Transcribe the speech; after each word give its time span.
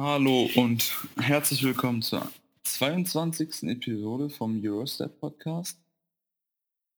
Hallo 0.00 0.48
und 0.54 0.96
herzlich 1.18 1.64
willkommen 1.64 2.02
zur 2.02 2.30
22. 2.62 3.64
Episode 3.64 4.30
vom 4.30 4.64
Eurostep 4.64 5.18
Podcast. 5.18 5.76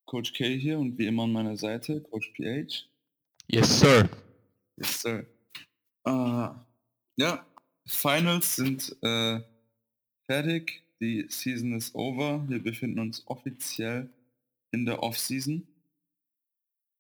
Coach 0.05 0.35
K 0.35 0.59
hier 0.59 0.79
und 0.79 0.99
wie 0.99 1.07
immer 1.07 1.23
an 1.23 1.33
meiner 1.33 1.57
Seite 1.57 2.03
Coach 2.03 2.31
PH. 2.35 2.87
Yes, 3.47 3.81
sir. 3.81 4.07
Yes, 4.77 5.01
sir. 5.01 5.27
Äh, 6.05 6.51
ja, 7.17 7.47
Finals 7.87 8.57
sind 8.57 8.95
äh, 9.01 9.41
fertig. 10.27 10.83
Die 11.01 11.25
Season 11.31 11.73
ist 11.73 11.95
over. 11.95 12.47
Wir 12.51 12.63
befinden 12.63 12.99
uns 12.99 13.27
offiziell 13.29 14.11
in 14.73 14.85
der 14.85 15.03
Off-Season. 15.03 15.67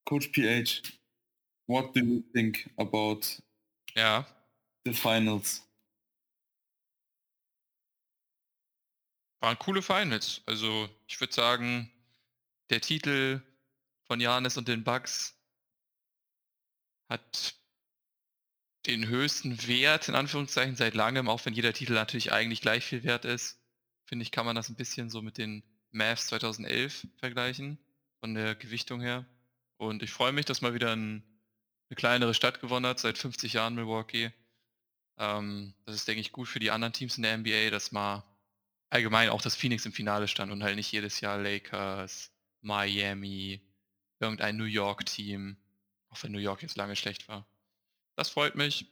Coach 0.06 0.28
PH, 0.28 0.80
what 1.68 1.94
do 1.94 2.00
you 2.00 2.22
think 2.32 2.70
about 2.78 3.20
Ja, 3.94 4.26
the 4.86 4.94
finals? 4.94 5.62
Waren 9.40 9.58
coole 9.58 9.82
Finals. 9.82 10.42
Also 10.46 10.88
ich 11.06 11.20
würde 11.20 11.32
sagen, 11.32 11.90
der 12.68 12.80
Titel 12.80 13.42
von 14.04 14.20
Janis 14.20 14.56
und 14.56 14.68
den 14.68 14.84
Bucks 14.84 15.34
hat 17.08 17.54
den 18.86 19.08
höchsten 19.08 19.66
Wert, 19.66 20.08
in 20.08 20.14
Anführungszeichen, 20.14 20.76
seit 20.76 20.94
langem, 20.94 21.28
auch 21.28 21.44
wenn 21.44 21.54
jeder 21.54 21.72
Titel 21.72 21.92
natürlich 21.92 22.32
eigentlich 22.32 22.60
gleich 22.60 22.84
viel 22.84 23.02
wert 23.02 23.24
ist. 23.24 23.58
Finde 24.04 24.22
ich, 24.22 24.32
kann 24.32 24.46
man 24.46 24.56
das 24.56 24.68
ein 24.68 24.76
bisschen 24.76 25.10
so 25.10 25.20
mit 25.22 25.38
den 25.38 25.62
Mavs 25.90 26.28
2011 26.28 27.06
vergleichen, 27.18 27.78
von 28.20 28.34
der 28.34 28.54
Gewichtung 28.54 29.00
her. 29.00 29.26
Und 29.76 30.02
ich 30.02 30.10
freue 30.10 30.32
mich, 30.32 30.46
dass 30.46 30.60
mal 30.60 30.74
wieder 30.74 30.94
ein, 30.94 31.22
eine 31.88 31.96
kleinere 31.96 32.34
Stadt 32.34 32.60
gewonnen 32.60 32.86
hat, 32.86 33.00
seit 33.00 33.18
50 33.18 33.54
Jahren 33.54 33.74
Milwaukee. 33.74 34.32
Ähm, 35.18 35.74
das 35.84 35.96
ist, 35.96 36.08
denke 36.08 36.20
ich, 36.20 36.32
gut 36.32 36.48
für 36.48 36.60
die 36.60 36.70
anderen 36.70 36.92
Teams 36.92 37.16
in 37.16 37.22
der 37.22 37.36
NBA, 37.36 37.70
dass 37.70 37.92
mal 37.92 38.24
allgemein 38.90 39.30
auch 39.30 39.42
das 39.42 39.56
Phoenix 39.56 39.86
im 39.86 39.92
Finale 39.92 40.28
stand 40.28 40.52
und 40.52 40.62
halt 40.62 40.76
nicht 40.76 40.92
jedes 40.92 41.20
Jahr 41.20 41.38
Lakers, 41.38 42.30
Miami, 42.60 43.60
irgendein 44.18 44.56
New 44.56 44.64
York-Team, 44.64 45.56
auch 46.10 46.22
wenn 46.22 46.32
New 46.32 46.38
York 46.38 46.62
jetzt 46.62 46.76
lange 46.76 46.96
schlecht 46.96 47.28
war. 47.28 47.46
Das 48.16 48.28
freut 48.30 48.56
mich 48.56 48.86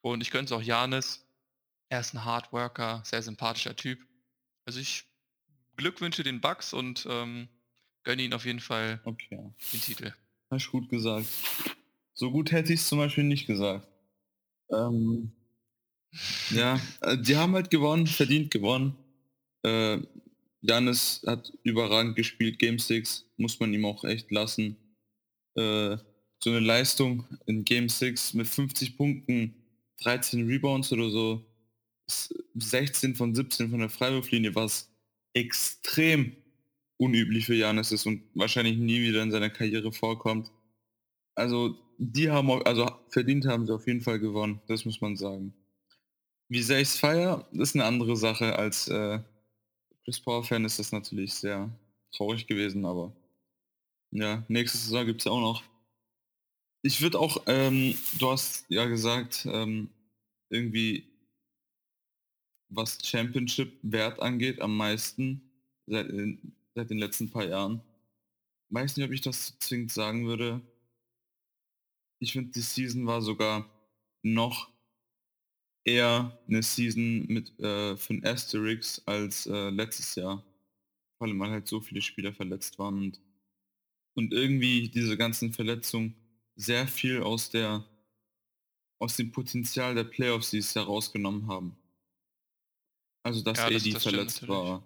und 0.00 0.20
ich 0.22 0.30
gönne 0.30 0.46
es 0.46 0.52
auch 0.52 0.62
Janis. 0.62 1.24
Er 1.90 2.00
ist 2.00 2.14
ein 2.14 2.24
Hardworker, 2.24 3.02
sehr 3.04 3.22
sympathischer 3.22 3.76
Typ. 3.76 4.00
Also 4.64 4.80
ich 4.80 5.04
glückwünsche 5.76 6.22
den 6.22 6.40
Bucks 6.40 6.72
und 6.72 7.06
ähm, 7.08 7.48
gönne 8.02 8.22
ihn 8.22 8.34
auf 8.34 8.46
jeden 8.46 8.60
Fall 8.60 9.00
Okay, 9.04 9.52
den 9.72 9.80
Titel. 9.80 10.12
hast 10.50 10.66
du 10.66 10.70
gut 10.72 10.88
gesagt. 10.88 11.26
So 12.14 12.30
gut 12.30 12.52
hätte 12.52 12.72
ich 12.72 12.80
es 12.80 12.88
zum 12.88 12.98
Beispiel 12.98 13.24
nicht 13.24 13.46
gesagt. 13.46 13.86
Ähm, 14.70 15.32
ja, 16.50 16.80
äh, 17.02 17.18
die 17.18 17.36
haben 17.36 17.54
halt 17.54 17.70
gewonnen, 17.70 18.06
verdient 18.06 18.50
gewonnen. 18.50 18.96
Äh, 19.64 20.00
Janis 20.62 21.22
hat 21.26 21.52
überragend 21.62 22.16
gespielt, 22.16 22.58
Game 22.58 22.78
6, 22.78 23.26
muss 23.36 23.60
man 23.60 23.74
ihm 23.74 23.84
auch 23.84 24.04
echt 24.04 24.30
lassen. 24.30 24.76
Äh, 25.56 25.96
so 26.42 26.50
eine 26.50 26.60
Leistung 26.60 27.26
in 27.46 27.64
Game 27.64 27.88
6 27.88 28.34
mit 28.34 28.46
50 28.46 28.96
Punkten, 28.96 29.54
13 30.02 30.46
Rebounds 30.46 30.92
oder 30.92 31.10
so, 31.10 31.46
s- 32.08 32.34
16 32.54 33.14
von 33.14 33.34
17 33.34 33.70
von 33.70 33.80
der 33.80 33.90
Freiwurflinie, 33.90 34.54
was 34.54 34.90
extrem 35.34 36.36
unüblich 36.98 37.46
für 37.46 37.54
Janis 37.54 37.92
ist 37.92 38.06
und 38.06 38.22
wahrscheinlich 38.34 38.78
nie 38.78 39.00
wieder 39.02 39.22
in 39.22 39.30
seiner 39.30 39.50
Karriere 39.50 39.92
vorkommt. 39.92 40.50
Also 41.36 41.76
die 41.98 42.30
haben, 42.30 42.50
also 42.64 42.90
verdient 43.10 43.46
haben 43.46 43.66
sie 43.66 43.74
auf 43.74 43.86
jeden 43.86 44.00
Fall 44.02 44.18
gewonnen, 44.20 44.60
das 44.68 44.84
muss 44.84 45.00
man 45.00 45.16
sagen. 45.16 45.54
Wie 46.48 46.62
sehr 46.62 46.80
ich 46.80 46.88
es 46.88 46.98
feier, 46.98 47.46
ist 47.52 47.74
eine 47.74 47.84
andere 47.84 48.16
Sache. 48.16 48.56
Als 48.56 48.88
äh, 48.88 49.20
Chris 50.04 50.20
Paul-Fan 50.20 50.64
ist 50.64 50.78
das 50.78 50.92
natürlich 50.92 51.34
sehr 51.34 51.70
traurig 52.12 52.46
gewesen, 52.46 52.84
aber 52.84 53.12
ja, 54.12 54.44
nächste 54.48 54.78
Saison 54.78 55.06
gibt 55.06 55.20
es 55.20 55.24
ja 55.24 55.32
auch 55.32 55.40
noch. 55.40 55.62
Ich 56.82 57.00
würde 57.00 57.18
auch, 57.18 57.42
ähm, 57.46 57.96
du 58.18 58.30
hast 58.30 58.66
ja 58.68 58.84
gesagt, 58.84 59.46
ähm, 59.50 59.88
irgendwie 60.50 61.04
was 62.68 62.98
Championship-Wert 63.02 64.20
angeht, 64.20 64.60
am 64.60 64.76
meisten 64.76 65.40
seit, 65.86 66.08
in- 66.08 66.52
seit 66.74 66.90
den 66.90 66.98
letzten 66.98 67.30
paar 67.30 67.46
Jahren. 67.46 67.80
Weiß 68.70 68.96
nicht, 68.96 69.06
ob 69.06 69.12
ich 69.12 69.20
das 69.20 69.58
zwingend 69.60 69.92
sagen 69.92 70.26
würde. 70.26 70.60
Ich 72.18 72.32
finde, 72.32 72.50
die 72.50 72.60
Season 72.60 73.06
war 73.06 73.22
sogar 73.22 73.68
noch 74.22 74.70
eher 75.84 76.38
eine 76.48 76.62
Season 76.62 77.26
mit 77.26 77.52
äh, 77.60 77.92
ein 78.10 78.24
Asterix 78.24 79.02
als 79.06 79.46
äh, 79.46 79.70
letztes 79.70 80.14
Jahr. 80.14 80.42
Vor 81.18 81.28
allem, 81.28 81.38
weil 81.40 81.50
halt 81.50 81.68
so 81.68 81.80
viele 81.80 82.02
Spieler 82.02 82.32
verletzt 82.34 82.78
waren 82.78 82.98
und, 82.98 83.20
und 84.14 84.32
irgendwie 84.32 84.88
diese 84.88 85.16
ganzen 85.16 85.52
Verletzungen 85.52 86.14
sehr 86.56 86.88
viel 86.88 87.22
aus 87.22 87.50
der 87.50 87.84
aus 88.98 89.16
dem 89.16 89.30
Potenzial 89.30 89.94
der 89.94 90.02
Playoffs, 90.04 90.50
die 90.50 90.58
es 90.58 90.74
herausgenommen 90.74 91.46
haben. 91.46 91.76
Also 93.22 93.42
dass 93.42 93.58
Ja, 93.58 93.70
das- 93.70 93.82
AD 93.82 93.92
das 93.92 94.02
stimmt 94.02 94.14
verletzt 94.14 94.48
war, 94.48 94.82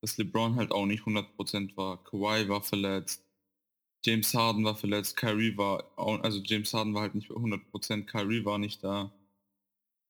dass 0.00 0.16
LeBron 0.16 0.56
halt 0.56 0.72
auch 0.72 0.86
nicht 0.86 1.04
100% 1.04 1.76
war, 1.76 2.02
Kawhi 2.04 2.48
war 2.48 2.62
verletzt, 2.62 3.22
James 4.04 4.34
Harden 4.34 4.64
war 4.64 4.76
verletzt, 4.76 5.16
Kyrie 5.16 5.56
war, 5.56 5.92
also 5.98 6.40
James 6.42 6.72
Harden 6.74 6.94
war 6.94 7.02
halt 7.02 7.14
nicht 7.14 7.30
100%, 7.30 8.06
Kyrie 8.08 8.44
war 8.44 8.58
nicht 8.58 8.82
da. 8.84 9.12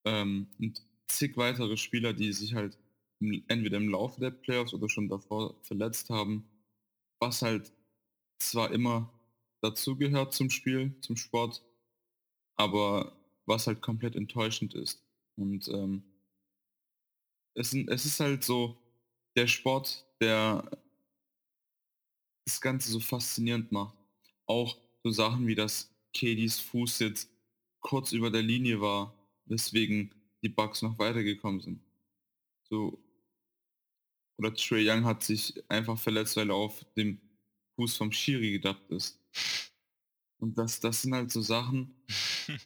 Ähm, 0.04 0.48
und 0.58 0.82
zig 1.08 1.36
weitere 1.36 1.76
Spieler, 1.76 2.12
die 2.12 2.32
sich 2.32 2.54
halt 2.54 2.78
entweder 3.48 3.76
im 3.76 3.90
Laufe 3.90 4.20
der 4.20 4.30
Playoffs 4.30 4.72
oder 4.72 4.88
schon 4.88 5.08
davor 5.08 5.54
verletzt 5.62 6.10
haben, 6.10 6.48
was 7.18 7.42
halt 7.42 7.72
zwar 8.38 8.72
immer 8.72 9.12
dazugehört 9.60 10.32
zum 10.32 10.48
Spiel, 10.48 10.94
zum 11.02 11.16
Sport, 11.16 11.62
aber 12.56 13.12
was 13.46 13.66
halt 13.66 13.82
komplett 13.82 14.16
enttäuschend 14.16 14.74
ist. 14.74 15.02
Und 15.36 15.68
ähm, 15.68 16.02
es, 17.54 17.74
es 17.74 18.06
ist 18.06 18.20
halt 18.20 18.42
so 18.44 18.78
der 19.36 19.46
Sport, 19.46 20.06
der 20.20 20.68
das 22.46 22.60
Ganze 22.60 22.90
so 22.90 23.00
faszinierend 23.00 23.70
macht. 23.70 23.96
Auch 24.46 24.78
so 25.02 25.10
Sachen 25.10 25.46
wie, 25.46 25.54
dass 25.54 25.90
Kadys 26.14 26.58
Fuß 26.60 26.98
jetzt 27.00 27.30
kurz 27.80 28.12
über 28.12 28.30
der 28.30 28.42
Linie 28.42 28.80
war, 28.80 29.14
weswegen 29.50 30.14
die 30.42 30.48
Bugs 30.48 30.80
noch 30.80 30.98
weitergekommen 30.98 31.60
sind. 31.60 31.80
So. 32.68 32.98
Oder 34.38 34.54
Trey 34.54 34.88
Young 34.88 35.04
hat 35.04 35.22
sich 35.22 35.62
einfach 35.68 35.98
verletzt, 35.98 36.36
weil 36.36 36.50
er 36.50 36.56
auf 36.56 36.84
dem 36.96 37.20
Fuß 37.74 37.96
vom 37.96 38.12
Schiri 38.12 38.52
gedacht 38.52 38.82
ist. 38.88 39.18
Und 40.38 40.56
das, 40.56 40.80
das 40.80 41.02
sind 41.02 41.14
halt 41.14 41.30
so 41.30 41.42
Sachen, 41.42 41.94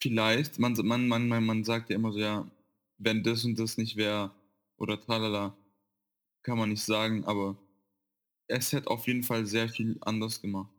vielleicht, 0.00 0.60
man, 0.60 0.74
man, 0.84 1.08
man, 1.08 1.26
man, 1.26 1.44
man 1.44 1.64
sagt 1.64 1.90
ja 1.90 1.96
immer 1.96 2.12
so, 2.12 2.20
ja, 2.20 2.48
wenn 2.98 3.24
das 3.24 3.44
und 3.44 3.58
das 3.58 3.76
nicht 3.76 3.96
wäre, 3.96 4.30
oder 4.76 5.00
tralala, 5.00 5.56
kann 6.42 6.58
man 6.58 6.70
nicht 6.70 6.84
sagen, 6.84 7.24
aber 7.24 7.56
es 8.46 8.72
hätte 8.72 8.88
auf 8.88 9.06
jeden 9.06 9.22
Fall 9.22 9.46
sehr 9.46 9.68
viel 9.68 9.98
anders 10.00 10.40
gemacht. 10.40 10.70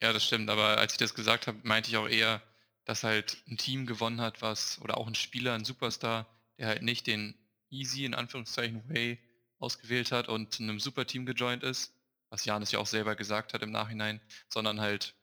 Ja, 0.00 0.12
das 0.12 0.24
stimmt, 0.24 0.50
aber 0.50 0.78
als 0.78 0.92
ich 0.92 0.98
das 0.98 1.14
gesagt 1.14 1.46
habe, 1.46 1.58
meinte 1.62 1.90
ich 1.90 1.96
auch 1.96 2.08
eher, 2.08 2.42
dass 2.86 3.02
halt 3.02 3.36
ein 3.48 3.58
Team 3.58 3.84
gewonnen 3.84 4.20
hat, 4.20 4.40
was, 4.40 4.80
oder 4.80 4.96
auch 4.96 5.06
ein 5.06 5.14
Spieler, 5.14 5.52
ein 5.54 5.64
Superstar, 5.64 6.26
der 6.56 6.68
halt 6.68 6.82
nicht 6.82 7.06
den 7.06 7.34
easy, 7.68 8.04
in 8.04 8.14
Anführungszeichen, 8.14 8.88
Way 8.88 9.18
ausgewählt 9.58 10.12
hat 10.12 10.28
und 10.28 10.54
zu 10.54 10.62
einem 10.62 10.78
Superteam 10.78 11.26
gejoint 11.26 11.62
ist, 11.62 11.92
was 12.30 12.44
Janis 12.44 12.70
ja 12.70 12.78
auch 12.78 12.86
selber 12.86 13.16
gesagt 13.16 13.54
hat 13.54 13.62
im 13.62 13.72
Nachhinein, 13.72 14.20
sondern 14.48 14.80
halt 14.80 15.14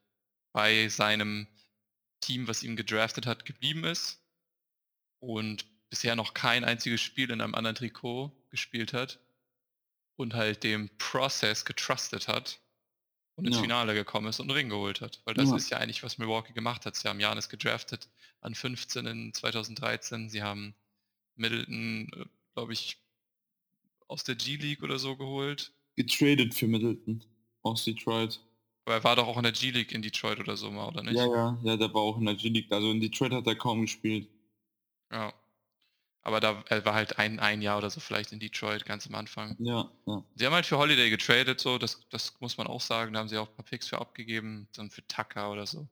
bei 0.51 0.89
seinem 0.89 1.47
Team, 2.19 2.47
was 2.47 2.63
ihn 2.63 2.75
gedraftet 2.75 3.25
hat, 3.25 3.45
geblieben 3.45 3.85
ist 3.85 4.21
und 5.19 5.65
bisher 5.89 6.15
noch 6.15 6.33
kein 6.33 6.65
einziges 6.65 7.01
Spiel 7.01 7.31
in 7.31 7.39
einem 7.39 7.55
anderen 7.55 7.75
Trikot 7.75 8.31
gespielt 8.49 8.91
hat 8.91 9.19
und 10.17 10.33
halt 10.33 10.63
dem 10.63 10.89
Process 10.97 11.63
getrustet 11.63 12.27
hat 12.27 12.59
und 13.35 13.45
ins 13.47 13.55
Ja. 13.57 13.61
Finale 13.63 13.93
gekommen 13.93 14.27
ist 14.27 14.39
und 14.39 14.49
einen 14.49 14.57
Ring 14.57 14.69
geholt 14.69 15.01
hat. 15.01 15.21
Weil 15.25 15.33
das 15.33 15.49
Ja. 15.49 15.55
ist 15.55 15.69
ja 15.69 15.77
eigentlich, 15.77 16.03
was 16.03 16.17
Milwaukee 16.17 16.53
gemacht 16.53 16.85
hat. 16.85 16.95
Sie 16.95 17.07
haben 17.07 17.19
Janis 17.19 17.49
gedraftet 17.49 18.09
an 18.41 18.55
15 18.55 19.05
in 19.05 19.33
2013. 19.33 20.29
Sie 20.29 20.43
haben 20.43 20.75
Middleton, 21.35 22.09
glaube 22.53 22.73
ich, 22.73 22.97
aus 24.07 24.23
der 24.23 24.35
G-League 24.35 24.83
oder 24.83 24.99
so 24.99 25.15
geholt. 25.15 25.73
Getradet 25.95 26.53
für 26.53 26.67
Middleton 26.67 27.23
aus 27.63 27.83
Detroit. 27.85 28.39
Aber 28.85 28.95
er 28.95 29.03
war 29.03 29.15
doch 29.15 29.27
auch 29.27 29.37
in 29.37 29.43
der 29.43 29.51
G-League 29.53 29.91
in 29.93 30.01
Detroit 30.01 30.39
oder 30.39 30.57
so 30.57 30.69
mal, 30.69 30.87
oder 30.87 31.03
nicht? 31.03 31.15
Ja, 31.15 31.25
ja, 31.25 31.57
ja, 31.63 31.77
der 31.77 31.93
war 31.93 32.01
auch 32.01 32.17
in 32.17 32.25
der 32.25 32.35
G-League. 32.35 32.71
Also 32.71 32.91
in 32.91 32.99
Detroit 32.99 33.31
hat 33.31 33.47
er 33.47 33.55
kaum 33.55 33.81
gespielt. 33.81 34.27
Ja. 35.11 35.33
Aber 36.25 36.39
da 36.39 36.63
er 36.69 36.85
war 36.85 36.93
halt 36.93 37.19
ein, 37.19 37.39
ein 37.39 37.61
Jahr 37.61 37.77
oder 37.77 37.89
so 37.89 37.99
vielleicht 37.99 38.31
in 38.31 38.39
Detroit 38.39 38.85
ganz 38.85 39.05
am 39.07 39.15
Anfang. 39.15 39.57
Ja, 39.59 39.91
ja. 40.07 40.23
Sie 40.35 40.45
haben 40.45 40.53
halt 40.53 40.65
für 40.65 40.77
Holiday 40.77 41.09
getradet, 41.09 41.59
so, 41.59 41.77
das, 41.77 41.99
das 42.09 42.39
muss 42.39 42.57
man 42.57 42.67
auch 42.67 42.79
sagen. 42.79 43.13
Da 43.13 43.19
haben 43.19 43.27
sie 43.27 43.37
auch 43.37 43.49
ein 43.49 43.55
paar 43.55 43.65
Picks 43.65 43.89
für 43.89 43.99
abgegeben, 43.99 44.69
dann 44.73 44.89
für 44.89 45.05
Tucker 45.07 45.51
oder 45.51 45.67
so. 45.67 45.87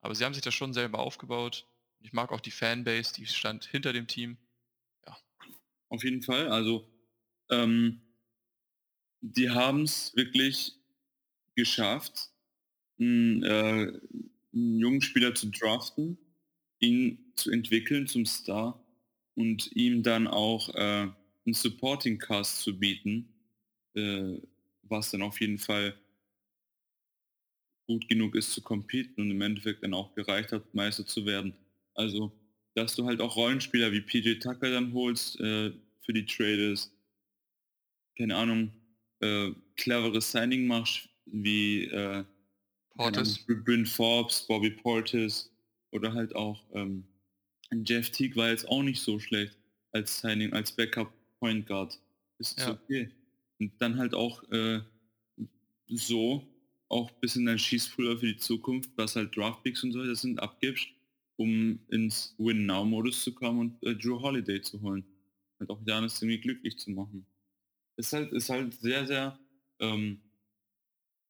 Aber 0.00 0.14
sie 0.14 0.24
haben 0.24 0.34
sich 0.34 0.42
das 0.42 0.54
schon 0.54 0.72
selber 0.72 0.98
aufgebaut. 0.98 1.66
Ich 2.00 2.12
mag 2.12 2.32
auch 2.32 2.40
die 2.40 2.50
Fanbase, 2.50 3.12
die 3.14 3.26
stand 3.26 3.64
hinter 3.64 3.92
dem 3.92 4.08
Team. 4.08 4.38
Ja. 5.06 5.16
Auf 5.88 6.02
jeden 6.02 6.22
Fall. 6.22 6.48
Also 6.48 6.88
ähm, 7.50 8.00
die 9.20 9.50
haben 9.50 9.82
es 9.82 10.16
wirklich 10.16 10.74
geschafft, 11.54 12.30
einen, 12.98 13.44
äh, 13.44 13.92
einen 14.52 14.78
jungen 14.78 15.02
Spieler 15.02 15.34
zu 15.34 15.48
draften, 15.50 16.18
ihn 16.80 17.32
zu 17.36 17.50
entwickeln 17.50 18.08
zum 18.08 18.26
Star 18.26 18.82
und 19.34 19.72
ihm 19.72 20.02
dann 20.02 20.26
auch 20.26 20.74
äh, 20.74 21.08
einen 21.46 21.54
Supporting 21.54 22.18
Cast 22.18 22.62
zu 22.62 22.78
bieten, 22.78 23.28
äh, 23.94 24.38
was 24.82 25.10
dann 25.10 25.22
auf 25.22 25.40
jeden 25.40 25.58
Fall 25.58 25.94
gut 27.86 28.08
genug 28.08 28.36
ist 28.36 28.52
zu 28.52 28.62
competen 28.62 29.20
und 29.20 29.30
im 29.30 29.40
Endeffekt 29.40 29.82
dann 29.82 29.94
auch 29.94 30.14
gereicht 30.14 30.52
hat, 30.52 30.74
Meister 30.74 31.04
zu 31.04 31.26
werden. 31.26 31.54
Also, 31.94 32.32
dass 32.74 32.94
du 32.94 33.04
halt 33.04 33.20
auch 33.20 33.36
Rollenspieler 33.36 33.90
wie 33.90 34.00
PJ 34.00 34.34
Tucker 34.34 34.70
dann 34.70 34.92
holst 34.92 35.40
äh, 35.40 35.72
für 36.02 36.12
die 36.12 36.24
Traders, 36.24 36.92
keine 38.16 38.36
Ahnung, 38.36 38.72
äh, 39.20 39.50
cleveres 39.76 40.30
Signing 40.30 40.66
machst, 40.66 41.08
wie 41.26 41.84
äh, 41.86 42.24
Portis. 42.94 43.44
Bryn 43.46 43.86
Forbes, 43.86 44.46
Bobby 44.46 44.70
Portis 44.70 45.50
oder 45.90 46.12
halt 46.12 46.34
auch 46.36 46.62
ähm, 46.74 47.04
Jeff 47.72 48.10
Teague 48.10 48.36
war 48.36 48.50
jetzt 48.50 48.68
auch 48.68 48.82
nicht 48.82 49.00
so 49.00 49.18
schlecht 49.18 49.56
als 49.92 50.20
Signing, 50.20 50.52
als 50.52 50.72
Backup 50.72 51.12
Point 51.38 51.66
Guard. 51.66 51.98
Ist 52.38 52.58
Ja. 52.58 52.72
okay. 52.72 53.10
Und 53.58 53.72
dann 53.78 53.98
halt 53.98 54.14
auch 54.14 54.42
äh, 54.50 54.80
so 55.88 56.46
auch 56.88 57.10
ein 57.10 57.20
bisschen 57.20 57.46
dein 57.46 57.58
Schießpulver 57.58 58.18
für 58.18 58.26
die 58.26 58.36
Zukunft, 58.36 58.90
was 58.96 59.16
halt 59.16 59.36
Draftpicks 59.36 59.84
und 59.84 59.92
so 59.92 60.04
das 60.04 60.22
sind, 60.22 60.40
abgibst, 60.40 60.88
um 61.36 61.78
ins 61.88 62.34
Win-Now-Modus 62.38 63.22
zu 63.22 63.32
kommen 63.32 63.60
und 63.60 63.82
äh, 63.84 63.94
Drew 63.94 64.20
Holiday 64.20 64.60
zu 64.60 64.80
holen. 64.82 65.04
Und 65.58 65.70
auch 65.70 65.80
Janis 65.86 66.20
irgendwie 66.20 66.40
glücklich 66.40 66.78
zu 66.78 66.90
machen. 66.90 67.26
Ist 67.96 68.12
halt, 68.12 68.32
ist 68.32 68.48
halt 68.48 68.74
sehr, 68.74 69.06
sehr, 69.06 69.38
ähm, 69.78 70.20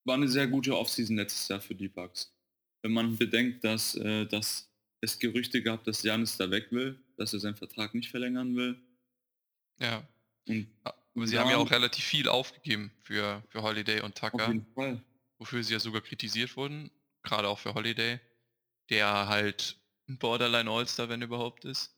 war 0.04 0.14
eine 0.14 0.28
sehr 0.28 0.46
gute 0.46 0.76
Offseason 0.76 1.16
letztes 1.16 1.48
Jahr 1.48 1.60
für 1.60 1.74
die 1.74 1.88
Bucks. 1.88 2.32
Wenn 2.82 2.92
man 2.92 3.16
bedenkt, 3.16 3.64
dass, 3.64 3.96
äh, 3.96 4.26
dass 4.26 4.69
es 5.00 5.18
Gerüchte 5.18 5.62
gab, 5.62 5.84
dass 5.84 6.02
Janis 6.02 6.36
da 6.36 6.50
weg 6.50 6.68
will, 6.70 6.98
dass 7.16 7.32
er 7.32 7.40
seinen 7.40 7.56
Vertrag 7.56 7.94
nicht 7.94 8.10
verlängern 8.10 8.54
will. 8.56 8.76
Ja. 9.78 10.06
Und 10.46 10.68
Aber 11.14 11.26
sie 11.26 11.34
Ja. 11.34 11.42
haben 11.42 11.50
ja 11.50 11.56
auch 11.56 11.70
relativ 11.70 12.04
viel 12.04 12.28
aufgegeben 12.28 12.90
für, 13.02 13.42
für 13.48 13.62
Holiday 13.62 14.00
und 14.02 14.22
auf 14.22 14.30
Tucker, 14.30 14.48
jeden 14.48 14.66
Fall. 14.74 15.02
wofür 15.38 15.62
sie 15.64 15.72
ja 15.72 15.80
sogar 15.80 16.00
kritisiert 16.02 16.56
wurden. 16.56 16.90
Gerade 17.22 17.48
auch 17.48 17.58
für 17.58 17.74
Holiday, 17.74 18.18
der 18.90 19.28
halt 19.28 19.76
ein 20.08 20.18
Borderline 20.18 20.70
All-Star, 20.70 21.08
wenn 21.08 21.22
überhaupt 21.22 21.64
ist. 21.64 21.94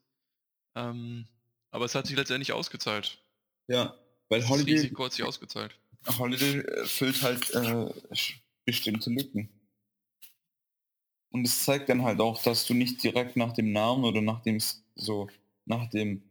Ähm, 0.75 1.27
aber 1.71 1.85
es 1.87 1.95
hat 1.95 2.07
sich 2.07 2.17
letztendlich 2.17 2.53
ausgezahlt. 2.53 3.19
Ja, 3.69 3.97
weil 4.29 4.41
Das 4.41 4.49
Holiday, 4.49 4.75
Risiko 4.75 5.05
hat 5.05 5.13
sich 5.13 5.25
ausgezahlt. 5.25 5.75
Holiday 6.19 6.59
äh, 6.61 6.87
füllt 6.87 7.23
halt 7.23 7.51
äh, 7.55 7.87
bestimmte 8.65 9.11
Lücken. 9.11 9.49
Und 11.33 11.47
es 11.47 11.65
zeigt 11.65 11.89
dann 11.89 12.03
halt 12.03 12.21
auch, 12.21 12.41
dass 12.43 12.67
du 12.67 12.75
nicht 12.75 13.03
direkt 13.03 13.37
nach 13.37 13.53
dem 13.53 13.73
Namen 13.73 14.05
oder 14.05 14.21
nach 14.21 14.43
dem 14.43 14.59
so 14.95 15.29
nach 15.65 15.89
dem 15.89 16.23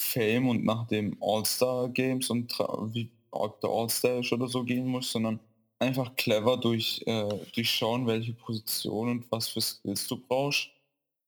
Fame 0.00 0.48
und 0.48 0.64
nach 0.64 0.86
dem 0.86 1.16
All-Star 1.20 1.88
Games 1.88 2.30
und 2.30 2.52
wie 2.94 3.10
ob 3.32 3.60
der 3.60 3.70
All-Star 3.70 4.20
ist 4.20 4.32
oder 4.32 4.46
so 4.46 4.62
gehen 4.64 4.86
musst, 4.86 5.10
sondern 5.10 5.40
einfach 5.78 6.14
clever 6.16 6.56
durch 6.56 7.02
äh, 7.06 7.28
durchschauen, 7.54 8.06
welche 8.06 8.32
Position 8.32 9.08
und 9.08 9.32
was 9.32 9.48
für 9.48 9.60
Skills 9.60 10.06
du 10.06 10.16
brauchst, 10.16 10.70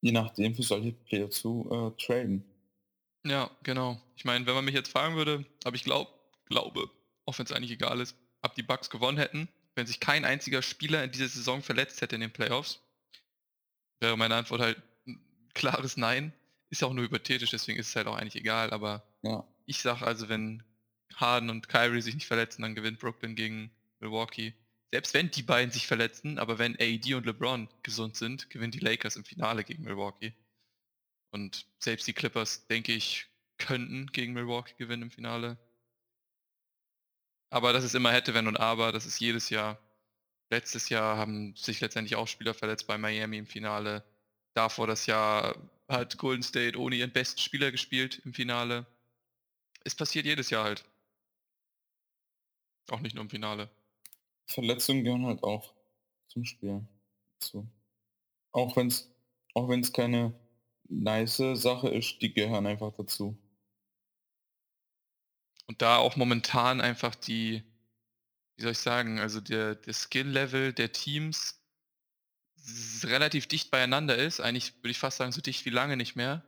je 0.00 0.12
nachdem 0.12 0.55
für 0.55 0.62
solche 0.62 0.93
Player 0.93 1.29
zu 1.29 1.69
äh, 1.71 2.03
traden. 2.03 2.44
Ja, 3.26 3.50
genau. 3.62 4.00
Ich 4.17 4.25
meine, 4.25 4.47
wenn 4.47 4.55
man 4.55 4.64
mich 4.64 4.75
jetzt 4.75 4.91
fragen 4.91 5.17
würde, 5.17 5.44
aber 5.64 5.76
ich 5.76 5.85
glaub, 5.85 6.09
glaube, 6.47 6.88
auch 7.26 7.38
wenn 7.38 7.47
es 7.47 7.53
eigentlich 7.53 7.73
egal 7.73 8.00
ist, 8.00 8.17
ob 8.43 8.55
die 8.55 8.62
Bucks 8.62 8.91
gewonnen 8.91 9.19
hätten, 9.19 9.49
wenn 9.75 9.87
sich 9.87 10.00
kein 10.00 10.25
einziger 10.25 10.62
Spieler 10.62 11.05
in 11.05 11.11
dieser 11.11 11.29
Saison 11.29 11.62
verletzt 11.62 12.00
hätte 12.00 12.14
in 12.14 12.21
den 12.21 12.32
Playoffs, 12.32 12.81
wäre 14.00 14.17
meine 14.17 14.35
Antwort 14.35 14.61
halt 14.61 14.83
ein 15.06 15.21
klares 15.55 15.97
Nein. 15.97 16.33
Ist 16.71 16.83
ja 16.83 16.89
auch 16.89 16.93
nur 16.93 17.05
hypothetisch, 17.05 17.50
deswegen 17.50 17.79
ist 17.79 17.89
es 17.89 17.97
halt 17.97 18.06
auch 18.06 18.17
eigentlich 18.17 18.37
egal, 18.37 18.71
aber 18.71 19.03
Ja, 19.23 19.47
ich 19.69 19.83
sag 19.83 20.00
also, 20.03 20.29
wenn 20.31 20.62
Harden 21.15 21.50
und 21.50 21.69
Kyrie 21.69 22.00
sich 22.00 22.15
nicht 22.15 22.27
verletzen, 22.27 22.62
dann 22.62 22.75
gewinnt 22.75 22.99
Brooklyn 22.99 23.37
gegen 23.37 23.71
Milwaukee. 24.00 24.55
Selbst 24.91 25.12
wenn 25.12 25.31
die 25.31 25.43
beiden 25.43 25.71
sich 25.71 25.87
verletzen, 25.87 26.39
aber 26.39 26.59
wenn 26.59 26.75
AD 26.81 27.15
und 27.15 27.27
LeBron 27.27 27.69
gesund 27.83 28.17
sind, 28.17 28.49
gewinnen 28.49 28.73
die 28.73 28.79
Lakers 28.79 29.17
im 29.17 29.25
Finale 29.25 29.65
gegen 29.65 29.85
Milwaukee. 29.85 30.33
Und 31.31 31.67
selbst 31.79 32.06
die 32.06 32.15
Clippers, 32.15 32.67
denke 32.69 32.93
ich, 32.93 33.27
könnten 33.59 34.06
gegen 34.06 34.33
Milwaukee 34.33 34.75
gewinnen 34.79 35.03
im 35.03 35.11
Finale. 35.11 35.59
Aber 37.50 37.75
das 37.75 37.85
ist 37.85 37.95
immer 37.95 38.12
hätte, 38.12 38.33
wenn 38.33 38.47
und 38.47 38.56
aber, 38.56 38.93
das 38.93 39.05
ist 39.05 39.21
jedes 39.21 39.50
Jahr. 39.50 39.79
Letztes 40.50 40.89
Jahr 40.89 41.17
haben 41.17 41.55
sich 41.56 41.81
letztendlich 41.81 42.17
auch 42.17 42.27
Spieler 42.27 42.55
verletzt 42.55 42.87
bei 42.87 42.97
Miami 42.97 43.39
im 43.39 43.47
Finale. 43.47 44.05
Davor 44.55 44.87
das 44.87 45.06
Jahr 45.06 45.56
hat 45.89 46.19
Golden 46.19 46.43
State 46.43 46.79
ohne 46.79 46.97
ihren 46.97 47.12
besten 47.12 47.41
Spieler 47.41 47.71
gespielt 47.71 48.21
im 48.25 48.33
Finale. 48.33 48.87
Es 49.85 49.95
passiert 49.95 50.27
jedes 50.27 50.50
Jahr 50.50 50.65
halt. 50.65 50.85
Auch 52.91 53.00
nicht 53.00 53.15
nur 53.15 53.23
im 53.23 53.31
Finale. 53.31 53.69
Verletzungen 54.47 55.05
gehören 55.05 55.27
halt 55.27 55.43
auch 55.43 55.75
zum 56.29 56.45
Spiel 56.45 56.87
dazu. 57.35 57.69
Auch 58.53 58.77
wenn 58.77 58.89
es 58.89 59.11
auch 59.55 59.69
wenn's 59.69 59.93
keine 59.93 60.33
nice 60.89 61.43
Sache 61.55 61.89
ist, 61.89 62.23
die 62.23 62.33
gehören 62.33 62.67
einfach 62.67 62.93
dazu. 62.97 63.37
Und 65.67 65.83
da 65.83 65.99
auch 65.99 66.17
momentan 66.17 66.81
einfach 66.81 67.15
die, 67.15 67.62
wie 68.58 68.62
soll 68.62 68.72
ich 68.72 68.78
sagen, 68.78 69.20
also 69.20 69.40
der, 69.40 69.76
der 69.76 69.94
Skill-Level 69.94 70.72
der 70.72 70.93
Teams 70.93 71.62
relativ 73.05 73.46
dicht 73.46 73.70
beieinander 73.70 74.16
ist, 74.16 74.40
eigentlich 74.40 74.75
würde 74.78 74.90
ich 74.90 74.99
fast 74.99 75.19
sagen, 75.19 75.32
so 75.32 75.40
dicht 75.40 75.64
wie 75.64 75.70
lange 75.70 75.96
nicht 75.96 76.16
mehr, 76.16 76.44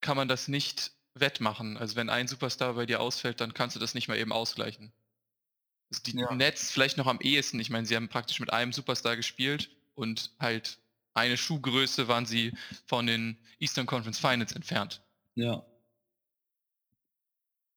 kann 0.00 0.16
man 0.16 0.26
das 0.26 0.48
nicht 0.48 0.92
wettmachen. 1.14 1.76
Also 1.76 1.94
wenn 1.94 2.10
ein 2.10 2.26
Superstar 2.26 2.74
bei 2.74 2.84
dir 2.84 3.00
ausfällt, 3.00 3.40
dann 3.40 3.54
kannst 3.54 3.76
du 3.76 3.80
das 3.80 3.94
nicht 3.94 4.08
mal 4.08 4.18
eben 4.18 4.32
ausgleichen. 4.32 4.92
Also 5.90 6.02
die 6.02 6.18
Ja. 6.18 6.34
Nets 6.34 6.72
vielleicht 6.72 6.96
noch 6.96 7.06
am 7.06 7.20
ehesten, 7.20 7.60
ich 7.60 7.70
meine, 7.70 7.86
sie 7.86 7.94
haben 7.94 8.08
praktisch 8.08 8.40
mit 8.40 8.52
einem 8.52 8.72
Superstar 8.72 9.16
gespielt 9.16 9.70
und 9.94 10.32
halt 10.40 10.80
eine 11.14 11.36
Schuhgröße 11.36 12.08
waren 12.08 12.26
sie 12.26 12.54
von 12.86 13.06
den 13.06 13.38
Eastern 13.60 13.86
Conference 13.86 14.18
Finals 14.18 14.52
entfernt. 14.52 15.02
Ja. 15.34 15.71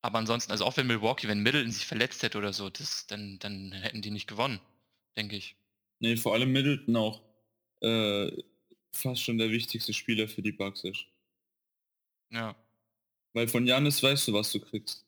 Aber 0.06 0.20
ansonsten, 0.20 0.52
also 0.52 0.66
auch 0.66 0.78
wenn 0.78 0.86
Milwaukee, 0.86 1.28
wenn 1.28 1.42
Middleton 1.42 1.72
sich 1.72 1.88
verletzt 1.88 2.22
hätte 2.22 2.38
oder 2.38 2.54
so, 2.54 2.70
das, 2.70 3.08
dann, 3.08 3.40
dann 3.40 3.72
hätten 3.72 4.04
die 4.04 4.12
nicht 4.12 4.28
gewonnen, 4.28 4.62
denke 5.18 5.36
ich. 5.36 5.56
Nee, 5.98 6.16
vor 6.16 6.36
allem 6.36 6.52
Middleton 6.52 6.96
auch 6.96 7.24
äh, 7.82 8.30
fast 8.92 9.24
schon 9.24 9.40
der 9.40 9.50
wichtigste 9.50 9.96
Spieler 9.96 10.28
für 10.28 10.44
die 10.44 10.52
Bucks 10.52 10.84
ist. 10.84 11.08
Ja. 12.30 12.56
Weil 13.34 13.48
von 13.48 13.66
Janis 13.66 14.04
weißt 14.04 14.28
du, 14.28 14.34
was 14.34 14.52
du 14.52 14.60
kriegst. 14.60 15.04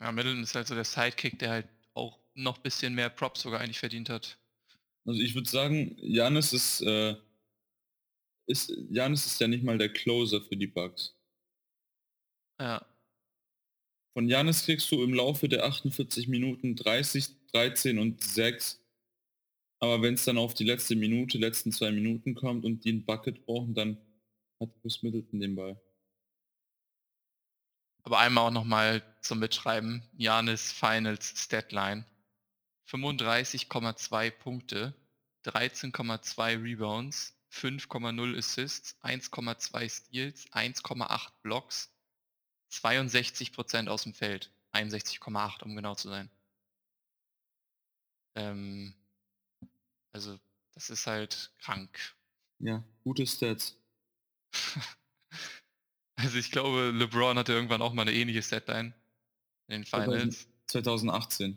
Ja, 0.00 0.10
Middleton 0.10 0.42
ist 0.42 0.56
halt 0.56 0.66
so 0.66 0.74
der 0.74 0.82
Sidekick, 0.82 1.38
der 1.38 1.50
halt 1.50 1.68
auch 1.94 2.18
noch 2.34 2.56
ein 2.56 2.62
bisschen 2.62 2.96
mehr 2.96 3.10
Props 3.10 3.42
sogar 3.42 3.60
eigentlich 3.60 3.78
verdient 3.78 4.08
hat. 4.08 4.36
Also 5.04 5.20
ich 5.20 5.36
würde 5.36 5.48
sagen, 5.48 5.96
Janis 6.00 6.52
ist, 6.52 6.80
äh, 6.80 7.14
ist 8.48 8.72
Janis 8.90 9.24
ist 9.24 9.40
ja 9.40 9.46
nicht 9.46 9.62
mal 9.62 9.78
der 9.78 9.92
Closer 9.92 10.42
für 10.42 10.56
die 10.56 10.66
Bucks. 10.66 11.14
Ja. 12.60 12.84
Von 14.18 14.28
Janis 14.28 14.64
kriegst 14.64 14.90
du 14.90 15.00
im 15.04 15.14
Laufe 15.14 15.48
der 15.48 15.64
48 15.64 16.26
Minuten 16.26 16.74
30, 16.74 17.28
13 17.52 18.00
und 18.00 18.20
6. 18.20 18.84
Aber 19.78 20.02
wenn 20.02 20.14
es 20.14 20.24
dann 20.24 20.38
auf 20.38 20.54
die 20.54 20.64
letzte 20.64 20.96
Minute, 20.96 21.38
letzten 21.38 21.70
zwei 21.70 21.92
Minuten 21.92 22.34
kommt 22.34 22.64
und 22.64 22.84
die 22.84 22.94
ein 22.94 23.04
Bucket 23.04 23.46
brauchen, 23.46 23.74
dann 23.74 23.96
hat 24.58 24.70
Chris 24.82 25.04
Middleton 25.04 25.38
den 25.38 25.54
Ball. 25.54 25.80
Aber 28.02 28.18
einmal 28.18 28.48
auch 28.48 28.50
nochmal 28.50 29.04
zum 29.20 29.38
Mitschreiben. 29.38 30.02
Janis 30.16 30.72
Finals 30.72 31.34
Statline. 31.36 32.04
35,2 32.90 34.32
Punkte, 34.32 34.96
13,2 35.44 36.60
Rebounds, 36.60 37.38
5,0 37.52 38.36
Assists, 38.36 38.96
1,2 39.00 39.88
Steals, 39.88 40.50
1,8 40.50 41.28
Blocks, 41.44 41.92
62% 42.70 43.88
aus 43.88 44.02
dem 44.02 44.14
Feld. 44.14 44.50
61,8 44.72 45.62
um 45.62 45.74
genau 45.74 45.94
zu 45.94 46.08
sein. 46.08 46.30
Ähm, 48.34 48.94
also 50.12 50.38
das 50.72 50.90
ist 50.90 51.06
halt 51.06 51.52
krank. 51.58 52.14
Ja, 52.60 52.84
gute 53.04 53.26
Stats. 53.26 53.76
Also 56.20 56.36
ich 56.36 56.50
glaube, 56.50 56.90
LeBron 56.92 57.38
hatte 57.38 57.52
irgendwann 57.52 57.80
auch 57.80 57.92
mal 57.92 58.02
eine 58.02 58.12
ähnliche 58.12 58.42
Statline 58.42 58.92
in 59.68 59.72
den 59.72 59.84
Finals. 59.84 60.48
2018. 60.66 61.56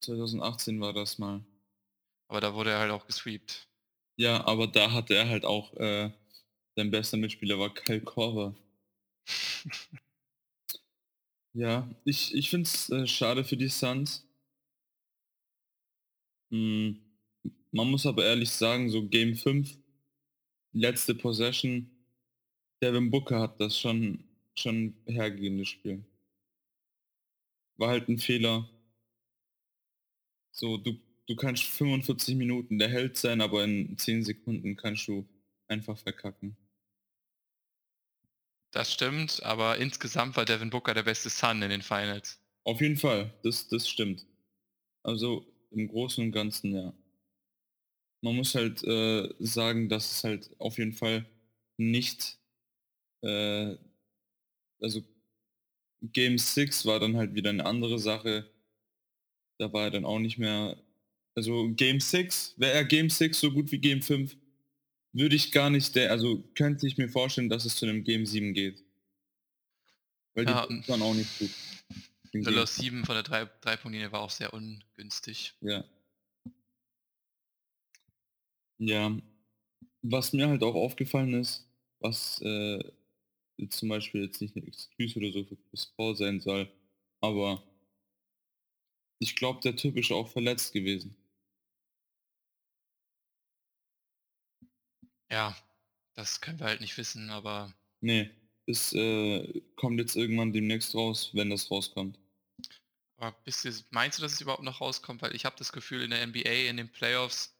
2018 0.00 0.80
war 0.80 0.92
das 0.92 1.18
mal. 1.18 1.44
Aber 2.28 2.40
da 2.40 2.54
wurde 2.54 2.70
er 2.70 2.78
halt 2.78 2.92
auch 2.92 3.06
gesweept. 3.08 3.66
Ja, 4.16 4.46
aber 4.46 4.68
da 4.68 4.92
hatte 4.92 5.14
er 5.14 5.28
halt 5.28 5.44
auch, 5.44 5.74
äh, 5.74 6.12
sein 6.76 6.90
bester 6.90 7.16
Mitspieler 7.16 7.58
war 7.58 7.72
Kyle 7.72 8.00
Korver. 8.00 8.54
Ja, 11.54 11.88
ich, 12.04 12.34
ich 12.34 12.50
finde 12.50 12.68
es 12.68 12.90
äh, 12.90 13.06
schade 13.06 13.44
für 13.44 13.56
die 13.56 13.68
Suns. 13.68 14.26
Hm, 16.50 16.98
man 17.72 17.90
muss 17.90 18.06
aber 18.06 18.24
ehrlich 18.24 18.50
sagen, 18.50 18.90
so 18.90 19.06
Game 19.08 19.36
5, 19.36 19.76
letzte 20.72 21.14
Possession, 21.14 21.90
Devin 22.82 23.10
Booker 23.10 23.40
hat 23.40 23.60
das 23.60 23.78
schon, 23.78 24.24
schon 24.56 24.94
hergegeben, 25.06 25.58
das 25.58 25.68
Spiel. 25.68 26.04
War 27.76 27.90
halt 27.90 28.08
ein 28.08 28.18
Fehler. 28.18 28.68
So, 30.52 30.76
du, 30.76 30.98
du 31.26 31.36
kannst 31.36 31.64
45 31.64 32.36
Minuten 32.36 32.78
der 32.78 32.88
Held 32.88 33.16
sein, 33.16 33.40
aber 33.40 33.64
in 33.64 33.96
10 33.98 34.24
Sekunden 34.24 34.76
kannst 34.76 35.06
du 35.08 35.24
einfach 35.68 35.98
verkacken. 35.98 36.56
Das 38.74 38.92
stimmt, 38.92 39.40
aber 39.44 39.78
insgesamt 39.78 40.36
war 40.36 40.44
Devin 40.44 40.68
Booker 40.68 40.94
der 40.94 41.04
beste 41.04 41.30
Sun 41.30 41.62
in 41.62 41.70
den 41.70 41.80
Finals. 41.80 42.40
Auf 42.64 42.80
jeden 42.80 42.96
Fall, 42.96 43.32
das, 43.44 43.68
das 43.68 43.88
stimmt. 43.88 44.26
Also 45.04 45.46
im 45.70 45.86
Großen 45.86 46.24
und 46.24 46.32
Ganzen, 46.32 46.74
ja. 46.74 46.92
Man 48.20 48.34
muss 48.34 48.56
halt 48.56 48.82
äh, 48.82 49.32
sagen, 49.38 49.88
dass 49.88 50.10
es 50.10 50.24
halt 50.24 50.50
auf 50.58 50.78
jeden 50.78 50.92
Fall 50.92 51.24
nicht, 51.76 52.36
äh, 53.22 53.76
also 54.80 55.04
Game 56.02 56.36
6 56.36 56.84
war 56.84 56.98
dann 56.98 57.16
halt 57.16 57.32
wieder 57.34 57.50
eine 57.50 57.66
andere 57.66 58.00
Sache. 58.00 58.50
Da 59.58 59.72
war 59.72 59.84
er 59.84 59.90
dann 59.92 60.04
auch 60.04 60.18
nicht 60.18 60.38
mehr, 60.38 60.76
also 61.36 61.70
Game 61.76 62.00
6, 62.00 62.54
wäre 62.56 62.72
er 62.72 62.84
Game 62.84 63.08
6 63.08 63.38
so 63.38 63.52
gut 63.52 63.70
wie 63.70 63.78
Game 63.78 64.02
5, 64.02 64.36
würde 65.14 65.36
ich 65.36 65.52
gar 65.52 65.70
nicht, 65.70 65.96
also 65.96 66.42
könnte 66.54 66.86
ich 66.86 66.98
mir 66.98 67.08
vorstellen, 67.08 67.48
dass 67.48 67.64
es 67.64 67.76
zu 67.76 67.86
einem 67.86 68.04
Game 68.04 68.26
7 68.26 68.52
geht. 68.52 68.84
Weil 70.34 70.46
Ja, 70.46 70.66
die 70.66 70.86
waren 70.88 71.02
auch 71.02 71.14
nicht 71.14 71.38
gut. 71.38 71.50
Lillard 72.32 72.68
7 72.68 73.04
von 73.04 73.14
der 73.14 73.22
3 73.22 73.48
Dreipunktlinie 73.60 74.10
war 74.10 74.20
auch 74.20 74.30
sehr 74.30 74.52
ungünstig. 74.52 75.54
Ja. 75.60 75.84
Ja. 78.78 79.16
Was 80.02 80.32
mir 80.32 80.48
halt 80.48 80.62
auch 80.64 80.74
aufgefallen 80.74 81.34
ist, 81.34 81.64
was 82.00 82.42
äh, 82.42 82.80
zum 83.68 83.88
Beispiel 83.88 84.24
jetzt 84.24 84.40
nicht 84.40 84.56
eine 84.56 84.66
Excuse 84.66 85.16
oder 85.16 85.30
so 85.30 85.44
für 85.44 85.56
Chris 85.56 85.86
Paul 85.96 86.16
sein 86.16 86.40
soll, 86.40 86.68
aber 87.20 87.62
ich 89.20 89.36
glaube, 89.36 89.60
der 89.62 89.76
Typ 89.76 89.96
ist 89.96 90.10
auch 90.10 90.28
verletzt 90.28 90.72
gewesen. 90.72 91.16
Ja, 95.34 95.56
das 96.14 96.40
können 96.40 96.60
wir 96.60 96.66
halt 96.66 96.80
nicht 96.80 96.96
wissen, 96.96 97.28
aber 97.28 97.74
Nee, 98.00 98.30
es 98.66 98.92
äh, 98.92 99.62
kommt 99.74 99.98
jetzt 99.98 100.14
irgendwann 100.14 100.52
demnächst 100.52 100.94
raus, 100.94 101.30
wenn 101.32 101.50
das 101.50 101.72
rauskommt. 101.72 102.20
Aber 103.16 103.36
bist 103.42 103.64
du, 103.64 103.72
meinst 103.90 104.18
du, 104.18 104.22
dass 104.22 104.34
es 104.34 104.40
überhaupt 104.40 104.62
noch 104.62 104.80
rauskommt? 104.80 105.22
Weil 105.22 105.34
ich 105.34 105.44
habe 105.44 105.56
das 105.58 105.72
Gefühl, 105.72 106.02
in 106.04 106.10
der 106.10 106.24
NBA, 106.24 106.68
in 106.70 106.76
den 106.76 106.92
Playoffs, 106.92 107.58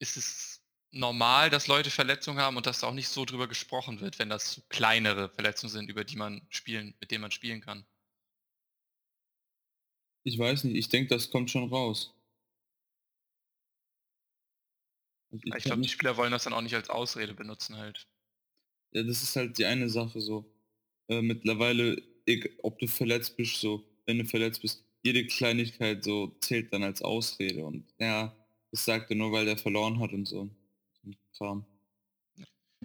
ist 0.00 0.16
es 0.16 0.64
normal, 0.90 1.50
dass 1.50 1.66
Leute 1.66 1.90
Verletzungen 1.90 2.38
haben 2.38 2.56
und 2.56 2.64
dass 2.64 2.80
da 2.80 2.86
auch 2.86 2.94
nicht 2.94 3.08
so 3.08 3.26
drüber 3.26 3.46
gesprochen 3.46 4.00
wird, 4.00 4.18
wenn 4.18 4.30
das 4.30 4.54
so 4.54 4.62
kleinere 4.70 5.28
Verletzungen 5.28 5.70
sind, 5.70 5.90
über 5.90 6.04
die 6.04 6.16
man 6.16 6.46
spielen, 6.48 6.94
mit 6.98 7.10
denen 7.10 7.20
man 7.20 7.30
spielen 7.30 7.60
kann. 7.60 7.84
Ich 10.24 10.38
weiß 10.38 10.64
nicht, 10.64 10.76
ich 10.76 10.88
denke, 10.88 11.10
das 11.10 11.30
kommt 11.30 11.50
schon 11.50 11.68
raus. 11.68 12.14
Ich, 15.32 15.50
kann 15.50 15.60
glaube, 15.60 15.82
die 15.82 15.88
Spieler 15.88 16.16
wollen 16.16 16.32
das 16.32 16.44
dann 16.44 16.52
auch 16.52 16.60
nicht 16.60 16.74
als 16.74 16.90
Ausrede 16.90 17.34
benutzen 17.34 17.76
halt. 17.76 18.06
Ja, 18.92 19.02
das 19.02 19.22
ist 19.22 19.34
halt 19.36 19.58
die 19.58 19.64
eine 19.64 19.88
Sache 19.88 20.20
so. 20.20 20.44
Äh, 21.08 21.22
mittlerweile, 21.22 22.02
ob 22.62 22.78
du 22.78 22.86
verletzt 22.86 23.36
bist, 23.36 23.56
so, 23.60 23.82
wenn 24.06 24.18
du 24.18 24.24
verletzt 24.26 24.60
bist, 24.60 24.84
jede 25.02 25.26
Kleinigkeit 25.26 26.04
so 26.04 26.36
zählt 26.40 26.72
dann 26.72 26.84
als 26.84 27.02
Ausrede 27.02 27.64
und 27.64 27.84
ja, 27.98 28.36
das 28.70 28.84
sagt 28.84 29.10
er 29.10 29.16
nur, 29.16 29.32
weil 29.32 29.46
der 29.46 29.58
verloren 29.58 29.98
hat 30.00 30.12
und 30.12 30.26
so. 30.26 30.48
Kram. 31.36 31.66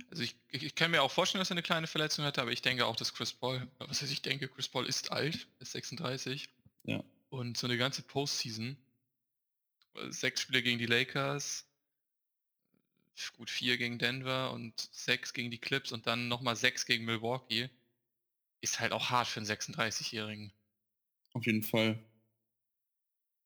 Also 0.09 0.23
ich, 0.23 0.35
ich, 0.49 0.63
ich 0.63 0.75
kann 0.75 0.91
mir 0.91 1.01
auch 1.01 1.11
vorstellen, 1.11 1.41
dass 1.41 1.49
er 1.49 1.55
eine 1.55 1.63
kleine 1.63 1.87
Verletzung 1.87 2.25
hatte, 2.25 2.41
aber 2.41 2.51
ich 2.51 2.61
denke 2.61 2.85
auch, 2.85 2.95
dass 2.95 3.13
Chris 3.13 3.33
Paul, 3.33 3.67
was 3.79 4.01
heißt 4.01 4.11
ich 4.11 4.21
denke, 4.21 4.47
Chris 4.47 4.67
Paul 4.67 4.85
ist 4.85 5.11
alt, 5.11 5.47
ist 5.59 5.71
36. 5.71 6.49
Ja. 6.83 7.03
Und 7.29 7.57
so 7.57 7.67
eine 7.67 7.77
ganze 7.77 8.03
Postseason, 8.03 8.77
äh, 9.95 10.11
sechs 10.11 10.41
Spiele 10.41 10.61
gegen 10.61 10.77
die 10.77 10.85
Lakers, 10.85 11.65
gut 13.35 13.49
vier 13.49 13.77
gegen 13.77 13.99
Denver 13.99 14.51
und 14.53 14.73
sechs 14.91 15.33
gegen 15.33 15.51
die 15.51 15.57
Clips 15.57 15.91
und 15.91 16.07
dann 16.07 16.27
nochmal 16.27 16.55
sechs 16.55 16.85
gegen 16.85 17.05
Milwaukee, 17.05 17.69
ist 18.61 18.79
halt 18.79 18.91
auch 18.91 19.09
hart 19.09 19.27
für 19.27 19.39
einen 19.39 19.49
36-Jährigen. 19.49 20.51
Auf 21.33 21.45
jeden 21.45 21.63
Fall. 21.63 21.99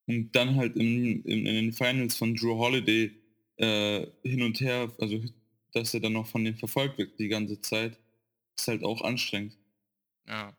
Und 0.08 0.32
dann 0.36 0.56
halt 0.56 0.76
in, 0.76 1.24
in, 1.24 1.46
in 1.46 1.56
den 1.56 1.74
Finals 1.74 2.18
von 2.18 2.36
Drew 2.36 2.58
Holiday 2.58 3.12
äh, 3.58 4.08
hin 4.24 4.42
und 4.44 4.60
her, 4.60 4.92
also 5.00 5.22
dass 5.74 5.94
er 5.94 6.00
dann 6.02 6.14
noch 6.14 6.28
von 6.28 6.44
denen 6.44 6.58
verfolgt 6.58 6.98
wird 6.98 7.18
die 7.20 7.30
ganze 7.30 7.62
Zeit, 7.62 7.98
ist 8.58 8.68
halt 8.68 8.84
auch 8.84 9.02
anstrengend. 9.02 9.58
Ja. 10.28 10.56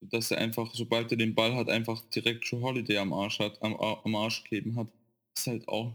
dass 0.00 0.30
er 0.30 0.38
einfach, 0.38 0.74
sobald 0.74 1.10
er 1.12 1.16
den 1.18 1.34
Ball 1.34 1.54
hat, 1.54 1.68
einfach 1.68 2.02
direkt 2.10 2.44
Joe 2.44 2.60
Holiday 2.62 2.98
am 2.98 3.12
Arsch 3.12 3.38
hat, 3.38 3.62
am, 3.62 3.74
am 3.74 4.14
Arsch 4.14 4.44
kleben 4.44 4.76
hat, 4.76 4.88
ist 5.36 5.46
halt 5.46 5.68
auch, 5.68 5.94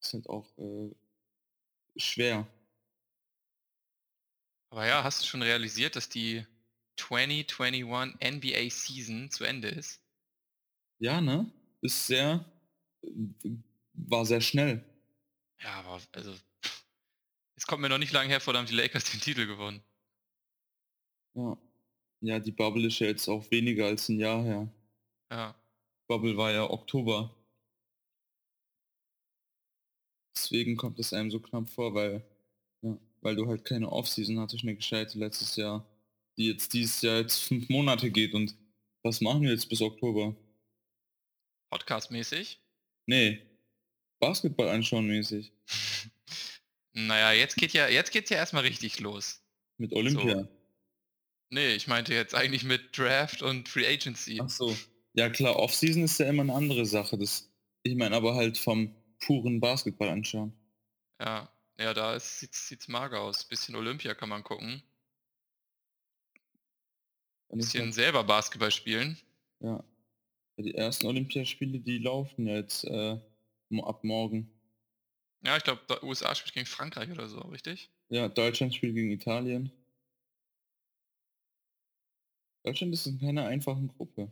ist 0.00 0.14
halt 0.14 0.28
auch 0.28 0.46
äh, 0.58 0.90
schwer. 1.96 2.46
Aber 4.70 4.86
ja, 4.86 5.02
hast 5.02 5.22
du 5.22 5.26
schon 5.26 5.42
realisiert, 5.42 5.96
dass 5.96 6.08
die 6.08 6.46
2021 6.96 8.20
NBA 8.20 8.70
Season 8.70 9.30
zu 9.30 9.44
Ende 9.44 9.68
ist? 9.68 10.00
Ja, 10.98 11.20
ne? 11.20 11.50
Ist 11.80 12.06
sehr, 12.06 12.44
äh, 13.02 13.08
war 13.94 14.24
sehr 14.24 14.40
schnell. 14.40 14.84
Ja, 15.60 15.72
aber 15.80 16.00
also, 16.12 16.34
es 17.56 17.66
kommt 17.66 17.82
mir 17.82 17.88
noch 17.88 17.98
nicht 17.98 18.12
lange 18.12 18.28
her, 18.28 18.40
vor 18.40 18.52
da 18.52 18.60
haben 18.60 18.66
die 18.66 18.74
Lakers 18.74 19.10
den 19.10 19.20
Titel 19.20 19.46
gewonnen. 19.46 19.82
Ja. 21.34 21.56
Ja, 22.22 22.38
die 22.38 22.52
Bubble 22.52 22.86
ist 22.86 22.98
ja 22.98 23.06
jetzt 23.06 23.28
auch 23.28 23.50
weniger 23.50 23.86
als 23.86 24.08
ein 24.08 24.20
Jahr 24.20 24.42
her. 24.42 24.68
Ja. 25.30 25.54
Bubble 26.06 26.36
war 26.36 26.52
ja 26.52 26.68
Oktober. 26.68 27.34
Deswegen 30.40 30.76
kommt 30.76 30.98
es 30.98 31.12
einem 31.12 31.30
so 31.30 31.38
knapp 31.38 31.68
vor, 31.68 31.94
weil, 31.94 32.24
ja, 32.82 32.96
weil 33.20 33.36
du 33.36 33.46
halt 33.46 33.64
keine 33.64 33.90
Offseason 33.90 34.38
hattest, 34.40 34.62
eine 34.62 34.74
gescheite 34.74 35.18
letztes 35.18 35.56
Jahr, 35.56 35.86
die 36.36 36.48
jetzt 36.48 36.72
dieses 36.72 37.02
Jahr 37.02 37.18
jetzt 37.18 37.38
fünf 37.44 37.68
Monate 37.68 38.10
geht 38.10 38.34
und 38.34 38.54
was 39.02 39.20
machen 39.20 39.42
wir 39.42 39.50
jetzt 39.50 39.68
bis 39.68 39.80
Oktober? 39.80 40.34
Podcast-mäßig. 41.70 42.58
Nee, 43.06 43.40
Basketball 44.18 44.68
anschauen 44.68 45.06
mäßig. 45.06 45.52
Naja, 46.92 47.32
jetzt 47.32 47.56
geht 47.56 47.72
ja, 47.72 47.88
jetzt 47.88 48.10
geht's 48.10 48.30
ja 48.30 48.36
erstmal 48.36 48.64
richtig 48.64 48.98
los. 48.98 49.40
Mit 49.78 49.92
Olympia. 49.92 50.48
Nee, 51.50 51.74
ich 51.74 51.86
meinte 51.86 52.12
jetzt 52.12 52.34
eigentlich 52.34 52.64
mit 52.64 52.98
Draft 52.98 53.42
und 53.42 53.68
Free 53.68 53.86
Agency. 53.86 54.40
Ach 54.42 54.48
so. 54.48 54.76
Ja 55.14 55.30
klar, 55.30 55.54
Offseason 55.54 56.02
ist 56.02 56.18
ja 56.18 56.28
immer 56.28 56.42
eine 56.42 56.52
andere 56.52 56.84
Sache. 56.86 57.16
Das, 57.16 57.48
ich 57.84 57.94
meine 57.94 58.16
aber 58.16 58.34
halt 58.34 58.58
vom 58.58 58.92
puren 59.20 59.60
Basketball 59.60 60.08
anschauen. 60.08 60.52
Ja, 61.20 61.50
ja, 61.78 61.94
da 61.94 62.18
sieht's, 62.18 62.68
sieht's 62.68 62.88
mager 62.88 63.20
aus. 63.20 63.44
Bisschen 63.44 63.76
Olympia 63.76 64.14
kann 64.14 64.28
man 64.28 64.42
gucken. 64.42 64.82
Bisschen 67.48 67.84
halt, 67.84 67.94
selber 67.94 68.24
Basketball 68.24 68.70
spielen. 68.70 69.18
ja. 69.60 69.82
Die 70.56 70.74
ersten 70.74 71.06
Olympiaspiele, 71.06 71.80
die 71.80 71.98
laufen 71.98 72.46
jetzt 72.46 72.84
äh, 72.84 73.18
ab 73.82 74.04
morgen. 74.04 74.50
Ja, 75.42 75.56
ich 75.56 75.62
glaube, 75.62 75.80
USA 76.04 76.34
spielt 76.34 76.52
gegen 76.52 76.66
Frankreich 76.66 77.10
oder 77.10 77.30
so, 77.30 77.38
richtig? 77.40 77.88
Ja, 78.10 78.28
Deutschland 78.28 78.74
spielt 78.74 78.94
gegen 78.94 79.10
Italien. 79.10 79.72
Deutschland 82.62 82.92
ist 82.92 83.06
in 83.06 83.18
keiner 83.18 83.46
einfachen 83.46 83.88
Gruppe. 83.88 84.30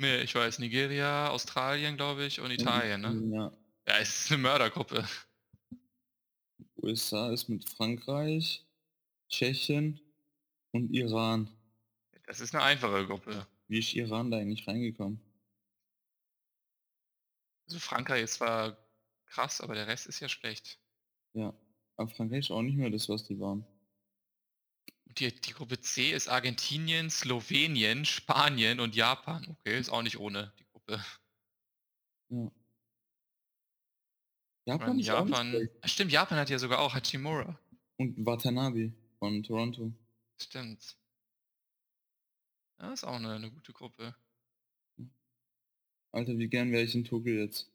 Nee, 0.00 0.20
ich 0.20 0.34
weiß, 0.34 0.60
Nigeria, 0.60 1.28
Australien, 1.28 1.96
glaube 1.96 2.24
ich, 2.24 2.40
und 2.40 2.52
Italien, 2.52 3.00
ne? 3.00 3.36
Ja. 3.36 3.52
Ja, 3.88 3.98
es 3.98 4.20
ist 4.20 4.32
eine 4.32 4.42
Mördergruppe. 4.42 5.04
USA 6.76 7.32
ist 7.32 7.48
mit 7.48 7.68
Frankreich, 7.68 8.64
Tschechien 9.28 10.00
und 10.70 10.94
Iran. 10.94 11.48
Das 12.26 12.38
ist 12.38 12.54
eine 12.54 12.62
einfache 12.62 13.06
Gruppe. 13.06 13.46
Wie 13.66 13.80
ist 13.80 13.92
Iran 13.94 14.30
da 14.30 14.38
eigentlich 14.38 14.68
reingekommen? 14.68 15.20
Also 17.66 17.80
Frankreich 17.80 18.22
ist 18.22 18.34
zwar 18.34 18.76
krass, 19.26 19.60
aber 19.60 19.74
der 19.74 19.88
Rest 19.88 20.06
ist 20.06 20.20
ja 20.20 20.28
schlecht. 20.28 20.78
Ja. 21.32 21.52
Aber 21.96 22.08
Frankreich 22.08 22.40
ist 22.40 22.50
auch 22.52 22.62
nicht 22.62 22.76
mehr 22.76 22.90
das, 22.90 23.08
was 23.08 23.24
die 23.24 23.40
waren. 23.40 23.66
Die, 25.16 25.34
die 25.34 25.52
Gruppe 25.52 25.80
C 25.80 26.12
ist 26.12 26.28
Argentinien, 26.28 27.10
Slowenien, 27.10 28.04
Spanien 28.04 28.78
und 28.80 28.94
Japan. 28.94 29.46
Okay, 29.48 29.78
ist 29.78 29.90
auch 29.90 30.02
nicht 30.02 30.18
ohne 30.18 30.52
die 30.58 30.64
Gruppe. 30.66 31.04
Ja. 32.30 32.50
Japan 34.66 34.98
Japan. 34.98 35.68
Ah, 35.80 35.88
Stimmt, 35.88 36.12
Japan 36.12 36.38
hat 36.38 36.50
ja 36.50 36.58
sogar 36.58 36.80
auch 36.80 36.94
Hachimura. 36.94 37.58
Und 37.96 38.24
Watanabe 38.24 38.92
von 39.18 39.42
Toronto. 39.42 39.92
Stimmt. 40.36 40.96
Ja, 42.78 42.92
ist 42.92 43.04
auch 43.04 43.14
eine, 43.14 43.32
eine 43.32 43.50
gute 43.50 43.72
Gruppe. 43.72 44.14
Alter, 46.12 46.38
wie 46.38 46.48
gern 46.48 46.70
wäre 46.70 46.84
ich 46.84 46.94
in 46.94 47.04
Tokio 47.04 47.34
jetzt. 47.34 47.70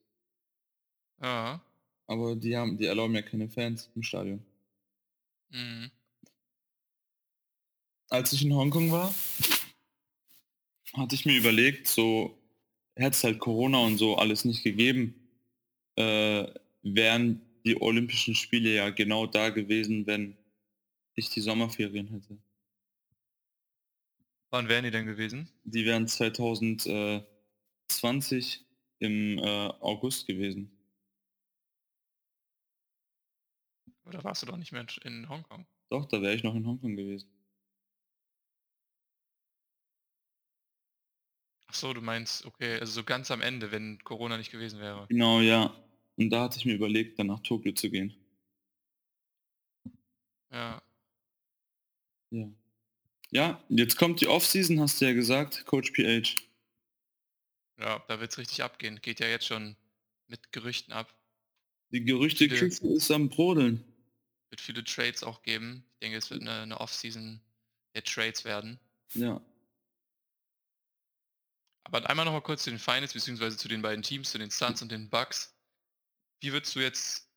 Ja. 1.21 1.61
Aber 2.07 2.35
die 2.35 2.55
haben, 2.55 2.77
die 2.77 2.85
erlauben 2.85 3.15
ja 3.15 3.21
keine 3.21 3.49
Fans 3.49 3.89
im 3.95 4.03
Stadion. 4.03 4.45
Mhm. 5.49 5.91
Als 8.13 8.31
ich 8.31 8.45
in 8.45 8.53
Hongkong 8.53 8.91
war, 8.91 9.11
hatte 10.93 11.15
ich 11.15 11.25
mir 11.25 11.35
überlegt, 11.35 11.87
so 11.87 12.37
hätte 12.95 13.15
es 13.15 13.23
halt 13.23 13.39
Corona 13.39 13.79
und 13.79 13.97
so 13.97 14.17
alles 14.17 14.45
nicht 14.45 14.61
gegeben, 14.61 15.15
äh, 15.95 16.45
wären 16.83 17.41
die 17.65 17.81
Olympischen 17.81 18.35
Spiele 18.35 18.71
ja 18.75 18.91
genau 18.91 19.25
da 19.25 19.49
gewesen, 19.49 20.05
wenn 20.05 20.37
ich 21.15 21.31
die 21.31 21.41
Sommerferien 21.41 22.07
hätte. 22.09 22.37
Wann 24.51 24.69
wären 24.69 24.83
die 24.83 24.91
denn 24.91 25.07
gewesen? 25.07 25.49
Die 25.63 25.83
wären 25.83 26.07
2020 26.07 27.25
im 28.99 29.39
äh, 29.39 29.41
August 29.79 30.27
gewesen. 30.27 30.69
Oder 34.05 34.23
warst 34.23 34.43
du 34.43 34.45
doch 34.45 34.57
nicht 34.57 34.71
mehr 34.71 34.81
in- 35.03 35.23
in 35.23 35.27
Hongkong? 35.29 35.65
Doch, 35.89 36.05
da 36.05 36.21
wäre 36.21 36.35
ich 36.35 36.43
noch 36.43 36.53
in 36.53 36.67
Hongkong 36.67 36.95
gewesen. 36.95 37.32
Ach 41.73 41.75
so, 41.75 41.91
du 41.91 42.01
meinst, 42.01 42.45
okay, 42.45 42.79
also 42.79 42.93
so 42.93 43.03
ganz 43.03 43.31
am 43.31 43.41
Ende, 43.41 43.71
wenn 43.71 43.97
Corona 44.03 44.37
nicht 44.37 44.51
gewesen 44.51 44.79
wäre. 44.79 45.07
Genau, 45.09 45.41
ja. 45.41 45.75
Und 46.17 46.29
da 46.29 46.43
hatte 46.43 46.59
ich 46.59 46.65
mir 46.65 46.75
überlegt, 46.75 47.17
dann 47.17 47.25
nach 47.25 47.39
Tokio 47.39 47.71
zu 47.71 47.89
gehen. 47.89 48.13
Ja. 50.51 50.83
Ja. 52.29 52.47
Ja, 53.31 53.63
jetzt 53.69 53.97
kommt 53.97 54.21
die 54.21 54.27
Offseason, 54.27 54.79
hast 54.79 55.01
du 55.01 55.05
ja 55.05 55.13
gesagt, 55.13 55.65
Coach 55.65 55.93
PH. 55.93 56.35
Ja, 57.79 58.05
da 58.07 58.19
wird's 58.19 58.37
richtig 58.37 58.61
abgehen. 58.61 59.01
Geht 59.01 59.19
ja 59.19 59.25
jetzt 59.25 59.47
schon 59.47 59.75
mit 60.27 60.51
Gerüchten 60.51 60.93
ab. 60.93 61.11
Die 61.89 62.05
Gerüchtekiste 62.05 62.87
ist 62.87 63.09
am 63.09 63.29
Brodeln. 63.29 63.83
Wird 64.51 64.61
viele 64.61 64.83
Trades 64.83 65.23
auch 65.23 65.41
geben. 65.41 65.83
Ich 65.93 65.99
denke, 66.01 66.19
es 66.19 66.29
wird 66.29 66.41
eine, 66.41 66.61
eine 66.61 66.79
Off-Season 66.79 67.41
der 67.95 68.03
Trades 68.03 68.45
werden. 68.45 68.79
Ja. 69.15 69.41
Aber 71.85 72.09
einmal 72.09 72.25
noch 72.25 72.33
mal 72.33 72.41
kurz 72.41 72.63
zu 72.63 72.69
den 72.69 72.79
Finals, 72.79 73.13
beziehungsweise 73.13 73.57
zu 73.57 73.67
den 73.67 73.81
beiden 73.81 74.03
Teams, 74.03 74.31
zu 74.31 74.37
den 74.37 74.49
Suns 74.49 74.81
und 74.81 74.91
den 74.91 75.09
Bucks. 75.09 75.55
Wie 76.41 76.51
würdest 76.51 76.75
du 76.75 76.79
jetzt, 76.79 77.29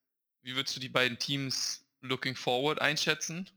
wie 0.42 0.54
würdest 0.54 0.76
du 0.76 0.80
die 0.80 0.88
beiden 0.88 1.18
Teams 1.18 1.84
looking 2.00 2.36
forward 2.36 2.80
einschätzen? 2.80 3.50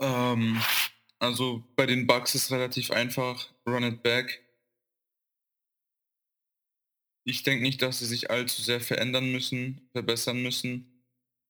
Ähm, 0.00 0.60
also 1.18 1.64
bei 1.76 1.86
den 1.86 2.06
Bucks 2.06 2.34
ist 2.34 2.50
relativ 2.50 2.90
einfach, 2.90 3.50
run 3.66 3.82
it 3.82 4.02
back. 4.02 4.44
Ich 7.24 7.42
denke 7.42 7.62
nicht, 7.62 7.82
dass 7.82 7.98
sie 7.98 8.06
sich 8.06 8.30
allzu 8.30 8.62
sehr 8.62 8.80
verändern 8.80 9.30
müssen, 9.30 9.88
verbessern 9.92 10.42
müssen. 10.42 11.04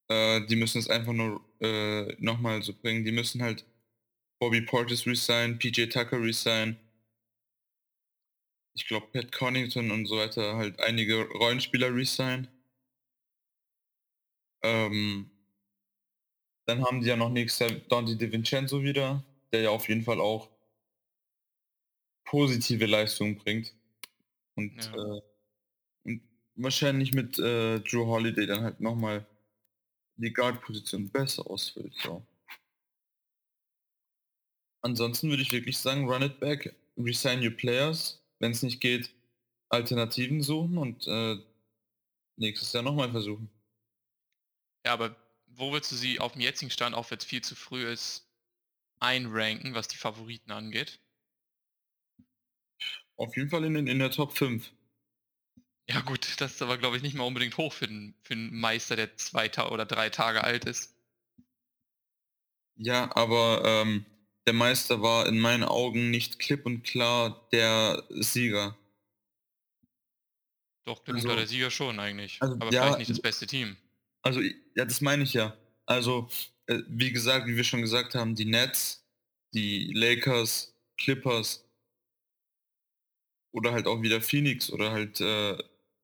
Äh, 0.09 0.45
die 0.47 0.55
müssen 0.55 0.79
es 0.79 0.89
einfach 0.89 1.13
nur 1.13 1.41
äh, 1.61 2.15
nochmal 2.19 2.61
so 2.63 2.73
bringen. 2.73 3.05
Die 3.05 3.11
müssen 3.11 3.41
halt 3.41 3.65
Bobby 4.39 4.61
Portis 4.61 5.05
resign, 5.05 5.57
PJ 5.57 5.85
Tucker 5.85 6.21
resign. 6.21 6.77
Ich 8.73 8.87
glaube 8.87 9.07
Pat 9.11 9.31
Connaughton 9.31 9.91
und 9.91 10.05
so 10.05 10.17
weiter, 10.17 10.55
halt 10.55 10.79
einige 10.79 11.27
Rollenspieler 11.29 11.93
resign. 11.93 12.47
Ähm, 14.63 15.29
dann 16.65 16.83
haben 16.85 17.01
die 17.01 17.07
ja 17.07 17.15
noch 17.15 17.29
nächstes 17.29 17.69
Jahr 17.69 17.79
Dante 17.89 18.15
DiVincenzo 18.15 18.83
wieder, 18.83 19.23
der 19.51 19.61
ja 19.61 19.69
auf 19.71 19.89
jeden 19.89 20.03
Fall 20.03 20.19
auch 20.21 20.49
positive 22.25 22.85
Leistungen 22.85 23.37
bringt. 23.37 23.73
Und, 24.55 24.85
Ja. 24.85 24.93
äh, 24.95 25.21
und 26.05 26.21
wahrscheinlich 26.55 27.13
mit 27.13 27.39
äh, 27.39 27.79
Drew 27.81 28.05
Holiday 28.05 28.45
dann 28.45 28.63
halt 28.63 28.81
nochmal 28.81 29.25
die 30.17 30.33
Guard-Position 30.33 31.09
besser 31.09 31.49
ausfüllt. 31.49 31.93
So. 31.95 32.25
Ansonsten 34.81 35.29
würde 35.29 35.43
ich 35.43 35.51
wirklich 35.51 35.77
sagen, 35.77 36.09
run 36.09 36.23
it 36.23 36.39
back, 36.39 36.75
resign 36.97 37.43
your 37.43 37.51
players. 37.51 38.21
Wenn 38.39 38.51
es 38.51 38.63
nicht 38.63 38.81
geht, 38.81 39.13
Alternativen 39.69 40.41
suchen 40.41 40.77
und 40.77 41.05
äh, 41.07 41.37
nächstes 42.37 42.73
Jahr 42.73 42.83
nochmal 42.83 43.11
versuchen. 43.11 43.49
Ja, 44.85 44.93
aber 44.93 45.15
wo 45.47 45.71
würdest 45.71 45.91
du 45.91 45.95
sie 45.95 46.19
auf 46.19 46.33
dem 46.33 46.41
jetzigen 46.41 46.71
Stand, 46.71 46.95
auch 46.95 47.11
wenn 47.11 47.17
es 47.17 47.25
viel 47.25 47.41
zu 47.41 47.55
früh 47.55 47.85
ist, 47.85 48.25
einranken, 48.99 49.75
was 49.75 49.87
die 49.87 49.97
Favoriten 49.97 50.51
angeht? 50.51 50.99
Auf 53.17 53.35
jeden 53.35 53.49
Fall 53.49 53.65
in, 53.65 53.73
den, 53.73 53.87
in 53.87 53.99
der 53.99 54.11
Top 54.11 54.31
5. 54.31 54.71
Ja 55.89 56.01
gut, 56.01 56.39
das 56.39 56.53
ist 56.53 56.61
aber 56.61 56.77
glaube 56.77 56.97
ich 56.97 57.03
nicht 57.03 57.15
mal 57.15 57.25
unbedingt 57.25 57.57
hoch 57.57 57.73
für 57.73 57.85
einen, 57.85 58.15
für 58.21 58.33
einen 58.33 58.57
Meister, 58.57 58.95
der 58.95 59.17
zwei 59.17 59.47
Ta 59.47 59.69
oder 59.69 59.85
drei 59.85 60.09
Tage 60.09 60.43
alt 60.43 60.65
ist. 60.65 60.95
Ja, 62.75 63.13
aber 63.15 63.63
ähm, 63.65 64.05
der 64.49 64.55
Meister 64.55 64.99
war 65.03 65.27
in 65.27 65.39
meinen 65.39 65.63
Augen 65.63 66.09
nicht 66.09 66.39
klipp 66.39 66.65
und 66.65 66.81
klar 66.81 67.47
der 67.51 68.03
Sieger. 68.09 68.75
Doch, 70.87 71.03
der 71.03 71.13
Also- 71.13 71.27
war 71.27 71.35
der 71.35 71.45
Sieger 71.45 71.69
schon 71.69 71.99
eigentlich. 71.99 72.41
also, 72.41 72.55
aber 72.55 72.71
ja, 72.73 72.81
vielleicht 72.81 72.97
nicht 72.97 73.11
das 73.11 73.21
beste 73.21 73.45
Team. 73.45 73.77
Also, 74.23 74.41
ja, 74.41 74.85
das 74.85 75.01
meine 75.01 75.21
ich 75.21 75.33
ja. 75.33 75.55
Also, 75.85 76.29
äh, 76.65 76.79
wie 76.87 77.11
gesagt, 77.11 77.45
wie 77.45 77.55
wir 77.57 77.63
schon 77.63 77.81
gesagt 77.83 78.15
haben, 78.15 78.33
die 78.33 78.45
Nets, 78.45 79.05
die 79.53 79.93
Lakers, 79.93 80.73
Clippers 80.99 81.63
oder 83.53 83.71
halt 83.71 83.85
auch 83.85 84.01
wieder 84.01 84.19
Phoenix 84.19 84.71
oder 84.71 84.89
halt 84.89 85.21
äh, 85.21 85.57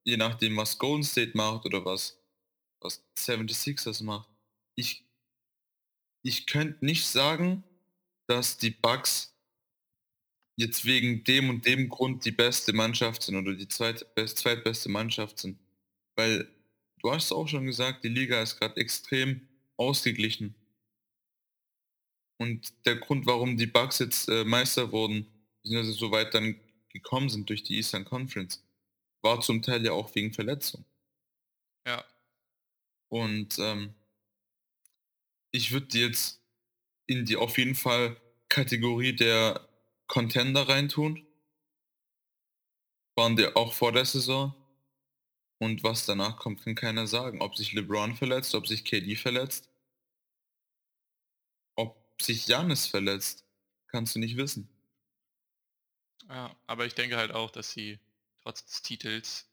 je 0.03 0.17
nachdem, 0.17 0.55
was 0.55 0.77
Golden 0.77 1.03
State 1.03 1.31
macht 1.35 1.65
oder 1.65 1.83
was, 1.83 2.21
was 2.79 3.03
76ers 3.17 4.03
macht. 4.03 4.29
Ich, 4.77 5.03
ich 6.23 6.45
könnte 6.45 6.85
nicht 6.85 7.07
sagen, 7.07 7.63
dass 8.27 8.57
die 8.57 8.71
Bucks 8.71 9.33
jetzt 10.57 10.85
wegen 10.85 11.23
dem 11.23 11.49
und 11.49 11.65
dem 11.65 11.89
Grund 11.89 12.25
die 12.25 12.31
beste 12.31 12.73
Mannschaft 12.73 13.23
sind 13.23 13.35
oder 13.35 13.53
die 13.53 13.67
zweitbest, 13.67 14.37
zweitbeste 14.37 14.89
Mannschaft 14.89 15.39
sind. 15.39 15.59
Weil 16.15 16.47
du 17.01 17.11
hast 17.11 17.31
auch 17.31 17.47
schon 17.47 17.65
gesagt, 17.65 18.03
die 18.03 18.09
Liga 18.09 18.41
ist 18.41 18.57
gerade 18.57 18.77
extrem 18.77 19.47
ausgeglichen. 19.77 20.55
Und 22.37 22.73
der 22.85 22.95
Grund, 22.97 23.25
warum 23.25 23.57
die 23.57 23.67
Bucks 23.67 23.99
jetzt 23.99 24.27
äh, 24.29 24.43
Meister 24.43 24.91
wurden, 24.91 25.27
beziehungsweise 25.61 25.97
so 25.97 26.11
weit 26.11 26.33
dann 26.33 26.59
gekommen 26.89 27.29
sind 27.29 27.49
durch 27.49 27.63
die 27.63 27.75
Eastern 27.75 28.05
Conference, 28.05 28.63
war 29.21 29.41
zum 29.41 29.61
Teil 29.61 29.83
ja 29.85 29.91
auch 29.91 30.13
wegen 30.15 30.33
Verletzung. 30.33 30.85
Ja. 31.85 32.03
Und 33.09 33.57
ähm, 33.59 33.93
ich 35.51 35.71
würde 35.71 35.97
jetzt 35.97 36.41
in 37.07 37.25
die 37.25 37.35
auf 37.35 37.57
jeden 37.57 37.75
Fall 37.75 38.17
Kategorie 38.49 39.15
der 39.15 39.67
Contender 40.07 40.67
reintun. 40.67 41.25
Waren 43.17 43.35
die 43.35 43.55
auch 43.55 43.73
vor 43.73 43.91
der 43.91 44.05
Saison. 44.05 44.53
Und 45.59 45.83
was 45.83 46.05
danach 46.05 46.37
kommt, 46.37 46.63
kann 46.63 46.75
keiner 46.75 47.07
sagen. 47.07 47.41
Ob 47.41 47.55
sich 47.55 47.73
LeBron 47.73 48.15
verletzt, 48.15 48.55
ob 48.55 48.67
sich 48.67 48.85
KD 48.85 49.15
verletzt, 49.15 49.69
ob 51.75 52.21
sich 52.21 52.47
Janis 52.47 52.87
verletzt, 52.87 53.45
kannst 53.87 54.15
du 54.15 54.19
nicht 54.19 54.37
wissen. 54.37 54.69
Ja, 56.29 56.55
aber 56.67 56.85
ich 56.85 56.93
denke 56.95 57.17
halt 57.17 57.31
auch, 57.31 57.51
dass 57.51 57.71
sie 57.71 57.99
trotz 58.41 58.65
des 58.65 58.81
Titels 58.83 59.49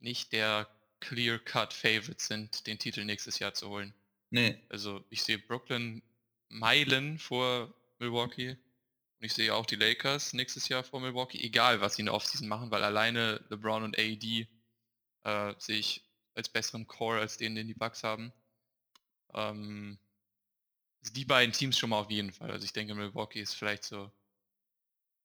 nicht 0.00 0.32
der 0.32 0.68
clear-cut 1.00 1.72
Favorite 1.72 2.22
sind, 2.22 2.66
den 2.66 2.78
Titel 2.78 3.04
nächstes 3.04 3.38
Jahr 3.38 3.54
zu 3.54 3.68
holen. 3.68 3.94
Nee, 4.30 4.58
Also 4.68 5.04
ich 5.10 5.22
sehe 5.22 5.38
Brooklyn 5.38 6.02
Meilen 6.52 7.18
vor 7.18 7.72
Milwaukee 7.98 8.50
und 8.50 9.26
ich 9.26 9.32
sehe 9.32 9.54
auch 9.54 9.66
die 9.66 9.76
Lakers 9.76 10.34
nächstes 10.34 10.68
Jahr 10.68 10.84
vor 10.84 11.00
Milwaukee, 11.00 11.42
egal 11.42 11.80
was 11.80 11.94
sie 11.94 12.02
in 12.02 12.06
der 12.06 12.14
Offseason 12.14 12.46
machen, 12.46 12.70
weil 12.70 12.84
alleine 12.84 13.42
LeBron 13.48 13.84
und 13.84 13.98
AD 13.98 14.48
äh, 15.24 15.54
sehe 15.58 15.78
ich 15.78 16.04
als 16.34 16.48
besseren 16.48 16.86
Core 16.86 17.20
als 17.20 17.38
den, 17.38 17.54
den 17.54 17.68
die 17.68 17.74
Bucks 17.74 18.04
haben. 18.04 18.32
Ähm, 19.32 19.98
also 21.00 21.14
die 21.14 21.24
beiden 21.24 21.52
Teams 21.52 21.78
schon 21.78 21.90
mal 21.90 22.00
auf 22.00 22.10
jeden 22.10 22.32
Fall. 22.32 22.50
Also 22.50 22.64
ich 22.64 22.72
denke 22.72 22.94
Milwaukee 22.94 23.40
ist 23.40 23.54
vielleicht 23.54 23.84
so 23.84 24.12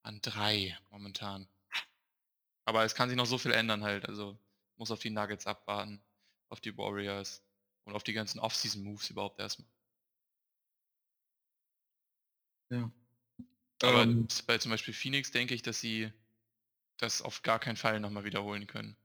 an 0.03 0.21
drei 0.21 0.77
momentan. 0.91 1.47
Aber 2.65 2.85
es 2.85 2.95
kann 2.95 3.09
sich 3.09 3.17
noch 3.17 3.25
so 3.25 3.37
viel 3.37 3.51
ändern 3.51 3.83
halt. 3.83 4.07
Also 4.07 4.37
muss 4.77 4.91
auf 4.91 4.99
die 4.99 5.09
Nuggets 5.09 5.45
abwarten, 5.45 6.01
auf 6.49 6.61
die 6.61 6.77
Warriors 6.77 7.43
und 7.83 7.93
auf 7.95 8.03
die 8.03 8.13
ganzen 8.13 8.39
Off-Season-Moves 8.39 9.09
überhaupt 9.09 9.39
erstmal. 9.39 9.67
Ja. 12.69 12.91
Aber 13.83 14.03
ähm, 14.03 14.27
bei 14.45 14.57
zum 14.57 14.71
Beispiel 14.71 14.93
Phoenix 14.93 15.31
denke 15.31 15.53
ich, 15.53 15.61
dass 15.61 15.79
sie 15.79 16.11
das 16.97 17.21
auf 17.21 17.43
gar 17.43 17.59
keinen 17.59 17.77
Fall 17.77 17.99
nochmal 17.99 18.23
wiederholen 18.23 18.67
können. 18.67 18.95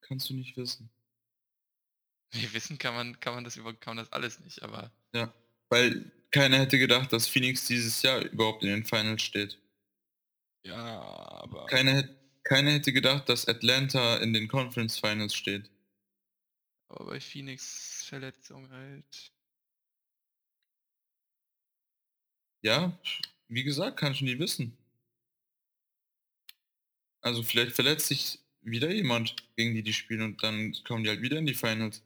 Kannst 0.00 0.30
du 0.30 0.34
nicht 0.34 0.56
wissen. 0.56 0.88
Nee, 2.32 2.48
wissen 2.52 2.78
kann 2.78 2.94
man, 2.94 3.20
kann 3.20 3.34
man 3.34 3.44
das 3.44 3.56
über, 3.56 3.74
kann 3.74 3.96
man 3.96 4.04
das 4.04 4.12
alles 4.12 4.40
nicht, 4.40 4.62
aber. 4.62 4.90
Ja, 5.14 5.32
weil 5.68 6.10
keiner 6.30 6.58
hätte 6.58 6.78
gedacht, 6.78 7.12
dass 7.12 7.26
Phoenix 7.26 7.66
dieses 7.66 8.02
Jahr 8.02 8.20
überhaupt 8.20 8.62
in 8.62 8.70
den 8.70 8.84
Finals 8.84 9.22
steht. 9.22 9.58
Ja, 10.64 10.76
aber. 10.76 11.66
Keiner, 11.66 12.08
keiner 12.42 12.72
hätte 12.72 12.92
gedacht, 12.92 13.28
dass 13.28 13.48
Atlanta 13.48 14.16
in 14.18 14.32
den 14.32 14.48
Conference 14.48 14.98
Finals 14.98 15.34
steht. 15.34 15.70
Aber 16.88 17.06
bei 17.06 17.20
Phoenix 17.20 18.04
Verletzung 18.04 18.70
halt. 18.70 19.32
Ja, 22.62 22.98
wie 23.48 23.62
gesagt, 23.62 23.98
kann 23.98 24.12
ich 24.12 24.22
nie 24.22 24.38
wissen. 24.38 24.76
Also 27.20 27.42
vielleicht 27.42 27.72
verletzt 27.72 28.08
sich 28.08 28.40
wieder 28.62 28.90
jemand, 28.90 29.36
gegen 29.56 29.74
die 29.74 29.82
die 29.82 29.92
spielen 29.92 30.22
und 30.22 30.42
dann 30.42 30.74
kommen 30.84 31.04
die 31.04 31.10
halt 31.10 31.22
wieder 31.22 31.38
in 31.38 31.46
die 31.46 31.54
Finals. 31.54 32.02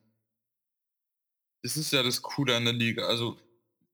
Das 1.62 1.76
ist 1.76 1.92
ja 1.92 2.02
das 2.02 2.22
Coole 2.22 2.56
an 2.56 2.64
der 2.64 2.74
Liga. 2.74 3.06
Also 3.06 3.40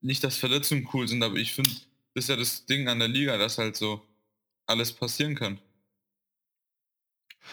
nicht, 0.00 0.24
dass 0.24 0.36
Verletzungen 0.36 0.88
cool 0.92 1.06
sind, 1.06 1.22
aber 1.22 1.36
ich 1.36 1.52
finde, 1.52 1.70
das 2.14 2.24
ist 2.24 2.28
ja 2.28 2.36
das 2.36 2.66
Ding 2.66 2.88
an 2.88 2.98
der 2.98 3.08
Liga, 3.08 3.36
dass 3.36 3.58
halt 3.58 3.76
so 3.76 4.06
alles 4.66 4.92
passieren 4.92 5.34
kann. 5.34 5.60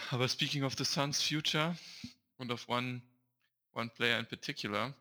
Aber 0.10 0.28
speaking 0.28 0.63
of 0.63 0.76
the 0.78 0.86
Suns 0.86 1.21
future 1.21 1.78
und 2.38 2.52
of 2.52 2.67
one, 2.67 3.02
one 3.76 3.90
player 3.90 4.18
in 4.18 4.26
particular, 4.26 4.94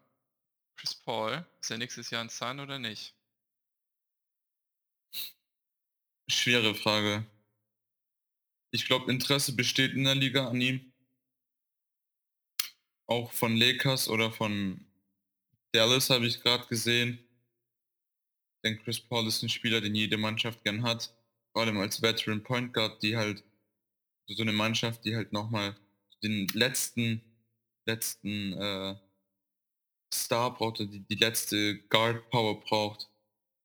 Chris 0.77 0.95
Paul, 0.95 1.47
ist 1.61 1.71
er 1.71 1.79
nächstes 1.79 2.11
Jahr 2.11 2.23
ein 2.23 2.29
Sun 2.29 2.61
oder 2.61 2.79
nicht? 2.79 3.15
Schwere 6.29 6.75
Frage. 6.75 7.27
Ich 8.71 8.87
glaube, 8.87 9.11
Interesse 9.11 9.55
besteht 9.55 9.93
in 9.93 10.05
der 10.05 10.15
Liga 10.15 10.49
an 10.49 10.61
ihm. 10.61 10.93
Auch 13.07 13.33
von 13.33 13.57
Lakers 13.57 14.09
oder 14.09 14.33
von 14.33 14.85
Dallas 15.73 16.11
habe 16.11 16.27
ich 16.27 16.41
gerade 16.41 16.67
gesehen. 16.67 17.19
Denn 18.65 18.83
Chris 18.83 19.01
Paul 19.01 19.27
ist 19.27 19.43
ein 19.43 19.49
Spieler, 19.49 19.81
den 19.81 19.95
jede 19.95 20.17
Mannschaft 20.17 20.65
gern 20.65 20.83
hat. 20.83 21.15
Vor 21.53 21.63
allem 21.63 21.79
als 21.79 22.01
Veteran 22.01 22.43
Point 22.43 22.73
Guard, 22.73 23.03
die 23.03 23.17
halt 23.17 23.45
so 24.27 24.43
eine 24.43 24.53
Mannschaft, 24.53 25.05
die 25.05 25.15
halt 25.15 25.33
nochmal 25.33 25.77
den 26.23 26.49
letzten, 26.49 27.21
letzten 27.87 28.53
äh, 28.55 28.97
Star 30.12 30.55
braucht, 30.55 30.79
die, 30.79 31.01
die 31.01 31.14
letzte 31.16 31.79
Guard 31.88 32.31
Power 32.31 32.61
braucht 32.61 33.09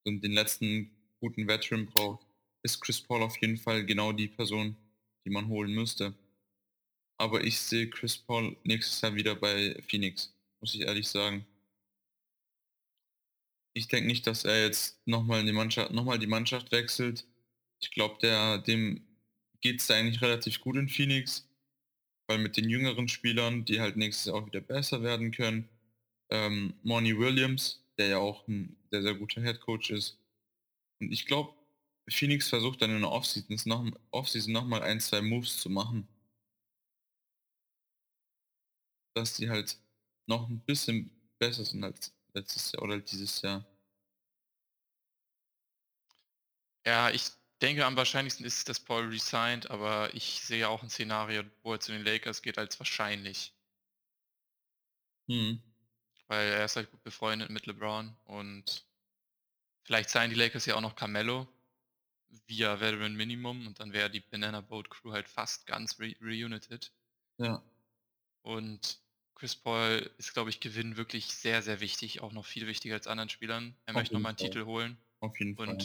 und 0.05 0.23
den 0.23 0.33
letzten 0.33 0.91
guten 1.19 1.47
Veteran 1.47 1.85
braucht, 1.85 2.25
ist 2.63 2.81
Chris 2.81 3.01
Paul 3.01 3.23
auf 3.23 3.39
jeden 3.41 3.57
Fall 3.57 3.85
genau 3.85 4.11
die 4.11 4.27
Person, 4.27 4.75
die 5.25 5.29
man 5.29 5.47
holen 5.47 5.73
müsste. 5.73 6.13
Aber 7.17 7.43
ich 7.43 7.59
sehe 7.59 7.89
Chris 7.89 8.17
Paul 8.17 8.55
nächstes 8.63 9.01
Jahr 9.01 9.15
wieder 9.15 9.35
bei 9.35 9.81
Phoenix, 9.87 10.33
muss 10.61 10.73
ich 10.73 10.81
ehrlich 10.81 11.07
sagen. 11.07 11.45
Ich 13.73 13.87
denke 13.87 14.07
nicht, 14.07 14.25
dass 14.25 14.45
er 14.45 14.63
jetzt 14.63 14.99
nochmal 15.05 15.45
die 15.45 15.51
Mannschaft, 15.51 15.91
noch 15.91 16.17
die 16.17 16.27
Mannschaft 16.27 16.71
wechselt. 16.71 17.25
Ich 17.81 17.91
glaube, 17.91 18.17
der, 18.21 18.57
dem 18.57 19.05
geht 19.61 19.81
es 19.81 19.91
eigentlich 19.91 20.21
relativ 20.21 20.59
gut 20.59 20.77
in 20.77 20.89
Phoenix, 20.89 21.48
weil 22.29 22.37
mit 22.37 22.57
den 22.57 22.69
jüngeren 22.69 23.07
Spielern, 23.07 23.65
die 23.65 23.81
halt 23.81 23.97
nächstes 23.97 24.27
Jahr 24.27 24.35
auch 24.35 24.45
wieder 24.45 24.61
besser 24.61 25.01
werden 25.01 25.31
können, 25.31 25.67
ähm, 26.29 26.75
Monty 26.83 27.17
Williams, 27.17 27.83
der 27.97 28.07
ja 28.07 28.17
auch 28.19 28.47
ein 28.47 28.77
sehr, 28.91 29.01
sehr 29.01 29.15
guter 29.15 29.41
Head 29.41 29.59
Coach 29.61 29.89
ist. 29.89 30.19
Und 30.99 31.11
ich 31.11 31.25
glaube, 31.25 31.55
Phoenix 32.07 32.47
versucht 32.47 32.83
dann 32.83 32.91
in 32.91 33.01
der 33.01 33.11
Offseason 33.11 33.57
noch, 33.65 33.83
Offseason 34.11 34.53
noch 34.53 34.65
mal 34.65 34.83
ein, 34.83 34.99
zwei 34.99 35.23
Moves 35.23 35.59
zu 35.59 35.71
machen. 35.71 36.07
Dass 39.15 39.33
die 39.33 39.49
halt 39.49 39.79
noch 40.27 40.47
ein 40.49 40.59
bisschen 40.59 41.09
besser 41.39 41.65
sind 41.65 41.83
als 41.83 42.13
letztes 42.35 42.71
Jahr 42.73 42.83
oder 42.83 42.99
dieses 42.99 43.41
Jahr. 43.41 43.65
Ja, 46.85 47.09
ich 47.09 47.38
denke, 47.59 47.85
am 47.85 47.95
wahrscheinlichsten 47.95 48.45
ist, 48.45 48.69
dass 48.69 48.79
Paul 48.79 49.07
resigned, 49.07 49.69
aber 49.69 50.13
ich 50.13 50.41
sehe 50.41 50.67
auch 50.69 50.83
ein 50.83 50.89
Szenario, 50.89 51.43
wo 51.63 51.73
er 51.73 51.79
zu 51.79 51.91
den 51.91 52.03
Lakers 52.03 52.41
geht, 52.41 52.57
als 52.57 52.79
wahrscheinlich. 52.79 53.53
Hm. 55.27 55.61
Weil 56.27 56.51
er 56.51 56.65
ist 56.65 56.75
halt 56.75 56.91
gut 56.91 57.03
befreundet 57.03 57.49
mit 57.49 57.65
LeBron 57.65 58.15
und 58.25 58.85
vielleicht 59.83 60.09
seien 60.09 60.29
die 60.29 60.35
Lakers 60.35 60.65
ja 60.65 60.75
auch 60.75 60.81
noch 60.81 60.95
Carmelo 60.95 61.47
via 62.47 62.79
Veteran 62.79 63.15
Minimum 63.15 63.67
und 63.67 63.79
dann 63.79 63.93
wäre 63.93 64.09
die 64.09 64.19
Banana 64.19 64.61
Boat 64.61 64.89
Crew 64.89 65.11
halt 65.11 65.27
fast 65.27 65.65
ganz 65.65 65.99
re 65.99 66.15
reunited. 66.21 66.91
Ja. 67.37 67.63
Und 68.41 68.99
Chris 69.35 69.55
Paul 69.55 70.09
ist, 70.17 70.33
glaube 70.33 70.49
ich, 70.49 70.59
Gewinn 70.59 70.97
wirklich 70.97 71.27
sehr, 71.27 71.61
sehr 71.61 71.79
wichtig, 71.79 72.21
auch 72.21 72.33
noch 72.33 72.45
viel 72.45 72.67
wichtiger 72.67 72.95
als 72.95 73.07
anderen 73.07 73.29
Spielern. 73.29 73.75
Er 73.85 73.93
Auf 73.93 74.01
möchte 74.01 74.13
nochmal 74.13 74.31
einen 74.31 74.37
jeden 74.37 74.51
Titel 74.51 74.65
holen. 74.65 74.97
Auf 75.21 75.39
jeden 75.39 75.55
Fall. 75.55 75.77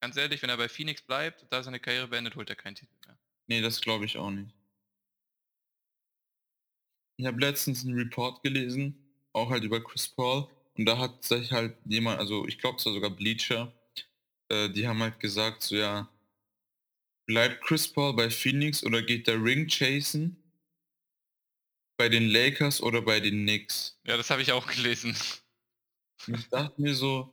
Ganz 0.00 0.16
ehrlich, 0.16 0.42
wenn 0.42 0.50
er 0.50 0.56
bei 0.56 0.68
Phoenix 0.68 1.02
bleibt, 1.02 1.46
da 1.50 1.62
seine 1.62 1.80
Karriere 1.80 2.08
beendet, 2.08 2.36
holt 2.36 2.50
er 2.50 2.56
keinen 2.56 2.74
Titel 2.74 2.94
mehr. 3.06 3.18
Nee, 3.46 3.60
das 3.60 3.80
glaube 3.80 4.04
ich 4.04 4.18
auch 4.18 4.30
nicht. 4.30 4.54
Ich 7.18 7.26
habe 7.26 7.40
letztens 7.40 7.84
einen 7.84 7.96
Report 7.96 8.42
gelesen, 8.42 8.94
auch 9.32 9.50
halt 9.50 9.64
über 9.64 9.82
Chris 9.82 10.08
Paul. 10.08 10.48
Und 10.76 10.84
da 10.84 10.98
hat 10.98 11.24
sich 11.24 11.52
halt 11.52 11.76
jemand, 11.86 12.20
also 12.20 12.46
ich 12.46 12.58
glaube 12.58 12.76
es 12.78 12.84
war 12.84 12.92
sogar 12.92 13.10
Bleacher, 13.10 13.72
äh, 14.48 14.68
die 14.68 14.86
haben 14.86 15.02
halt 15.02 15.18
gesagt, 15.20 15.62
so 15.62 15.76
ja, 15.76 16.08
bleibt 17.26 17.62
Chris 17.62 17.90
Paul 17.90 18.14
bei 18.14 18.30
Phoenix 18.30 18.84
oder 18.84 19.02
geht 19.02 19.26
der 19.26 19.42
Ring 19.42 19.66
chasen? 19.68 20.42
Bei 21.98 22.10
den 22.10 22.28
Lakers 22.28 22.82
oder 22.82 23.00
bei 23.00 23.20
den 23.20 23.42
Knicks? 23.42 23.98
Ja, 24.04 24.18
das 24.18 24.28
habe 24.28 24.42
ich 24.42 24.52
auch 24.52 24.66
gelesen. 24.70 25.16
Und 26.26 26.38
ich 26.38 26.48
dachte 26.48 26.80
mir 26.80 26.94
so, 26.94 27.32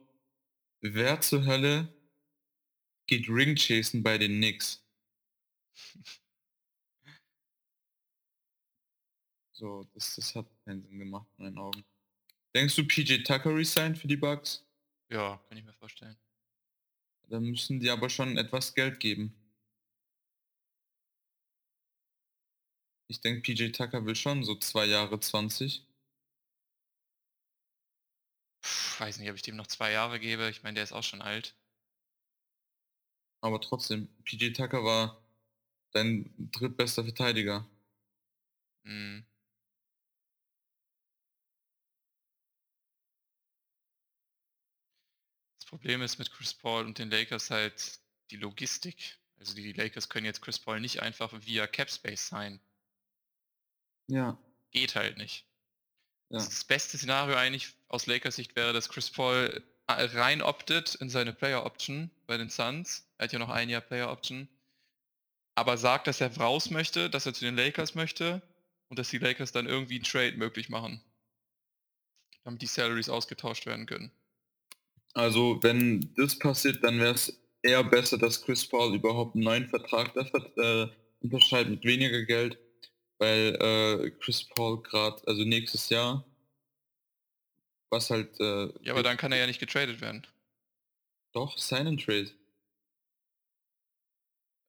wer 0.80 1.20
zur 1.20 1.46
Hölle 1.46 1.93
geht 3.08 3.28
Ring 3.30 3.56
chasen 3.56 4.04
bei 4.04 4.18
den 4.18 4.38
Knicks? 4.38 4.84
So, 9.54 9.88
das, 9.94 10.16
das 10.16 10.36
hat 10.36 10.46
keinen 10.66 10.82
Sinn 10.84 11.00
gemacht 11.00 11.28
in 11.38 11.46
meinen 11.46 11.58
Augen. 11.58 11.86
Denkst 12.56 12.76
du, 12.76 12.86
PJ 12.86 13.24
Tucker 13.24 13.56
resigned 13.56 13.98
für 13.98 14.08
die 14.08 14.18
Bucks? 14.18 14.66
Ja, 15.10 15.38
kann 15.48 15.58
ich 15.58 15.64
mir 15.64 15.74
vorstellen. 15.74 16.18
Dann 17.30 17.44
müssen 17.44 17.80
die 17.80 17.90
aber 17.90 18.10
schon 18.10 18.38
etwas 18.38 18.74
Geld 18.74 19.00
geben. 19.00 19.34
Ich 23.08 23.22
denke, 23.22 23.42
PJ 23.42 23.70
Tucker 23.72 24.06
will 24.06 24.16
schon 24.16 24.44
so 24.44 24.56
zwei 24.56 24.86
Jahre 24.86 25.20
20. 25.20 25.86
Puh, 28.62 29.00
weiß 29.00 29.20
nicht, 29.20 29.30
ob 29.30 29.36
ich 29.36 29.42
dem 29.42 29.56
noch 29.56 29.68
zwei 29.68 29.92
Jahre 29.92 30.20
gebe. 30.20 30.50
Ich 30.50 30.64
meine, 30.64 30.76
der 30.76 30.84
ist 30.84 30.94
auch 30.94 31.04
schon 31.04 31.22
alt. 31.22 31.56
Aber 33.44 33.60
trotzdem, 33.60 34.08
PJ 34.24 34.54
Tucker 34.54 34.86
war 34.86 35.22
dein 35.92 36.34
drittbester 36.54 37.04
Verteidiger. 37.04 37.68
Mhm. 38.84 39.26
Das 45.60 45.66
Problem 45.66 46.02
ist 46.02 46.20
mit 46.20 46.32
Chris 46.32 46.54
Paul 46.54 46.86
und 46.86 46.98
den 47.00 47.12
Lakers 47.12 47.50
halt 47.50 48.00
die 48.32 48.38
Logistik. 48.38 49.20
Also 49.38 49.56
die 49.56 49.74
Lakers 49.74 50.08
können 50.08 50.26
jetzt 50.26 50.42
Chris 50.42 50.58
Paul 50.58 50.80
nicht 50.80 51.02
einfach 51.02 51.34
via 51.46 51.68
Capspace 51.68 52.26
sein. 52.26 52.62
Ja. 54.08 54.38
Geht 54.72 54.96
halt 54.96 55.18
nicht. 55.18 55.46
Ja. 56.30 56.38
Das 56.38 56.64
beste 56.64 56.98
Szenario 56.98 57.36
eigentlich 57.36 57.74
aus 57.90 58.06
Lakers 58.06 58.38
Sicht 58.38 58.56
wäre, 58.56 58.72
dass 58.72 58.88
Chris 58.88 59.12
Paul 59.12 59.62
rein 59.88 60.42
optet 60.42 60.96
in 60.96 61.10
seine 61.10 61.34
Player 61.34 61.66
Option 61.66 62.10
bei 62.28 62.38
den 62.38 62.50
Suns. 62.50 63.06
Er 63.18 63.26
hat 63.26 63.34
ja 63.34 63.40
noch 63.40 63.50
ein 63.50 63.70
Jahr 63.70 63.82
Player 63.82 64.12
Option. 64.12 64.48
Aber 65.56 65.78
sagt, 65.78 66.08
dass 66.08 66.22
er 66.22 66.36
raus 66.38 66.72
möchte, 66.72 67.10
dass 67.10 67.26
er 67.26 67.34
zu 67.34 67.46
den 67.46 67.56
Lakers 67.56 67.96
möchte 67.96 68.42
und 68.90 68.98
dass 68.98 69.10
die 69.10 69.20
Lakers 69.20 69.52
dann 69.52 69.68
irgendwie 69.68 69.96
einen 69.96 70.04
Trade 70.04 70.38
möglich 70.38 70.70
machen. 70.70 71.02
Damit 72.44 72.62
die 72.62 72.68
Salaries 72.68 73.10
ausgetauscht 73.10 73.66
werden 73.66 73.86
können. 73.86 74.12
Also 75.14 75.60
wenn 75.62 76.12
das 76.18 76.40
passiert, 76.40 76.84
dann 76.84 77.00
wäre 77.00 77.14
es 77.14 77.40
eher 77.62 77.84
besser, 77.84 78.18
dass 78.18 78.42
Chris 78.42 78.68
Paul 78.68 78.96
überhaupt 78.96 79.36
einen 79.36 79.44
neuen 79.44 79.68
Vertrag 79.68 80.16
äh, 80.16 80.88
unterschreibt 81.22 81.70
mit 81.70 81.84
weniger 81.86 82.24
Geld, 82.24 82.58
weil 83.20 83.56
äh, 83.56 84.12
Chris 84.20 84.44
Paul 84.44 84.82
gerade, 84.82 85.26
also 85.28 85.44
nächstes 85.44 85.90
Jahr, 85.90 86.26
was 87.94 88.10
halt... 88.10 88.40
Äh, 88.40 88.74
Ja, 88.82 88.94
aber 88.94 89.04
dann 89.04 89.18
kann 89.18 89.32
er 89.32 89.38
ja 89.38 89.48
nicht 89.48 89.60
getradet 89.60 90.02
werden. 90.02 90.28
Doch, 91.32 91.58
sign 91.58 91.88
and 91.88 92.04
trade. 92.04 92.32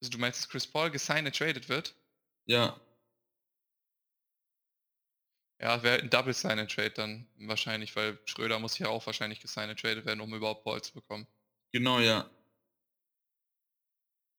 Also 0.01 0.11
du 0.13 0.19
meinst, 0.19 0.41
dass 0.41 0.49
Chris 0.49 0.67
Paul 0.67 0.91
gesigned 0.91 1.27
und 1.27 1.37
traded 1.37 1.69
wird? 1.69 1.95
Ja, 2.47 2.79
Ja, 5.61 5.83
wäre 5.83 6.03
ein 6.03 6.11
Double 6.11 6.35
Sign 6.35 6.59
and 6.59 6.71
Trade 6.71 6.91
dann 6.91 7.27
wahrscheinlich, 7.39 7.95
weil 7.97 8.19
Schröder 8.27 8.59
muss 8.59 8.79
ja 8.79 8.89
auch 8.89 9.07
wahrscheinlich 9.07 9.41
gesigned 9.41 9.71
und 9.71 9.81
traded 9.81 10.05
werden, 10.05 10.21
um 10.21 10.35
überhaupt 10.35 10.63
Paul 10.65 10.83
zu 10.83 10.93
bekommen. 10.93 11.27
genau, 11.73 12.01
ja. 12.01 12.29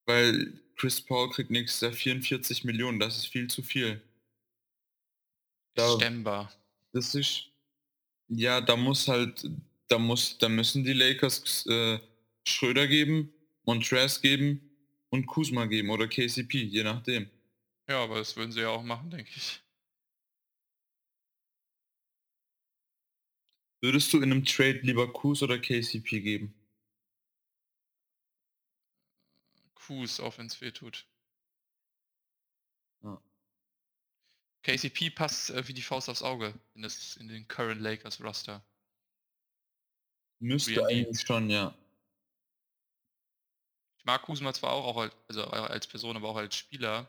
Weil 0.07 0.61
Chris 0.75 1.01
Paul 1.03 1.31
kriegt 1.31 1.49
nächstes 1.49 1.81
Jahr 1.81 1.93
44 1.93 2.63
Millionen, 2.63 2.99
das 2.99 3.17
ist 3.17 3.27
viel 3.27 3.47
zu 3.47 3.63
viel. 3.63 4.03
Da, 5.73 5.95
Stemmbar. 5.95 6.53
das 6.93 7.15
ist, 7.15 7.49
ja, 8.27 8.61
da 8.61 8.75
muss 8.75 9.07
halt, 9.07 9.49
da 9.87 9.99
muss, 9.99 10.37
da 10.37 10.49
müssen 10.49 10.83
die 10.83 10.93
Lakers 10.93 11.65
äh, 11.67 11.99
Schröder 12.47 12.87
geben, 12.87 13.33
Montrez 13.63 14.21
geben 14.21 14.61
und 15.09 15.25
Kuzma 15.27 15.65
geben 15.65 15.89
oder 15.89 16.07
KCP, 16.07 16.63
je 16.63 16.83
nachdem. 16.83 17.29
Ja, 17.87 18.03
aber 18.03 18.17
das 18.17 18.35
würden 18.35 18.51
sie 18.51 18.61
ja 18.61 18.69
auch 18.69 18.83
machen, 18.83 19.09
denke 19.09 19.31
ich. 19.35 19.61
Würdest 23.81 24.11
du 24.13 24.17
in 24.17 24.31
einem 24.31 24.45
Trade 24.45 24.79
lieber 24.81 25.11
Kuz 25.13 25.43
oder 25.43 25.59
KCP 25.59 26.21
geben? 26.21 26.55
Kuz, 29.75 30.19
auch 30.19 30.37
wenn 30.39 30.47
es 30.47 30.59
weh 30.61 30.71
tut. 30.71 31.05
KCP 34.65 35.11
passt 35.11 35.51
äh, 35.51 35.67
wie 35.67 35.73
die 35.73 35.83
Faust 35.83 36.09
aufs 36.09 36.23
Auge 36.23 36.51
in, 36.73 36.81
das, 36.81 37.17
in 37.17 37.27
den 37.27 37.47
Current 37.47 37.79
Lakers 37.79 38.19
Roster. 38.19 38.65
Müsste 40.39 40.77
Really? 40.77 41.01
eigentlich 41.01 41.21
schon, 41.21 41.51
ja. 41.51 41.75
Ich 43.99 44.05
mag 44.05 44.23
Kuzma 44.23 44.51
zwar 44.53 44.71
auch, 44.71 44.85
auch 44.85 44.97
als, 44.97 45.15
also 45.27 45.43
als 45.45 45.85
Person, 45.85 46.17
aber 46.17 46.29
auch 46.29 46.35
als 46.37 46.55
Spieler. 46.55 47.07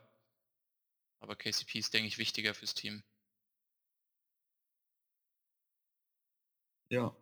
Aber 1.20 1.34
KCP 1.34 1.78
ist, 1.78 1.94
denke 1.94 2.08
ich, 2.08 2.18
wichtiger 2.18 2.52
fürs 2.52 2.74
Team. 2.74 3.02
Ja. 6.90 7.16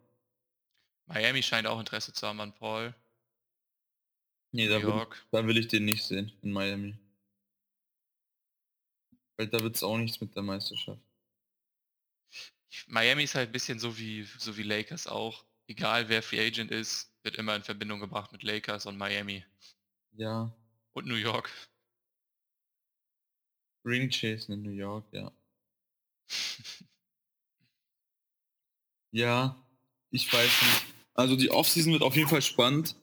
Miami 1.05 1.43
scheint 1.43 1.65
auch 1.65 1.79
Interesse 1.79 2.11
zu 2.11 2.27
haben 2.27 2.41
an 2.41 2.53
Paul. 2.53 2.93
Nee, 4.51 4.67
da 4.67 4.83
will, 4.83 5.07
da 5.31 5.47
will 5.47 5.57
ich 5.57 5.69
den 5.69 5.85
nicht 5.85 6.03
sehen 6.03 6.33
in 6.41 6.51
Miami. 6.51 6.97
Weil 9.37 9.47
da 9.47 9.61
wird 9.61 9.75
es 9.75 9.83
auch 9.83 9.97
nichts 9.97 10.21
mit 10.21 10.35
der 10.35 10.43
Meisterschaft. 10.43 11.01
Miami 12.87 13.23
ist 13.23 13.35
halt 13.35 13.49
ein 13.49 13.53
bisschen 13.53 13.79
so 13.79 13.97
wie, 13.97 14.23
so 14.37 14.55
wie 14.57 14.63
Lakers 14.63 15.07
auch. 15.07 15.45
Egal 15.67 16.09
wer 16.09 16.21
Free 16.21 16.45
Agent 16.45 16.71
ist, 16.71 17.11
wird 17.23 17.37
immer 17.37 17.55
in 17.55 17.63
Verbindung 17.63 17.99
gebracht 17.99 18.31
mit 18.31 18.43
Lakers 18.43 18.85
und 18.85 18.97
Miami. 18.97 19.43
Ja. 20.13 20.53
Und 20.93 21.07
New 21.07 21.15
York. 21.15 21.51
Ring 23.85 24.09
Chase 24.09 24.51
in 24.53 24.61
New 24.61 24.71
York, 24.71 25.05
ja. 25.11 25.31
Ja, 29.11 29.55
ich 30.11 30.31
weiß 30.31 30.43
nicht. 30.43 30.85
Also 31.13 31.37
die 31.37 31.49
Offseason 31.49 31.93
wird 31.93 32.01
auf 32.01 32.17
jeden 32.17 32.27
Fall 32.27 32.41
spannend. 32.41 32.97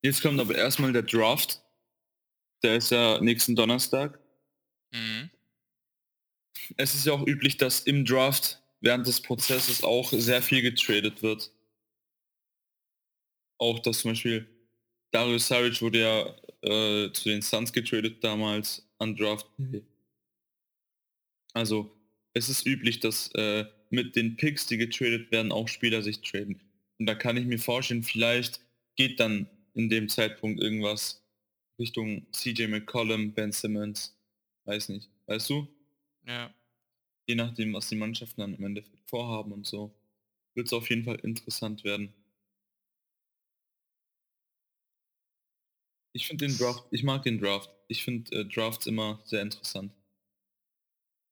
Jetzt 0.00 0.22
kommt 0.22 0.38
aber 0.38 0.54
erstmal 0.54 0.92
der 0.92 1.02
Draft. 1.02 1.60
Der 2.62 2.76
ist 2.76 2.92
ja 2.92 3.20
nächsten 3.20 3.56
Donnerstag. 3.56 4.20
Mhm. 4.92 5.28
Es 6.76 6.94
ist 6.94 7.06
ja 7.06 7.12
auch 7.12 7.26
üblich, 7.26 7.56
dass 7.56 7.80
im 7.80 8.04
Draft 8.04 8.62
während 8.80 9.06
des 9.06 9.20
Prozesses 9.20 9.82
auch 9.84 10.12
sehr 10.12 10.42
viel 10.42 10.62
getradet 10.62 11.22
wird. 11.22 11.52
Auch 13.58 13.78
dass 13.78 14.00
zum 14.00 14.12
Beispiel 14.12 14.48
Darius 15.10 15.48
Saric 15.48 15.82
wurde 15.82 16.00
ja 16.00 16.26
äh, 16.62 17.12
zu 17.12 17.28
den 17.28 17.42
Suns 17.42 17.72
getradet 17.72 18.22
damals 18.22 18.88
an 18.98 19.16
Draft. 19.16 19.46
Day. 19.58 19.84
Also 21.52 21.90
es 22.32 22.48
ist 22.48 22.66
üblich, 22.66 23.00
dass 23.00 23.32
äh, 23.34 23.64
mit 23.90 24.14
den 24.16 24.36
Picks, 24.36 24.66
die 24.66 24.76
getradet 24.76 25.30
werden, 25.32 25.52
auch 25.52 25.68
Spieler 25.68 26.02
sich 26.02 26.20
traden. 26.20 26.60
Und 26.98 27.06
da 27.06 27.14
kann 27.14 27.36
ich 27.36 27.46
mir 27.46 27.58
vorstellen, 27.58 28.02
vielleicht 28.02 28.60
geht 28.96 29.18
dann 29.20 29.48
in 29.74 29.88
dem 29.88 30.08
Zeitpunkt 30.08 30.62
irgendwas 30.62 31.24
Richtung 31.78 32.26
CJ 32.32 32.66
McCollum, 32.66 33.32
Ben 33.32 33.52
Simmons, 33.52 34.16
weiß 34.64 34.90
nicht, 34.90 35.10
weißt 35.26 35.50
du? 35.50 35.66
Ja. 36.26 36.54
Je 37.30 37.36
nachdem, 37.36 37.72
was 37.72 37.88
die 37.88 37.96
Mannschaften 37.96 38.40
dann 38.40 38.54
im 38.54 38.64
Endeffekt 38.64 39.08
vorhaben 39.08 39.52
und 39.52 39.66
so, 39.66 39.94
wird 40.54 40.66
es 40.66 40.72
auf 40.72 40.90
jeden 40.90 41.04
Fall 41.04 41.16
interessant 41.16 41.84
werden. 41.84 42.12
Ich 46.12 46.26
finde 46.26 46.48
den 46.48 46.58
Draft, 46.58 46.84
ich 46.90 47.04
mag 47.04 47.22
den 47.22 47.40
Draft. 47.40 47.70
Ich 47.86 48.02
finde 48.02 48.40
äh, 48.40 48.44
Drafts 48.44 48.86
immer 48.86 49.20
sehr 49.24 49.42
interessant. 49.42 49.92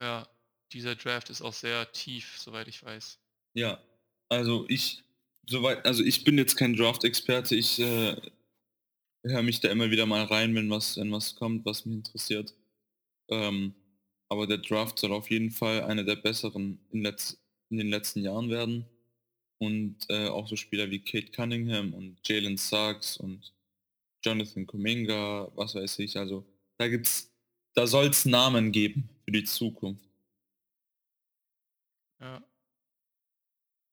Ja. 0.00 0.28
Dieser 0.72 0.94
Draft 0.94 1.30
ist 1.30 1.40
auch 1.40 1.54
sehr 1.54 1.90
tief, 1.92 2.36
soweit 2.38 2.68
ich 2.68 2.84
weiß. 2.84 3.18
Ja, 3.54 3.82
also 4.28 4.66
ich, 4.68 5.02
soweit, 5.46 5.84
also 5.86 6.04
ich 6.04 6.24
bin 6.24 6.36
jetzt 6.36 6.56
kein 6.56 6.76
Draft-Experte. 6.76 7.56
Ich 7.56 7.78
äh, 7.78 8.14
höre 9.24 9.42
mich 9.42 9.60
da 9.60 9.70
immer 9.70 9.90
wieder 9.90 10.04
mal 10.04 10.24
rein, 10.24 10.54
wenn 10.54 10.68
was, 10.68 10.98
wenn 10.98 11.10
was 11.10 11.36
kommt, 11.36 11.64
was 11.64 11.86
mich 11.86 11.96
interessiert. 11.96 12.54
Ähm, 13.30 13.74
aber 14.28 14.46
der 14.46 14.58
Draft 14.58 14.98
soll 14.98 15.12
auf 15.12 15.30
jeden 15.30 15.50
Fall 15.50 15.82
einer 15.82 16.04
der 16.04 16.16
besseren 16.16 16.78
in, 16.90 17.02
letz 17.02 17.38
in 17.70 17.78
den 17.78 17.88
letzten 17.88 18.22
Jahren 18.22 18.50
werden. 18.50 18.86
Und 19.58 19.96
äh, 20.08 20.28
auch 20.28 20.46
so 20.46 20.56
Spieler 20.56 20.90
wie 20.90 21.00
Kate 21.00 21.32
Cunningham 21.32 21.92
und 21.92 22.16
Jalen 22.26 22.56
Suggs 22.56 23.16
und 23.16 23.52
Jonathan 24.24 24.66
Kuminga, 24.66 25.50
was 25.54 25.74
weiß 25.74 25.98
ich. 25.98 26.16
Also 26.16 26.44
da 26.78 26.88
gibt's, 26.88 27.32
da 27.74 27.86
soll 27.86 28.06
es 28.06 28.24
Namen 28.24 28.72
geben 28.72 29.08
für 29.24 29.32
die 29.32 29.44
Zukunft. 29.44 30.08
Ja. 32.20 32.42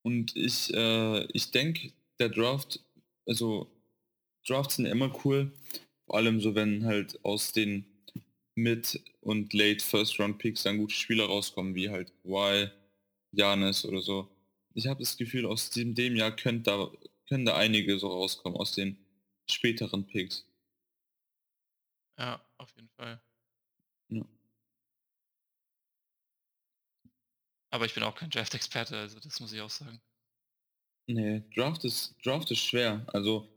Und 0.04 0.36
ich, 0.36 0.74
äh, 0.74 1.26
ich 1.32 1.52
denke, 1.52 1.92
der 2.20 2.30
Draft, 2.30 2.80
also 3.26 3.72
Drafts 4.48 4.76
sind 4.76 4.86
immer 4.86 5.12
cool, 5.26 5.52
vor 6.06 6.18
allem 6.18 6.40
so, 6.40 6.54
wenn 6.54 6.86
halt 6.86 7.24
aus 7.26 7.52
den 7.52 7.86
Mid- 8.56 9.04
und 9.22 9.54
Late 9.54 9.84
First 9.84 10.20
Round 10.20 10.38
Picks 10.40 10.64
dann 10.64 10.78
gute 10.78 10.94
Spieler 10.94 11.26
rauskommen, 11.26 11.76
wie 11.76 11.90
halt 11.90 12.12
Kawhi, 12.24 12.70
Janis 13.32 13.86
oder 13.86 14.02
so. 14.02 14.30
Ich 14.74 14.88
habe 14.88 15.00
das 15.02 15.18
Gefühl, 15.18 15.46
aus 15.46 15.70
dem, 15.70 15.94
dem 15.96 16.16
Jahr 16.16 16.36
können 16.36 16.64
da, 16.64 16.92
können 17.28 17.46
da 17.46 17.56
einige 17.58 17.98
so 18.00 18.08
rauskommen, 18.08 18.58
aus 18.58 18.74
den 18.74 18.98
späteren 19.50 20.06
Picks. 20.08 20.46
Ja, 22.18 22.42
auf 22.58 22.74
jeden 22.76 22.90
Fall. 22.90 23.22
Ja. 24.10 24.26
Aber 27.72 27.86
ich 27.86 27.94
bin 27.94 28.04
auch 28.04 28.16
kein 28.16 28.30
Draft-Experte, 28.30 28.98
also 28.98 29.20
das 29.20 29.40
muss 29.40 29.52
ich 29.52 29.62
auch 29.62 29.70
sagen. 29.70 30.02
Nee, 31.08 31.44
Draft 31.56 31.84
ist, 31.84 32.16
Draft 32.24 32.50
ist 32.52 32.60
schwer. 32.60 33.06
Also 33.14 33.50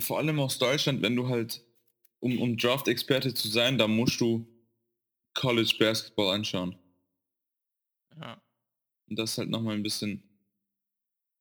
vor 0.00 0.18
allem 0.18 0.40
aus 0.40 0.58
Deutschland, 0.58 1.00
wenn 1.02 1.16
du 1.16 1.28
halt, 1.28 1.62
um, 2.26 2.40
um 2.42 2.56
Draft-Experte 2.56 3.32
zu 3.34 3.46
sein, 3.48 3.78
da 3.78 3.86
musst 3.86 4.20
du 4.20 4.46
College 5.34 5.76
Basketball 5.78 6.34
anschauen. 6.34 6.76
Ja. 8.20 8.42
Und 9.08 9.16
das 9.16 9.32
ist 9.32 9.38
halt 9.38 9.50
nochmal 9.50 9.76
ein 9.76 9.82
bisschen 9.84 10.22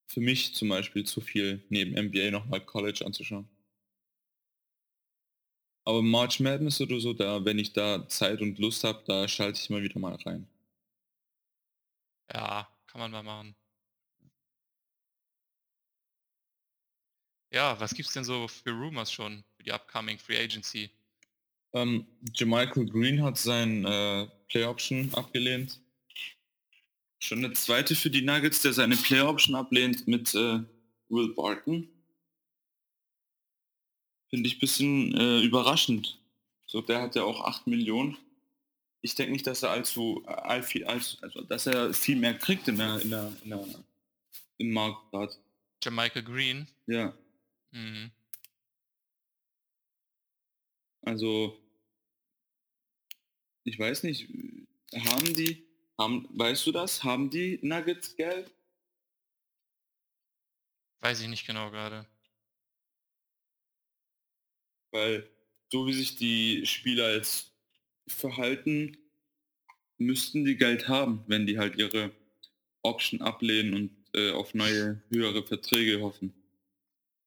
für 0.08 0.22
mich 0.22 0.54
zum 0.54 0.70
Beispiel 0.70 1.04
zu 1.04 1.22
viel, 1.22 1.66
neben 1.70 1.94
NBA 1.96 2.30
nochmal 2.30 2.64
College 2.64 3.04
anzuschauen. 3.04 3.50
Aber 5.88 6.04
March 6.04 6.40
Madness 6.40 6.80
oder 6.82 7.00
so, 7.00 7.14
da, 7.14 7.44
wenn 7.44 7.58
ich 7.58 7.74
da 7.74 8.08
Zeit 8.08 8.42
und 8.42 8.60
Lust 8.60 8.84
habe, 8.84 9.04
da 9.08 9.28
schalte 9.28 9.60
ich 9.60 9.70
mal 9.70 9.82
wieder 9.82 10.00
mal 10.00 10.16
rein. 10.16 10.48
Ja, 12.32 12.68
kann 12.88 13.02
man 13.02 13.12
mal 13.12 13.24
machen. 13.24 13.56
Ja, 17.52 17.80
was 17.80 17.94
gibt's 17.94 18.14
denn 18.14 18.24
so 18.24 18.48
für 18.48 18.72
Rumors 18.72 19.12
schon 19.12 19.44
die 19.66 19.72
upcoming 19.72 20.18
Free 20.18 20.38
Agency? 20.38 20.90
Ähm, 21.74 22.06
Jamichael 22.34 22.86
Green 22.86 23.22
hat 23.22 23.38
sein 23.38 23.86
äh, 23.86 24.28
Play 24.48 24.64
Option 24.64 25.14
abgelehnt. 25.14 25.80
Schon 27.20 27.42
der 27.42 27.54
zweite 27.54 27.96
für 27.96 28.10
die 28.10 28.22
Nuggets, 28.22 28.62
der 28.62 28.74
seine 28.74 28.96
Play 28.96 29.22
Option 29.22 29.56
ablehnt 29.56 30.08
mit 30.08 30.34
äh, 30.36 30.60
Will 31.10 31.34
Barton. 31.34 31.88
Finde 34.30 34.48
ich 34.48 34.56
ein 34.56 34.60
bisschen 34.60 35.18
äh, 35.18 35.42
überraschend. 35.42 36.20
So, 36.66 36.82
der 36.82 37.02
hat 37.02 37.16
ja 37.16 37.24
auch 37.24 37.44
8 37.44 37.68
Millionen. 37.68 38.18
Ich 39.02 39.16
denke 39.16 39.34
nicht, 39.34 39.46
dass 39.46 39.64
er 39.64 39.72
allzu 39.72 40.24
äh, 40.28 40.32
all 40.32 40.64
viel, 40.64 40.86
allzu, 40.86 41.18
also 41.22 41.42
dass 41.42 41.68
er 41.68 41.94
viel 41.94 42.16
mehr 42.16 42.38
kriegt 42.38 42.68
in 42.68 42.78
der, 42.78 43.00
in 43.02 43.10
der, 43.10 43.32
in 43.44 43.50
der 43.50 43.66
im 44.58 44.72
Markt 44.72 45.12
grad. 45.12 45.38
Jamichael 45.84 46.24
Green. 46.24 46.68
Ja. 46.88 47.14
Mhm. 47.72 48.12
Also, 51.06 51.56
ich 53.64 53.78
weiß 53.78 54.04
nicht, 54.04 54.28
haben 54.94 55.34
die, 55.36 55.64
haben, 56.00 56.28
weißt 56.32 56.66
du 56.66 56.72
das, 56.72 57.04
haben 57.04 57.30
die 57.30 57.60
Nuggets 57.62 58.16
Geld? 58.16 58.52
Weiß 61.02 61.22
ich 61.22 61.28
nicht 61.28 61.46
genau 61.46 61.70
gerade. 61.70 62.08
Weil 64.92 65.30
so 65.72 65.86
wie 65.86 65.94
sich 65.94 66.16
die 66.16 66.66
Spieler 66.66 67.14
jetzt 67.14 67.54
verhalten, 68.08 68.98
müssten 69.98 70.44
die 70.44 70.58
Geld 70.58 70.88
haben, 70.88 71.24
wenn 71.28 71.46
die 71.46 71.60
halt 71.60 71.76
ihre 71.76 72.12
Option 72.82 73.22
ablehnen 73.22 73.74
und 73.76 73.92
äh, 74.16 74.32
auf 74.32 74.56
neue, 74.56 75.04
höhere 75.10 75.46
Verträge 75.46 76.02
hoffen. 76.02 76.34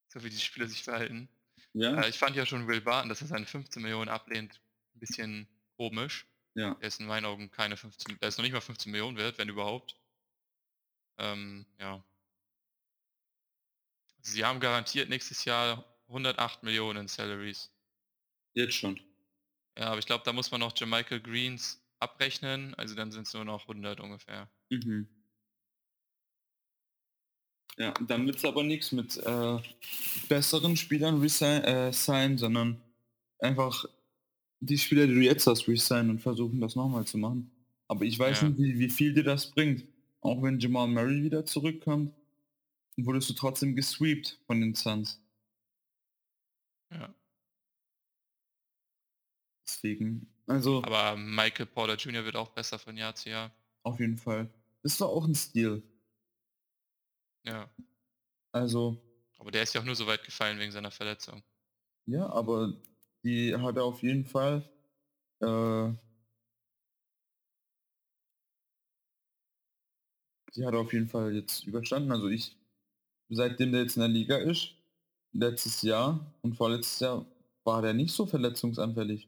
So 0.09 0.21
wie 0.23 0.29
die 0.29 0.39
Spieler 0.39 0.67
sich 0.67 0.83
verhalten. 0.83 1.29
Ja? 1.73 2.01
Äh, 2.01 2.09
ich 2.09 2.17
fand 2.17 2.35
ja 2.35 2.45
schon 2.45 2.67
Will 2.67 2.81
Barton, 2.81 3.09
dass 3.09 3.21
er 3.21 3.27
seine 3.27 3.45
15 3.45 3.81
Millionen 3.81 4.09
ablehnt, 4.09 4.61
ein 4.95 4.99
bisschen 4.99 5.47
komisch. 5.77 6.27
Ja. 6.55 6.75
Der 6.75 6.87
ist 6.87 6.99
in 6.99 7.07
meinen 7.07 7.25
Augen 7.25 7.51
keine 7.51 7.77
15, 7.77 8.17
der 8.19 8.29
ist 8.29 8.37
noch 8.37 8.43
nicht 8.43 8.53
mal 8.53 8.61
15 8.61 8.91
Millionen 8.91 9.17
wert, 9.17 9.37
wenn 9.37 9.49
überhaupt. 9.49 9.99
Ähm, 11.19 11.65
ja. 11.79 12.03
Sie 14.21 14.45
haben 14.45 14.59
garantiert 14.61 15.09
nächstes 15.09 15.43
Jahr 15.45 15.99
108 16.07 16.63
Millionen 16.63 17.01
in 17.01 17.07
Salaries. 17.09 17.71
Jetzt 18.53 18.75
schon. 18.75 18.99
Ja, 19.77 19.87
aber 19.87 19.99
ich 19.99 20.05
glaube, 20.05 20.23
da 20.25 20.33
muss 20.33 20.51
man 20.51 20.59
noch 20.59 20.73
Jermichael 20.77 21.21
Greens 21.21 21.81
abrechnen, 21.99 22.75
also 22.75 22.95
dann 22.95 23.11
sind 23.11 23.27
es 23.27 23.33
nur 23.33 23.45
noch 23.45 23.67
100 23.67 23.99
ungefähr. 23.99 24.49
Mhm. 24.71 25.18
Ja, 27.79 27.93
dann 27.93 28.25
wird 28.25 28.35
es 28.37 28.45
aber 28.45 28.63
nichts 28.63 28.91
mit 28.91 29.15
äh, 29.17 29.57
besseren 30.27 30.75
Spielern 30.75 31.21
resign, 31.21 31.63
äh, 31.63 31.93
sein, 31.93 32.37
sondern 32.37 32.81
einfach 33.39 33.85
die 34.59 34.77
Spieler, 34.77 35.07
die 35.07 35.13
du 35.13 35.21
jetzt 35.21 35.47
hast, 35.47 35.67
resign 35.67 36.09
und 36.09 36.19
versuchen 36.19 36.59
das 36.59 36.75
nochmal 36.75 37.05
zu 37.05 37.17
machen. 37.17 37.49
Aber 37.87 38.03
ich 38.03 38.19
weiß 38.19 38.41
Ja. 38.41 38.49
nicht, 38.49 38.59
wie, 38.59 38.79
wie 38.79 38.89
viel 38.89 39.13
dir 39.13 39.23
das 39.23 39.49
bringt. 39.51 39.85
Auch 40.21 40.41
wenn 40.43 40.59
Jamal 40.59 40.87
Murray 40.89 41.23
wieder 41.23 41.45
zurückkommt, 41.45 42.13
wurdest 42.97 43.29
du 43.29 43.33
trotzdem 43.33 43.75
gesweept 43.77 44.37
von 44.45 44.59
den 44.59 44.75
Suns. 44.75 45.21
Ja. 46.91 47.13
Deswegen, 49.65 50.27
also 50.47 50.83
Aber 50.83 51.15
Michael 51.15 51.67
Porter 51.67 51.95
Jr. 51.95 52.25
wird 52.25 52.35
auch 52.35 52.49
besser 52.49 52.77
von 52.77 52.97
Jahr 52.97 53.15
zu 53.15 53.29
Jahr. 53.29 53.51
auf 53.83 53.99
jeden 54.01 54.17
Fall. 54.17 54.49
Das 54.83 54.99
war 54.99 55.07
auch 55.07 55.25
ein 55.25 55.35
Stil. 55.35 55.81
Ja. 57.49 57.67
Also, 58.53 59.01
Aber 59.39 59.51
der 59.51 59.63
ist 59.63 59.73
ja 59.73 59.81
auch 59.81 59.85
nur 59.85 59.95
so 59.95 60.05
weit 60.07 60.23
gefallen 60.23 60.59
wegen 60.59 60.71
seiner 60.71 60.91
Verletzung. 60.91 61.43
ja, 62.05 62.27
aber 62.29 62.73
die 63.23 63.55
hat 63.55 63.77
er 63.77 63.83
auf 63.85 64.01
jeden 64.03 64.25
Fall 64.25 64.69
äh, 65.41 65.93
die 70.55 70.65
hat 70.65 70.73
er 70.73 70.79
auf 70.81 70.93
jeden 70.93 71.07
Fall 71.07 71.33
jetzt 71.35 71.65
überstanden. 71.65 72.11
Also 72.11 72.27
ich, 72.27 72.57
seitdem 73.29 73.71
der 73.71 73.81
jetzt 73.83 73.95
in 73.97 74.01
der 74.01 74.09
Liga 74.09 74.37
ist, 74.37 74.75
letztes 75.33 75.81
Jahr 75.81 76.33
und 76.41 76.55
vorletztes 76.55 76.99
Jahr 76.99 77.25
war 77.63 77.81
der 77.81 77.93
nicht 77.93 78.13
so 78.13 78.25
verletzungsanfällig. 78.25 79.27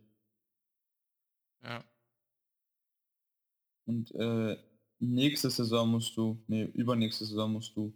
Ja. 1.64 1.84
Und 3.86 4.12
äh, 4.16 4.58
nächste 5.00 5.50
Saison 5.50 5.90
musst 5.90 6.16
du, 6.18 6.44
nee, 6.48 6.64
übernächste 6.74 7.26
Saison 7.26 7.54
musst 7.54 7.76
du, 7.76 7.94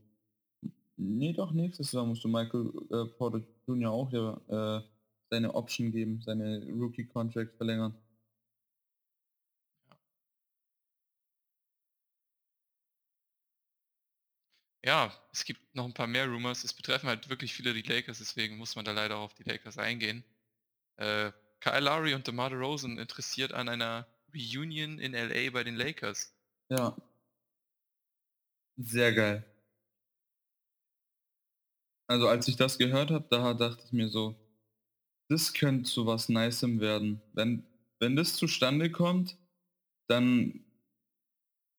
nee, 0.97 1.33
doch 1.33 1.51
nächste 1.51 1.83
Saison 1.83 2.09
musst 2.09 2.23
du 2.23 2.27
Michael 2.27 2.71
äh, 2.91 3.05
Porter 3.17 3.41
Jr. 3.67 3.91
auch 3.91 4.11
ja, 4.11 4.77
äh, 4.79 4.81
seine 5.29 5.53
Option 5.55 5.91
geben, 5.91 6.21
seine 6.21 6.65
Rookie-Contract 6.71 7.55
verlängern. 7.57 7.95
Ja, 14.85 15.11
es 15.33 15.45
gibt 15.45 15.75
noch 15.75 15.85
ein 15.85 15.93
paar 15.95 16.05
mehr 16.05 16.27
Rumors. 16.27 16.63
Es 16.63 16.73
betreffen 16.73 17.09
halt 17.09 17.27
wirklich 17.29 17.53
viele 17.55 17.73
die 17.73 17.81
Lakers, 17.81 18.19
deswegen 18.19 18.57
muss 18.57 18.75
man 18.75 18.85
da 18.85 18.91
leider 18.91 19.17
auf 19.17 19.33
die 19.33 19.43
Lakers 19.43 19.79
eingehen. 19.79 20.23
Äh, 20.97 21.31
Kyle 21.59 21.79
Lowry 21.79 22.13
und 22.13 22.27
DeMar 22.27 22.51
DeRozan 22.51 22.99
interessiert 22.99 23.51
an 23.51 23.67
einer 23.67 24.07
Reunion 24.33 24.99
in 24.99 25.13
LA 25.13 25.49
bei 25.51 25.63
den 25.63 25.75
Lakers. 25.75 26.35
Ja. 26.69 26.95
Sehr 28.77 29.13
geil. 29.13 29.54
Also 32.07 32.27
als 32.27 32.47
ich 32.47 32.55
das 32.55 32.77
gehört 32.77 33.11
habe, 33.11 33.25
da 33.29 33.53
dachte 33.53 33.83
ich 33.85 33.91
mir 33.91 34.09
so, 34.09 34.35
das 35.27 35.53
könnte 35.53 35.89
zu 35.89 36.05
was 36.05 36.29
Nicem 36.29 36.79
werden. 36.79 37.21
Wenn, 37.33 37.63
wenn 37.99 38.15
das 38.15 38.35
zustande 38.35 38.91
kommt, 38.91 39.37
dann, 40.07 40.63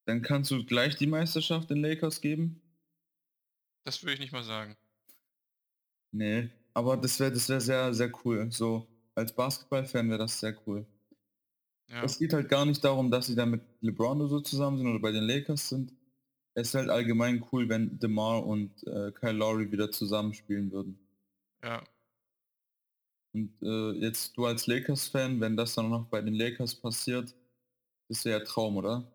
dann 0.07 0.23
kannst 0.23 0.51
du 0.51 0.65
gleich 0.65 0.97
die 0.97 1.07
Meisterschaft 1.07 1.71
den 1.71 1.79
Lakers 1.79 2.21
geben. 2.21 2.61
Das 3.85 4.03
würde 4.03 4.15
ich 4.15 4.21
nicht 4.21 4.33
mal 4.33 4.43
sagen. 4.43 4.77
Nee, 6.13 6.51
aber 6.75 6.97
das 6.97 7.21
wäre 7.21 7.31
das 7.31 7.49
wär 7.49 7.61
sehr, 7.61 7.95
sehr 7.95 8.13
cool. 8.25 8.51
So 8.51 8.87
als 9.15 9.35
Basketballfan 9.35 10.09
wäre 10.09 10.19
das 10.19 10.41
sehr 10.41 10.57
cool. 10.67 10.87
Ja, 11.89 12.03
Es 12.03 12.19
geht 12.19 12.33
halt 12.33 12.49
gar 12.49 12.67
nicht 12.67 12.83
darum, 12.83 13.11
dass 13.11 13.27
sie 13.27 13.37
da 13.37 13.47
mit 13.47 13.63
LeBron 13.81 14.21
oder 14.21 14.29
so 14.29 14.41
zusammen 14.41 14.79
sind 14.79 14.89
oder 14.89 14.99
bei 14.99 15.13
den 15.13 15.25
Lakers 15.25 15.69
sind. 15.69 15.93
Es 16.57 16.71
ist 16.71 16.75
halt 16.75 16.91
allgemein 16.91 17.47
cool, 17.53 17.69
wenn 17.69 18.01
DeMar 18.01 18.45
und 18.45 18.83
äh, 18.89 19.13
Kyle 19.13 19.31
Lowry 19.31 19.71
wieder 19.71 19.93
zusammenspielen 19.93 20.73
würden. 20.73 20.99
ja. 21.63 21.83
Und 23.33 23.53
äh, 23.63 23.93
jetzt 24.01 24.37
du 24.37 24.47
als 24.47 24.67
Lakers-Fan, 24.67 25.41
wenn 25.41 25.57
das 25.57 25.75
dann 25.75 25.91
noch 25.91 26.07
bei 26.07 26.21
den 26.23 26.35
Lakers 26.35 26.75
passiert, 26.75 27.35
ist 28.09 28.25
ja 28.25 28.41
Traum, 28.41 28.77
oder? 28.79 29.13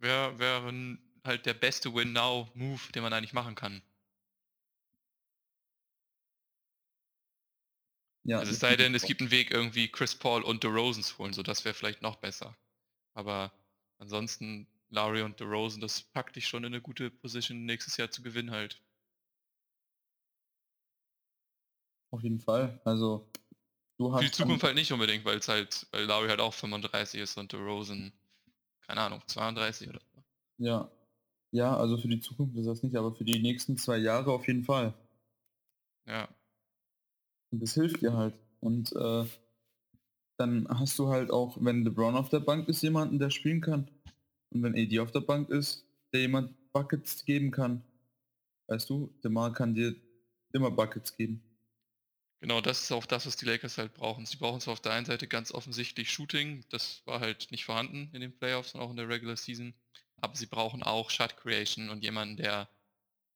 Wäre 0.00 0.40
wär 0.40 0.64
n- 0.64 0.98
halt 1.24 1.46
der 1.46 1.54
beste 1.54 1.94
Win-Now-Move, 1.94 2.90
den 2.92 3.02
man 3.04 3.12
eigentlich 3.12 3.32
machen 3.32 3.54
kann. 3.54 3.80
Ja, 8.24 8.40
Also 8.40 8.50
es 8.52 8.58
sei 8.60 8.76
denn, 8.76 8.94
es 8.94 9.04
gibt 9.04 9.20
einen 9.20 9.30
Weg, 9.30 9.50
irgendwie 9.50 9.88
Chris 9.90 10.14
Paul 10.14 10.42
und 10.42 10.62
DeRozan 10.64 11.02
zu 11.02 11.18
holen, 11.18 11.32
so 11.32 11.42
das 11.42 11.64
wäre 11.64 11.74
vielleicht 11.74 12.02
noch 12.02 12.16
besser. 12.16 12.56
Aber 13.14 13.52
ansonsten 13.98 14.68
Lowry 14.90 15.22
und 15.22 15.38
DeRozan, 15.40 15.80
das 15.80 16.02
packt 16.02 16.36
dich 16.36 16.46
schon 16.48 16.64
in 16.64 16.72
eine 16.72 16.82
gute 16.82 17.10
Position, 17.10 17.64
nächstes 17.64 17.96
Jahr 17.96 18.10
zu 18.10 18.22
gewinnen 18.22 18.50
halt. 18.50 18.82
auf 22.10 22.22
jeden 22.22 22.40
Fall. 22.40 22.80
Also 22.84 23.26
du 23.98 24.12
hast 24.12 24.20
Für 24.20 24.26
die 24.26 24.32
Zukunft 24.32 24.64
halt 24.64 24.74
nicht 24.74 24.92
unbedingt, 24.92 25.24
weil 25.24 25.38
es 25.38 25.48
halt, 25.48 25.86
weil 25.92 26.04
Lowry 26.04 26.28
halt 26.28 26.40
auch 26.40 26.54
35 26.54 27.20
ist 27.20 27.36
und 27.36 27.52
DeRozan, 27.52 28.12
keine 28.86 29.02
Ahnung, 29.02 29.22
32 29.26 29.88
oder 29.88 30.00
so. 30.00 30.22
ja, 30.58 30.90
ja, 31.52 31.76
also 31.76 31.96
für 31.98 32.08
die 32.08 32.20
Zukunft 32.20 32.56
ist 32.56 32.66
das 32.66 32.82
nicht, 32.82 32.96
aber 32.96 33.14
für 33.14 33.24
die 33.24 33.40
nächsten 33.40 33.76
zwei 33.76 33.98
Jahre 33.98 34.32
auf 34.32 34.46
jeden 34.46 34.64
Fall. 34.64 34.94
Ja, 36.06 36.28
Und 37.50 37.62
das 37.62 37.74
hilft 37.74 38.02
dir 38.02 38.14
halt. 38.14 38.34
Und 38.60 38.92
äh, 38.92 39.24
dann 40.38 40.68
hast 40.68 40.98
du 40.98 41.08
halt 41.08 41.30
auch, 41.30 41.56
wenn 41.60 41.84
LeBron 41.84 42.16
auf 42.16 42.28
der 42.28 42.40
Bank 42.40 42.68
ist, 42.68 42.82
jemanden, 42.82 43.18
der 43.18 43.30
spielen 43.30 43.60
kann. 43.60 43.90
Und 44.50 44.62
wenn 44.62 44.74
AD 44.74 44.98
auf 45.00 45.12
der 45.12 45.20
Bank 45.20 45.50
ist, 45.50 45.84
der 46.12 46.22
jemand 46.22 46.54
Buckets 46.72 47.24
geben 47.24 47.50
kann. 47.50 47.82
Weißt 48.66 48.88
du, 48.90 49.12
DeMar 49.24 49.52
kann 49.52 49.74
dir 49.74 49.94
immer 50.52 50.70
Buckets 50.70 51.16
geben. 51.16 51.42
genau, 52.40 52.60
das 52.60 52.82
ist 52.82 52.92
auch 52.92 53.06
das, 53.06 53.26
was 53.26 53.36
die 53.36 53.46
Lakers 53.46 53.78
halt 53.78 53.94
brauchen. 53.94 54.26
Sie 54.26 54.36
brauchen 54.36 54.60
zwar 54.60 54.74
auf 54.74 54.80
der 54.80 54.92
einen 54.92 55.06
Seite 55.06 55.26
ganz 55.26 55.52
offensichtlich 55.52 56.10
Shooting, 56.10 56.64
das 56.70 57.02
war 57.04 57.20
halt 57.20 57.50
nicht 57.50 57.64
vorhanden 57.64 58.10
in 58.12 58.20
den 58.20 58.36
Playoffs 58.36 58.74
und 58.74 58.80
auch 58.80 58.90
in 58.90 58.96
der 58.96 59.08
Regular 59.08 59.36
Season, 59.36 59.74
aber 60.16 60.36
sie 60.36 60.46
brauchen 60.46 60.82
auch 60.82 61.10
Shot 61.10 61.36
Creation 61.36 61.90
und 61.90 62.02
jemanden, 62.02 62.36
der 62.36 62.68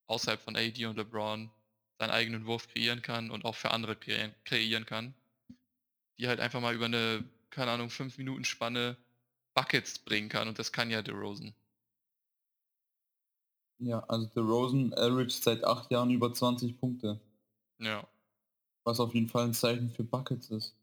außerhalb 0.07 0.40
von 0.40 0.57
AD 0.57 0.85
und 0.87 0.96
LeBron 0.96 1.51
seinen 1.98 2.11
eigenen 2.11 2.46
Wurf 2.46 2.68
kreieren 2.68 3.03
kann 3.03 3.31
und 3.31 3.44
auch 3.44 3.55
für 3.55 3.70
andere 3.70 3.96
kreieren, 3.96 4.35
kreieren 4.44 4.87
kann, 4.87 5.14
die 6.18 6.29
halt 6.29 6.40
einfach 6.40 6.61
mal 6.61 6.75
über 6.75 6.87
eine, 6.87 7.25
keine 7.51 7.70
Ahnung, 7.70 7.90
5 7.90 8.18
Minuten 8.18 8.44
Spanne 8.44 8.96
Buckets 9.55 9.99
bringen 9.99 10.29
kann 10.29 10.49
und 10.49 10.59
das 10.59 10.73
kann 10.73 10.91
ja 10.91 11.03
DeRozan. 11.03 11.55
Ja, 13.81 13.99
also 14.09 14.29
der 14.29 14.45
Rosen 14.45 14.95
average 14.95 15.43
seit 15.43 15.62
acht 15.62 15.91
Jahren 15.91 16.11
über 16.11 16.33
20 16.33 16.79
Punkte. 16.81 17.21
Ja, 17.79 18.09
Was 18.85 19.01
auf 19.01 19.12
jeden 19.12 19.29
Fall 19.29 19.47
ein 19.47 19.55
Zeichen 19.55 19.91
für 19.91 20.05
Buckets 20.05 20.51
ist. 20.51 20.77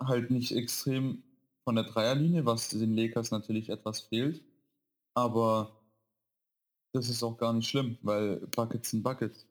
Halt 0.00 0.30
nicht 0.30 0.52
extrem 0.52 1.24
von 1.64 1.74
der 1.74 1.84
Dreierlinie, 1.84 2.46
was 2.46 2.68
den 2.68 2.94
Lakers 2.94 3.32
natürlich 3.32 3.70
etwas 3.70 4.00
fehlt. 4.02 4.44
Aber 5.14 5.80
das 6.94 7.10
ist 7.10 7.22
auch 7.22 7.36
gar 7.36 7.52
nicht 7.52 7.68
schlimm, 7.68 7.98
weil 8.00 8.38
Buckets 8.46 8.88
sind 8.88 9.02
Buckets. 9.02 9.46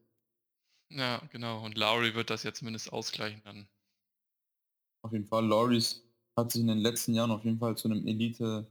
ja, 0.90 1.20
genau. 1.30 1.62
Und 1.66 1.78
Lowry 1.78 2.16
wird 2.16 2.30
das 2.30 2.44
ja 2.44 2.54
zumindest 2.54 2.94
ausgleichen 2.94 3.42
dann. 3.44 3.68
Auf 5.02 5.14
jeden 5.14 5.26
Fall. 5.26 5.46
Loris 5.46 6.04
hat 6.36 6.52
sich 6.52 6.62
in 6.62 6.68
den 6.68 6.80
letzten 6.80 7.14
Jahren 7.14 7.32
auf 7.32 7.44
jeden 7.46 7.60
Fall 7.60 7.78
zu 7.78 7.88
einem 7.90 8.06
Elite, 8.08 8.68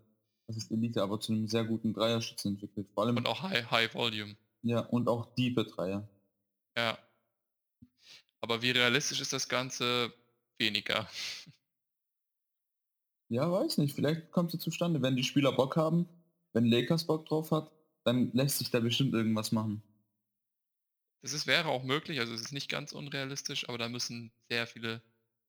was 0.47 0.57
ist 0.57 0.71
Elite, 0.71 1.03
aber 1.03 1.21
zu 1.21 1.33
einem 1.33 1.47
sehr 1.49 1.65
guten 1.65 1.93
Dreierschützen 1.95 2.53
entwickelt. 2.55 2.89
Vor 2.95 3.05
allem, 3.05 3.17
Und 3.17 3.27
auch 3.27 3.43
High, 3.43 3.71
High 3.71 3.95
Volume. 3.95 4.37
ja, 4.63 4.81
und 4.81 5.09
auch 5.09 5.35
diepe 5.35 5.65
Dreier. 5.65 6.09
Ja. 6.77 6.99
Aber 8.41 8.63
wie 8.63 8.71
realistisch 8.73 9.21
ist 9.21 9.33
das 9.33 9.49
Ganze? 9.49 10.13
Weniger. 10.59 11.09
Ja, 13.29 13.51
weiß 13.51 13.79
nicht. 13.79 13.95
Vielleicht 13.95 14.31
kommt 14.31 14.53
es 14.55 14.61
zustande. 14.61 15.01
Wenn 15.03 15.17
die 15.17 15.25
Spieler 15.25 15.53
Bock 15.53 15.77
haben, 15.77 16.09
wenn 16.53 16.67
Lakers 16.67 17.07
Bock 17.07 17.27
drauf 17.27 17.51
hat, 17.51 17.71
dann 18.05 18.31
lässt 18.33 18.59
sich 18.59 18.71
da 18.71 18.81
bestimmt 18.81 19.15
irgendwas 19.15 19.53
machen. 19.53 19.83
Das 21.23 21.33
ist, 21.33 21.47
wäre 21.47 21.69
auch 21.69 21.85
möglich, 21.85 22.19
also 22.19 22.35
es 22.35 22.41
ist 22.41 22.53
nicht 22.53 22.69
ganz 22.69 22.93
unrealistisch, 22.93 23.69
aber 23.69 23.79
da 23.79 23.89
müssen 23.89 24.33
sehr 24.51 24.67
viele 24.67 25.01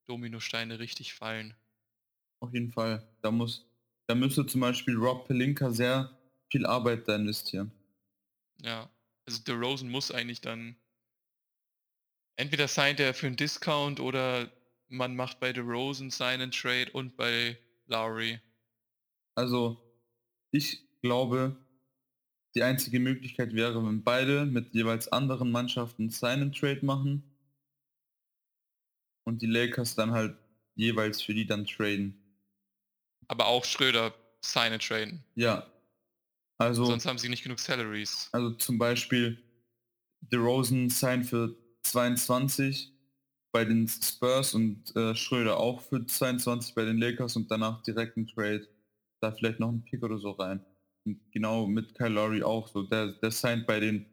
Dominosteine 0.06 0.78
richtig 0.80 1.16
fallen. 1.16 1.56
Auf 2.44 2.54
jeden 2.54 2.74
Fall. 2.74 3.02
Da 3.22 3.32
muss, 3.32 3.66
da 4.06 4.16
müsste 4.16 4.46
zum 4.46 4.60
Beispiel 4.60 4.98
Rob 4.98 5.26
Pelinka 5.26 5.72
sehr 5.72 6.12
viel 6.52 6.66
Arbeit 6.66 7.08
da 7.08 7.16
investieren. 7.16 7.72
Ja. 8.62 8.90
Also 9.26 9.42
DeRozan 9.44 9.90
muss 9.90 10.12
eigentlich 10.12 10.42
dann 10.42 10.76
entweder 12.36 12.68
signed 12.68 13.00
er 13.00 13.14
für 13.14 13.28
einen 13.28 13.38
Discount 13.38 14.02
oder 14.02 14.52
man 14.90 15.16
macht 15.16 15.40
bei 15.40 15.54
DeRozan 15.54 16.12
Sign 16.12 16.42
and 16.42 16.54
Trade 16.54 16.92
und 16.92 17.16
bei 17.16 17.58
Lowry. 17.86 18.42
Also, 19.36 19.82
ich 20.52 20.82
glaube, 21.02 21.56
die 22.56 22.64
einzige 22.64 23.00
Möglichkeit 23.00 23.54
wäre, 23.54 23.82
wenn 23.86 24.04
beide 24.04 24.46
mit 24.46 24.74
jeweils 24.74 25.08
anderen 25.08 25.50
Mannschaften 25.50 26.10
Sign 26.10 26.42
and 26.42 26.58
Trade 26.58 26.86
machen 26.86 27.24
und 29.24 29.42
die 29.42 29.48
Lakers 29.48 29.96
dann 29.96 30.12
halt 30.12 30.36
jeweils 30.76 31.22
für 31.22 31.34
die 31.34 31.46
dann 31.46 31.66
traden. 31.66 32.20
Aber 33.28 33.48
auch 33.48 33.66
Schröder 33.66 34.14
Sign 34.42 34.74
and 34.74 34.86
Traden. 34.86 35.24
Ja. 35.36 35.66
Also, 36.58 36.86
Sonst 36.86 37.06
haben 37.06 37.18
sie 37.18 37.30
nicht 37.30 37.44
genug 37.44 37.60
Salaries. 37.60 38.30
also 38.32 38.52
zum 38.52 38.78
Beispiel 38.78 39.42
DeRozan 40.22 40.90
sign 40.90 41.24
für 41.24 41.56
22 41.84 42.92
bei 43.52 43.66
den 43.66 43.88
Spurs 43.88 44.54
und 44.54 44.96
äh, 44.96 45.16
Schröder 45.16 45.58
auch 45.58 45.82
für 45.82 46.06
22 46.06 46.74
bei 46.76 46.86
den 46.86 46.98
Lakers 46.98 47.36
und 47.36 47.50
danach 47.52 47.82
direkt 47.84 48.18
ein 48.18 48.28
Trade. 48.28 48.68
Da 49.20 49.32
vielleicht 49.32 49.60
noch 49.60 49.70
ein 49.70 49.84
Pick 49.84 50.04
oder 50.04 50.18
so 50.18 50.32
rein. 50.32 50.66
Und 51.06 51.20
genau 51.32 51.66
mit 51.68 51.96
Kyle 51.96 52.10
Lowry 52.10 52.44
auch 52.44 52.68
so. 52.68 52.84
Der, 52.84 53.08
der 53.14 53.32
signed 53.32 53.68
bei 53.68 53.80
den 53.80 54.06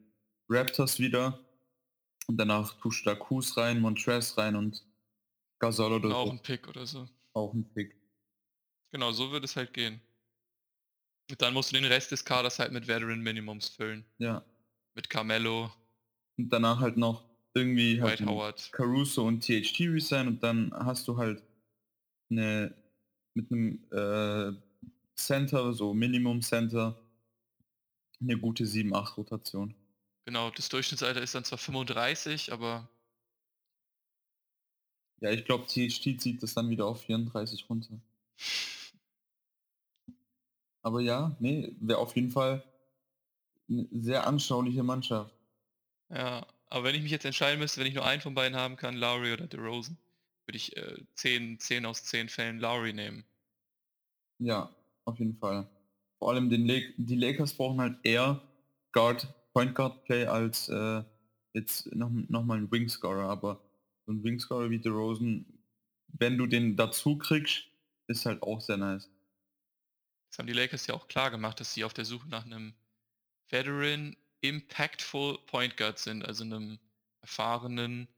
Raptors 0.49 0.99
wieder 0.99 1.39
und 2.27 2.37
danach 2.37 2.75
tust 2.81 3.05
du 3.05 3.11
da 3.11 3.15
Kuz 3.17 3.57
rein, 3.57 3.81
Montrez 3.81 4.37
rein 4.37 4.57
und 4.57 4.85
Gasol 5.59 5.93
oder 5.93 6.15
auch 6.17 6.27
so. 6.27 6.33
ein 6.33 6.43
Pick 6.43 6.69
oder 6.69 6.87
so. 6.87 7.09
Auch 7.33 7.53
ein 7.55 7.69
Pick. 7.73 8.00
Genau, 8.93 9.13
so 9.13 9.31
wird 9.31 9.45
es 9.45 9.57
halt 9.57 9.73
gehen. 9.73 10.01
Und 11.31 11.41
dann 11.41 11.55
musst 11.55 11.71
du 11.71 11.77
den 11.77 11.85
Rest 11.85 12.11
des 12.11 12.25
Kaders 12.25 12.59
halt 12.59 12.73
mit 12.73 12.89
Veteran 12.89 13.21
Minimums 13.21 13.69
füllen. 13.69 14.05
Ja. 14.19 14.45
Mit 14.95 15.09
Carmelo, 15.09 15.73
Und 16.37 16.53
danach 16.53 16.81
halt 16.81 16.97
noch 16.97 17.23
irgendwie 17.55 18.01
halt 18.03 18.21
White 18.21 18.27
Howard. 18.27 18.73
Caruso 18.73 19.27
und 19.27 19.41
THT 19.45 19.81
resign 19.81 20.27
und 20.27 20.43
dann 20.43 20.73
hast 20.75 21.07
du 21.07 21.17
halt 21.17 21.43
eine 22.31 22.75
mit 23.35 23.51
einem 23.53 23.79
äh, 23.93 24.53
Center, 25.15 25.73
so 25.73 25.95
Minimum 25.95 26.43
Center, 26.43 26.99
eine 28.21 28.37
gute 28.37 28.65
7-8 28.65 29.15
Rotation. 29.15 29.75
Genau, 30.25 30.51
das 30.51 30.69
Durchschnittsalter 30.69 31.23
ist 31.23 31.35
dann 31.35 31.45
zwar 31.45 31.59
35, 31.59 32.53
aber 32.53 32.89
Ja, 35.21 35.31
ich 35.31 35.45
glaube, 35.45 35.67
THT 35.67 36.21
zieht 36.21 36.43
das 36.43 36.55
dann 36.55 36.71
wieder 36.71 36.87
auf 36.87 37.03
34 37.03 37.69
runter. 37.71 38.01
Aber 40.83 41.01
ja, 41.01 41.37
nee, 41.41 41.75
wäre 41.81 41.99
auf 41.99 42.15
jeden 42.17 42.31
Fall 42.31 42.65
eine 43.69 43.87
sehr 43.93 44.27
anschauliche 44.27 44.83
Mannschaft. 44.83 45.35
ja. 46.11 46.47
Aber 46.71 46.85
wenn 46.85 46.95
ich 46.95 47.03
mich 47.03 47.11
jetzt 47.11 47.25
entscheiden 47.25 47.59
müsste, 47.59 47.81
wenn 47.81 47.89
ich 47.89 47.95
nur 47.95 48.07
einen 48.07 48.23
von 48.23 48.35
beiden 48.35 48.57
haben 48.57 48.77
kann, 48.77 48.95
Lowry 48.95 49.33
oder 49.33 49.49
DeRozan, 49.49 49.99
würde 50.47 50.57
ich 50.57 50.77
äh, 50.77 50.99
10, 51.15 51.59
10 51.59 51.85
aus 51.85 52.05
10 52.05 52.29
Fällen 52.29 52.61
Lowry 52.61 52.93
nehmen. 52.93 53.25
Ja, 54.39 54.71
auf 55.05 55.19
jeden 55.19 55.37
Fall. 55.37 55.69
Vor 56.19 56.31
allem 56.31 56.49
den 56.49 56.67
Lak 56.67 56.85
die 56.97 57.17
Lakers 57.17 57.55
brauchen 57.55 57.81
halt 57.81 57.97
eher 58.05 58.41
Guard, 58.93 59.27
Point 59.53 59.75
Guard 59.75 60.05
Play 60.05 60.27
als 60.27 60.69
äh, 60.69 61.03
jetzt 61.55 61.93
noch, 61.95 62.11
noch 62.29 62.45
mal 62.45 62.59
ein 62.59 62.71
Wingscorer, 62.71 63.29
aber 63.29 63.61
so 64.07 64.13
ein 64.13 64.23
Wingscorer 64.23 64.71
wie 64.71 64.79
DeRozan, 64.79 65.45
wenn 66.07 66.39
du 66.39 66.47
den 66.47 66.77
dazu 66.77 67.19
kriegst, 67.19 67.65
ist 68.07 68.27
halt 68.27 68.43
auch 68.43 68.61
sehr 68.61 68.77
nice. 68.77 69.11
Das 70.31 70.39
haben 70.39 70.47
die 70.47 70.53
Lakers 70.55 70.87
ja 70.87 70.95
auch 70.95 71.09
klar 71.09 71.31
gemacht, 71.31 71.61
dass 71.61 71.75
sie 71.75 71.85
auf 71.85 71.95
der 71.95 72.05
Suche 72.05 72.29
nach 72.29 72.45
einem 72.47 72.75
Veteran 73.51 74.17
Impactful 74.43 75.39
Point 75.47 75.77
Guard 75.77 75.99
sind, 75.99 76.25
also 76.25 76.45
einem 76.45 76.79
erfahrenen 77.21 78.09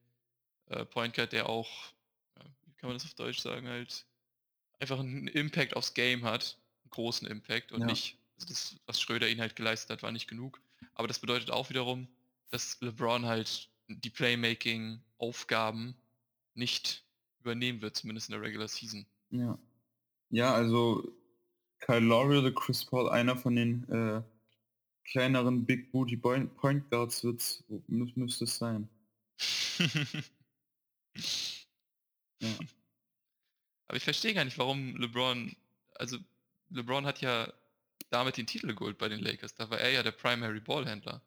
äh, 0.66 0.84
Point 0.86 1.14
Guard, 1.14 1.32
der 1.32 1.48
auch, 1.48 1.92
wie 2.66 2.74
kann 2.74 2.88
man 2.88 2.96
das 2.96 3.04
auf 3.04 3.14
Deutsch 3.14 3.40
sagen, 3.40 3.68
halt 3.68 4.06
einfach 4.80 5.00
einen 5.00 5.28
Impact 5.28 5.76
aufs 5.76 5.94
Game 5.94 6.24
hat, 6.24 6.58
einen 6.84 6.90
großen 6.90 7.28
Impact 7.28 7.72
und 7.72 7.82
Ja. 7.82 7.86
nicht, 7.86 8.18
also 8.36 8.48
das, 8.48 8.76
was 8.86 9.00
Schröder 9.00 9.28
ihn 9.28 9.40
halt 9.40 9.56
geleistet 9.56 9.90
hat, 9.90 10.02
war 10.02 10.12
nicht 10.12 10.28
genug. 10.28 10.60
Aber 10.94 11.08
das 11.08 11.20
bedeutet 11.20 11.50
auch 11.50 11.70
wiederum, 11.70 12.08
dass 12.50 12.80
LeBron 12.80 13.26
halt 13.26 13.70
die 13.88 14.10
Playmaking-Aufgaben 14.10 15.96
nicht 16.54 17.04
übernehmen 17.40 17.82
wird, 17.82 17.96
zumindest 17.96 18.28
in 18.28 18.32
der 18.32 18.42
Regular 18.42 18.68
Season. 18.68 19.06
Ja. 19.30 19.58
Ja, 20.30 20.54
also 20.54 21.21
Kyle 21.82 22.00
Lowry 22.00 22.38
oder 22.38 22.52
Chris 22.52 22.84
Paul, 22.84 23.10
einer 23.10 23.36
von 23.36 23.56
den 23.56 23.88
äh, 23.90 24.22
kleineren 25.04 25.66
Big 25.66 25.92
Booty 25.92 26.16
Point 26.16 26.90
Guards 26.90 27.22
wird's, 27.24 27.64
mü 27.88 28.10
müsste 28.14 28.44
es 28.44 28.56
sein. 28.56 28.88
Ja. 32.42 32.58
Aber 33.86 33.96
ich 33.96 34.04
verstehe 34.04 34.34
gar 34.34 34.44
nicht, 34.44 34.58
warum 34.58 34.96
LeBron, 34.96 35.54
also 35.94 36.18
LeBron 36.70 37.06
hat 37.06 37.20
ja 37.20 37.52
damit 38.10 38.36
den 38.36 38.46
Titel 38.46 38.74
geholt 38.74 38.98
bei 38.98 39.08
den 39.08 39.20
Lakers. 39.20 39.54
Da 39.54 39.70
war 39.70 39.78
er 39.78 39.90
ja 39.90 40.02
der 40.02 40.10
Primary 40.10 40.60
Ballhändler. 40.60 41.22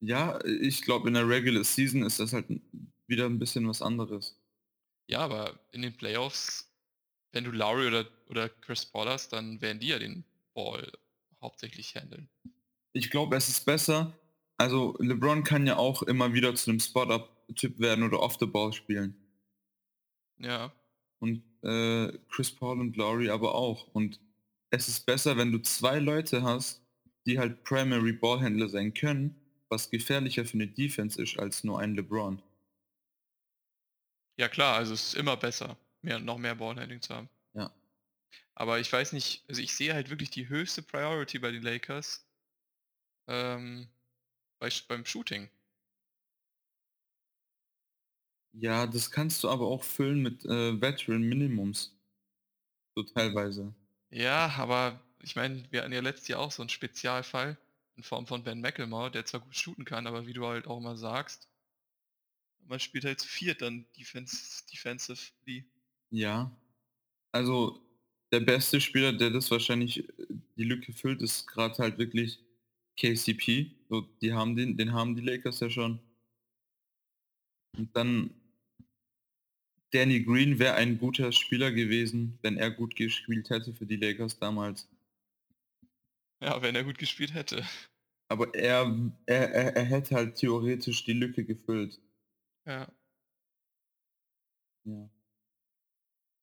Ja, 0.00 0.38
ich 0.44 0.82
glaube 0.82 1.08
in 1.08 1.14
der 1.14 1.28
Regular 1.28 1.64
Season 1.64 2.04
ist 2.04 2.20
das 2.20 2.32
halt 2.32 2.46
wieder 3.08 3.26
ein 3.26 3.38
bisschen 3.38 3.66
was 3.68 3.82
anderes. 3.82 4.38
Ja, 5.08 5.20
aber 5.20 5.58
in 5.72 5.82
den 5.82 5.96
Playoffs, 5.96 6.67
wenn 7.32 7.44
du 7.44 7.50
Lowry 7.50 7.88
oder, 7.88 8.06
oder 8.28 8.48
Chris 8.48 8.86
Paul 8.86 9.08
hast, 9.08 9.32
dann 9.32 9.60
werden 9.60 9.80
die 9.80 9.88
ja 9.88 9.98
den 9.98 10.24
Ball 10.54 10.90
hauptsächlich 11.40 11.94
handeln. 11.94 12.28
Ich 12.92 13.10
glaube, 13.10 13.36
es 13.36 13.48
ist 13.48 13.64
besser. 13.64 14.18
Also 14.56 14.96
LeBron 14.98 15.44
kann 15.44 15.66
ja 15.66 15.76
auch 15.76 16.02
immer 16.02 16.32
wieder 16.32 16.54
zu 16.54 16.70
einem 16.70 16.80
Spot-Up-Typ 16.80 17.78
werden 17.78 18.04
oder 18.04 18.20
off 18.20 18.38
the 18.40 18.46
ball 18.46 18.72
spielen. 18.72 19.14
Ja, 20.38 20.72
Und 21.20 21.42
äh, 21.62 22.12
Chris 22.30 22.54
Paul 22.54 22.80
und 22.80 22.96
Lowry 22.96 23.30
aber 23.30 23.54
auch. 23.54 23.88
Und 23.92 24.20
es 24.70 24.88
ist 24.88 25.06
besser, 25.06 25.36
wenn 25.36 25.52
du 25.52 25.58
zwei 25.58 25.98
Leute 25.98 26.42
hast, 26.42 26.82
die 27.26 27.38
halt 27.38 27.64
Primary 27.64 28.12
Ballhändler 28.12 28.68
sein 28.68 28.94
können, 28.94 29.36
was 29.68 29.90
gefährlicher 29.90 30.44
für 30.44 30.54
eine 30.54 30.68
Defense 30.68 31.20
ist 31.20 31.38
als 31.38 31.62
nur 31.64 31.78
ein 31.80 31.94
LeBron. 31.94 32.42
ja 34.38 34.48
klar, 34.48 34.76
also 34.76 34.94
es 34.94 35.08
ist 35.08 35.14
immer 35.14 35.36
besser, 35.36 35.76
mehr, 36.08 36.18
noch 36.18 36.38
mehr 36.38 36.54
Ballhandling 36.54 37.02
zu 37.02 37.14
haben. 37.14 37.28
Ja. 37.54 37.70
Aber 38.54 38.80
ich 38.80 38.92
weiß 38.92 39.12
nicht, 39.12 39.44
also 39.48 39.60
ich 39.60 39.74
sehe 39.74 39.94
halt 39.94 40.10
wirklich 40.10 40.30
die 40.30 40.48
höchste 40.48 40.82
Priority 40.82 41.38
bei 41.38 41.52
den 41.52 41.62
Lakers 41.62 42.26
ähm, 43.28 43.88
bei, 44.58 44.70
beim 44.88 45.04
Shooting. 45.04 45.48
Ja, 48.52 48.86
das 48.86 49.10
kannst 49.10 49.44
du 49.44 49.50
aber 49.50 49.66
auch 49.66 49.84
füllen 49.84 50.22
mit 50.22 50.44
äh, 50.44 50.80
Veteran 50.80 51.22
Minimums. 51.22 51.94
So 52.96 53.04
teilweise. 53.04 53.74
Ja, 54.10 54.48
aber 54.56 55.00
ich 55.20 55.36
meine, 55.36 55.70
wir 55.70 55.82
hatten 55.82 55.92
ja 55.92 56.00
letztes 56.00 56.28
Jahr 56.28 56.40
auch 56.40 56.50
so 56.50 56.62
einen 56.62 56.70
Spezialfall 56.70 57.56
in 57.96 58.02
Form 58.02 58.26
von 58.26 58.42
Ben 58.42 58.60
McElmore, 58.60 59.10
der 59.10 59.26
zwar 59.26 59.40
gut 59.40 59.54
shooten 59.54 59.84
kann, 59.84 60.06
aber 60.06 60.26
wie 60.26 60.32
du 60.32 60.46
halt 60.46 60.66
auch 60.66 60.78
immer 60.78 60.96
sagst, 60.96 61.48
man 62.68 62.80
spielt 62.80 63.04
halt 63.04 63.20
zu 63.20 63.28
viert 63.28 63.62
dann 63.62 63.86
Defense, 63.96 64.64
Defensively. 64.70 65.64
Ja. 66.10 66.50
Also 67.32 67.80
der 68.32 68.40
beste 68.40 68.80
Spieler, 68.80 69.12
der 69.12 69.30
das 69.30 69.50
wahrscheinlich 69.50 70.04
die 70.56 70.64
Lücke 70.64 70.92
füllt, 70.92 71.22
ist 71.22 71.46
gerade 71.46 71.76
halt 71.78 71.98
wirklich 71.98 72.40
KCP. 72.98 73.70
So, 73.88 74.02
die 74.20 74.32
haben 74.32 74.56
den, 74.56 74.76
den 74.76 74.92
haben 74.92 75.14
die 75.14 75.22
Lakers 75.22 75.60
ja 75.60 75.70
schon. 75.70 76.00
Und 77.76 77.94
dann 77.96 78.30
Danny 79.92 80.22
Green 80.22 80.58
wäre 80.58 80.74
ein 80.74 80.98
guter 80.98 81.32
Spieler 81.32 81.72
gewesen, 81.72 82.38
wenn 82.42 82.58
er 82.58 82.70
gut 82.70 82.96
gespielt 82.96 83.48
hätte 83.50 83.72
für 83.72 83.86
die 83.86 83.96
Lakers 83.96 84.38
damals. 84.38 84.88
Ja, 86.42 86.60
wenn 86.60 86.74
er 86.74 86.84
gut 86.84 86.98
gespielt 86.98 87.34
hätte. 87.34 87.64
Aber 88.28 88.54
er, 88.54 88.94
er, 89.26 89.50
er, 89.52 89.76
er 89.76 89.84
hätte 89.84 90.14
halt 90.14 90.36
theoretisch 90.36 91.04
die 91.04 91.14
Lücke 91.14 91.44
gefüllt. 91.44 91.98
Ja. 92.66 92.92
Ja. 94.84 95.08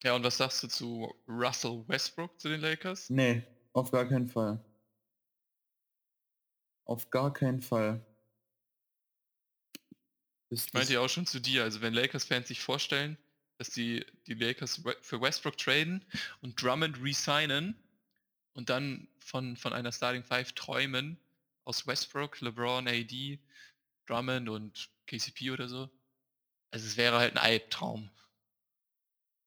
Ja, 0.06 0.14
und 0.14 0.24
was 0.24 0.38
sagst 0.38 0.62
du 0.62 0.68
zu 0.68 1.16
Russell 1.28 1.84
Westbrook 1.88 2.40
zu 2.40 2.48
den 2.48 2.62
Lakers? 2.62 3.10
Nee, 3.10 3.42
auf 3.74 3.90
gar 3.90 4.08
keinen 4.08 4.28
Fall. 4.28 4.64
Auf 6.86 7.10
gar 7.10 7.34
keinen 7.34 7.60
Fall. 7.60 8.06
Das, 10.52 10.68
Ich 10.68 10.74
meinte 10.74 10.94
ja 10.94 11.00
auch 11.00 11.10
schon 11.10 11.26
zu 11.26 11.40
dir, 11.40 11.64
also 11.64 11.82
wenn 11.82 11.96
Lakers-Fans 11.96 12.50
sich 12.50 12.62
vorstellen, 12.62 13.18
dass 13.58 13.72
die, 13.72 14.06
die 14.28 14.36
Lakers 14.36 14.84
für 15.02 15.20
Westbrook 15.20 15.58
traden 15.58 16.06
und 16.42 16.62
Drummond 16.62 17.02
resignen 17.02 17.76
und 18.54 18.70
dann 18.70 19.08
von, 19.18 19.58
von 19.58 19.74
einer 19.74 19.92
Starting 19.92 20.24
Five 20.24 20.52
träumen 20.52 21.18
aus 21.64 21.88
Westbrook, 21.88 22.42
LeBron, 22.42 22.88
AD, 22.88 23.40
Drummond 24.06 24.50
und 24.50 24.88
KCP 25.08 25.50
oder 25.50 25.68
so. 25.68 25.90
Also 26.70 26.86
es 26.86 26.96
wäre 26.96 27.18
halt 27.18 27.34
ein 27.34 27.40
Albtraum. 27.40 28.12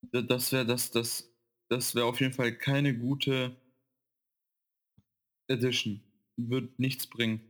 Da- 0.02 0.22
Das 0.22 0.52
wäre 0.52 0.64
das, 0.66 0.90
das, 0.90 1.28
das 1.68 1.94
wäre 1.94 2.06
auf 2.06 2.20
jeden 2.20 2.32
Fall 2.34 2.56
keine 2.56 2.96
gute 2.96 3.56
Edition. 5.48 6.02
Wird 6.36 6.78
nichts 6.78 7.06
bringen. 7.06 7.40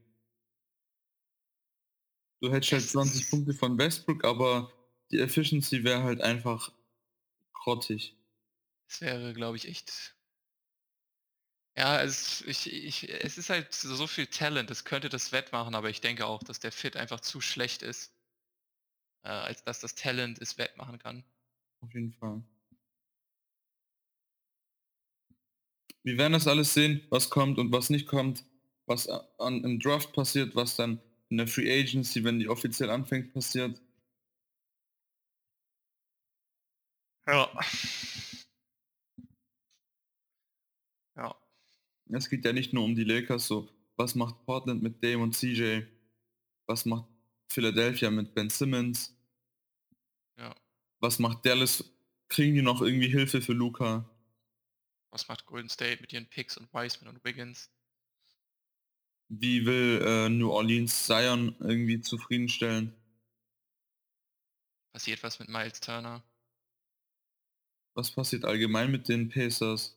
Du 2.40 2.50
hättest 2.52 2.72
halt 2.72 2.82
Es 2.84 2.92
20 2.92 3.20
ist- 3.22 3.30
Punkte 3.30 3.52
von 3.54 3.76
Westbrook, 3.78 4.24
aber 4.24 4.72
die 5.10 5.18
Efficiency 5.18 5.84
wäre 5.84 6.02
halt 6.04 6.20
einfach 6.20 6.72
grottig. 7.52 8.16
Es 8.88 9.00
wäre, 9.00 9.34
glaube 9.34 9.56
ich, 9.56 9.66
echt. 9.68 10.14
Ja, 11.76 12.02
es, 12.02 12.40
ich, 12.42 12.72
ich, 12.72 13.08
es 13.08 13.38
ist 13.38 13.50
halt 13.50 13.72
so 13.72 14.06
viel 14.06 14.26
Talent, 14.26 14.70
es 14.70 14.84
könnte 14.84 15.08
das 15.08 15.30
wettmachen, 15.32 15.74
aber 15.74 15.90
ich 15.90 16.00
denke 16.00 16.26
auch, 16.26 16.42
dass 16.42 16.58
der 16.58 16.72
Fit 16.72 16.96
einfach 16.96 17.20
zu 17.20 17.40
schlecht 17.40 17.82
ist, 17.82 18.12
äh, 19.24 19.28
als 19.28 19.62
dass 19.64 19.78
das 19.80 19.94
Talent 19.94 20.40
es 20.40 20.58
wettmachen 20.58 20.98
kann. 20.98 21.24
Auf 21.82 21.92
jeden 21.94 22.12
Fall. 22.12 22.42
Wir 26.02 26.18
werden 26.18 26.32
das 26.32 26.48
alles 26.48 26.74
sehen, 26.74 27.02
was 27.10 27.30
kommt 27.30 27.58
und 27.58 27.70
was 27.72 27.90
nicht 27.90 28.06
kommt, 28.06 28.44
was 28.86 29.08
an, 29.08 29.62
im 29.64 29.78
Draft 29.78 30.12
passiert, 30.12 30.56
was 30.56 30.74
dann 30.76 31.00
in 31.28 31.36
der 31.36 31.46
Free 31.46 31.70
Agency, 31.70 32.24
wenn 32.24 32.38
die 32.38 32.48
offiziell 32.48 32.90
anfängt, 32.90 33.32
passiert. 33.32 33.80
Ja. 37.26 37.48
Ja. 41.16 41.34
Es 42.10 42.30
geht 42.30 42.44
ja 42.44 42.52
nicht 42.54 42.72
nur 42.74 42.84
um 42.84 42.94
die 42.96 43.04
Lakers, 43.04 43.46
so 43.48 43.68
was 43.96 44.14
macht 44.14 44.44
Portland 44.46 44.82
mit 44.82 45.02
Dame 45.04 45.22
und 45.24 45.34
CJ, 45.36 45.82
was 46.66 46.86
macht 46.86 47.06
Philadelphia 47.50 48.10
mit 48.10 48.34
Ben 48.34 48.50
Simmons. 48.50 49.17
Was 51.00 51.18
macht 51.18 51.44
Dallas, 51.44 51.84
kriegen 52.28 52.54
die 52.54 52.62
noch 52.62 52.82
irgendwie 52.82 53.08
Hilfe 53.08 53.40
für 53.40 53.52
Luca? 53.52 54.08
Was 55.10 55.28
macht 55.28 55.46
Golden 55.46 55.68
State 55.68 56.00
mit 56.00 56.12
ihren 56.12 56.28
Picks 56.28 56.56
und 56.56 56.72
Wiseman 56.72 57.14
und 57.14 57.24
Wiggins? 57.24 57.70
Wie 59.28 59.66
will 59.66 60.02
äh, 60.04 60.28
New 60.28 60.50
Orleans 60.50 61.06
Zion 61.06 61.54
irgendwie 61.60 62.00
zufriedenstellen? 62.00 62.94
Passiert 64.92 65.22
was 65.22 65.38
mit 65.38 65.48
Miles 65.48 65.80
Turner? 65.80 66.24
Was 67.94 68.10
passiert 68.10 68.44
allgemein 68.44 68.90
mit 68.90 69.08
den 69.08 69.28
Pacers? 69.28 69.96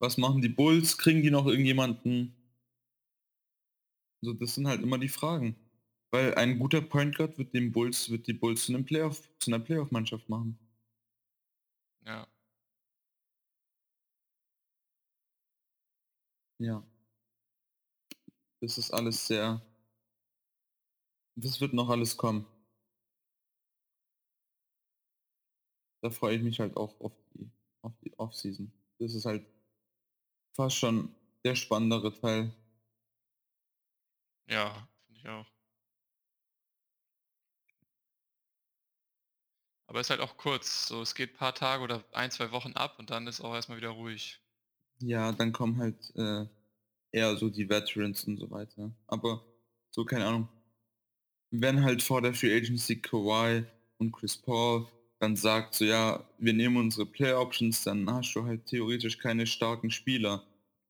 Was 0.00 0.16
machen 0.18 0.42
die 0.42 0.48
Bulls? 0.48 0.98
Kriegen 0.98 1.22
die 1.22 1.30
noch 1.30 1.46
irgendjemanden? 1.46 2.34
Also 4.22 4.34
das 4.34 4.54
sind 4.54 4.66
halt 4.66 4.82
immer 4.82 4.98
die 4.98 5.08
Fragen. 5.08 5.56
Weil 6.14 6.32
ein 6.36 6.60
guter 6.60 6.80
Point 6.80 7.16
Guard 7.16 7.38
wird 7.38 7.52
den 7.54 7.72
Bulls, 7.72 8.08
wird 8.08 8.28
die 8.28 8.34
Bulls 8.34 8.66
zu 8.66 8.72
einem 8.72 8.84
Playoff, 8.84 9.28
zu 9.40 9.50
einer 9.50 9.58
Playoff-Mannschaft 9.58 10.28
machen. 10.28 10.56
Ja. 12.06 12.28
Ja. 16.60 16.84
Das 18.60 18.78
ist 18.78 18.92
alles 18.92 19.26
sehr. 19.26 19.60
Das 21.34 21.60
wird 21.60 21.72
noch 21.72 21.88
alles 21.88 22.16
kommen. 22.16 22.46
Da 26.00 26.10
freue 26.10 26.36
ich 26.36 26.42
mich 26.44 26.60
halt 26.60 26.76
auch 26.76 27.00
auf 27.00 27.12
die, 27.34 27.50
auf 27.82 27.98
die 28.04 28.16
Offseason. 28.20 28.70
Das 29.00 29.14
ist 29.14 29.24
halt 29.24 29.44
fast 30.54 30.76
schon 30.76 31.12
der 31.44 31.56
spannendere 31.56 32.12
Teil. 32.12 32.54
Ja, 34.46 34.88
finde 35.08 35.20
ich 35.20 35.28
auch. 35.28 35.53
Aber 39.94 40.00
es 40.00 40.08
ist 40.08 40.10
halt 40.10 40.22
auch 40.22 40.36
kurz. 40.36 40.88
So, 40.88 41.02
es 41.02 41.14
geht 41.14 41.34
ein 41.34 41.36
paar 41.36 41.54
Tage 41.54 41.84
oder 41.84 42.02
ein, 42.10 42.32
zwei 42.32 42.50
Wochen 42.50 42.72
ab 42.72 42.98
und 42.98 43.10
dann 43.10 43.28
ist 43.28 43.40
auch 43.40 43.54
erstmal 43.54 43.78
wieder 43.78 43.90
ruhig. 43.90 44.40
Ja, 44.98 45.30
dann 45.30 45.52
kommen 45.52 45.78
halt 45.78 46.12
äh, 46.16 46.46
eher 47.12 47.36
so 47.36 47.48
die 47.48 47.68
Veterans 47.68 48.24
und 48.24 48.38
so 48.38 48.50
weiter. 48.50 48.90
Aber 49.06 49.44
so, 49.90 50.04
keine 50.04 50.26
Ahnung. 50.26 50.48
Wenn 51.52 51.84
halt 51.84 52.02
vor 52.02 52.22
der 52.22 52.34
Free 52.34 52.56
Agency 52.56 53.00
Kawhi 53.00 53.66
und 53.98 54.10
Chris 54.10 54.36
Paul 54.36 54.88
dann 55.20 55.36
sagt, 55.36 55.76
so 55.76 55.84
ja, 55.84 56.28
wir 56.38 56.54
nehmen 56.54 56.76
unsere 56.76 57.06
Play 57.06 57.32
Options, 57.32 57.84
dann 57.84 58.10
hast 58.10 58.34
du 58.34 58.44
halt 58.44 58.66
theoretisch 58.66 59.18
keine 59.18 59.46
starken 59.46 59.92
Spieler. 59.92 60.44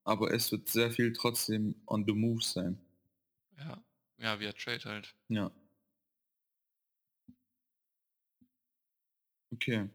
Aber 0.04 0.32
es 0.32 0.50
wird 0.50 0.70
sehr 0.70 0.90
viel 0.90 1.12
trotzdem 1.12 1.74
on 1.86 2.06
the 2.06 2.14
move 2.14 2.42
sein. 2.42 2.78
Ja, 3.58 3.84
ja, 4.16 4.40
via 4.40 4.52
Trade 4.52 4.84
halt. 4.86 5.14
Ja. 5.28 5.50
Okay. 9.54 9.88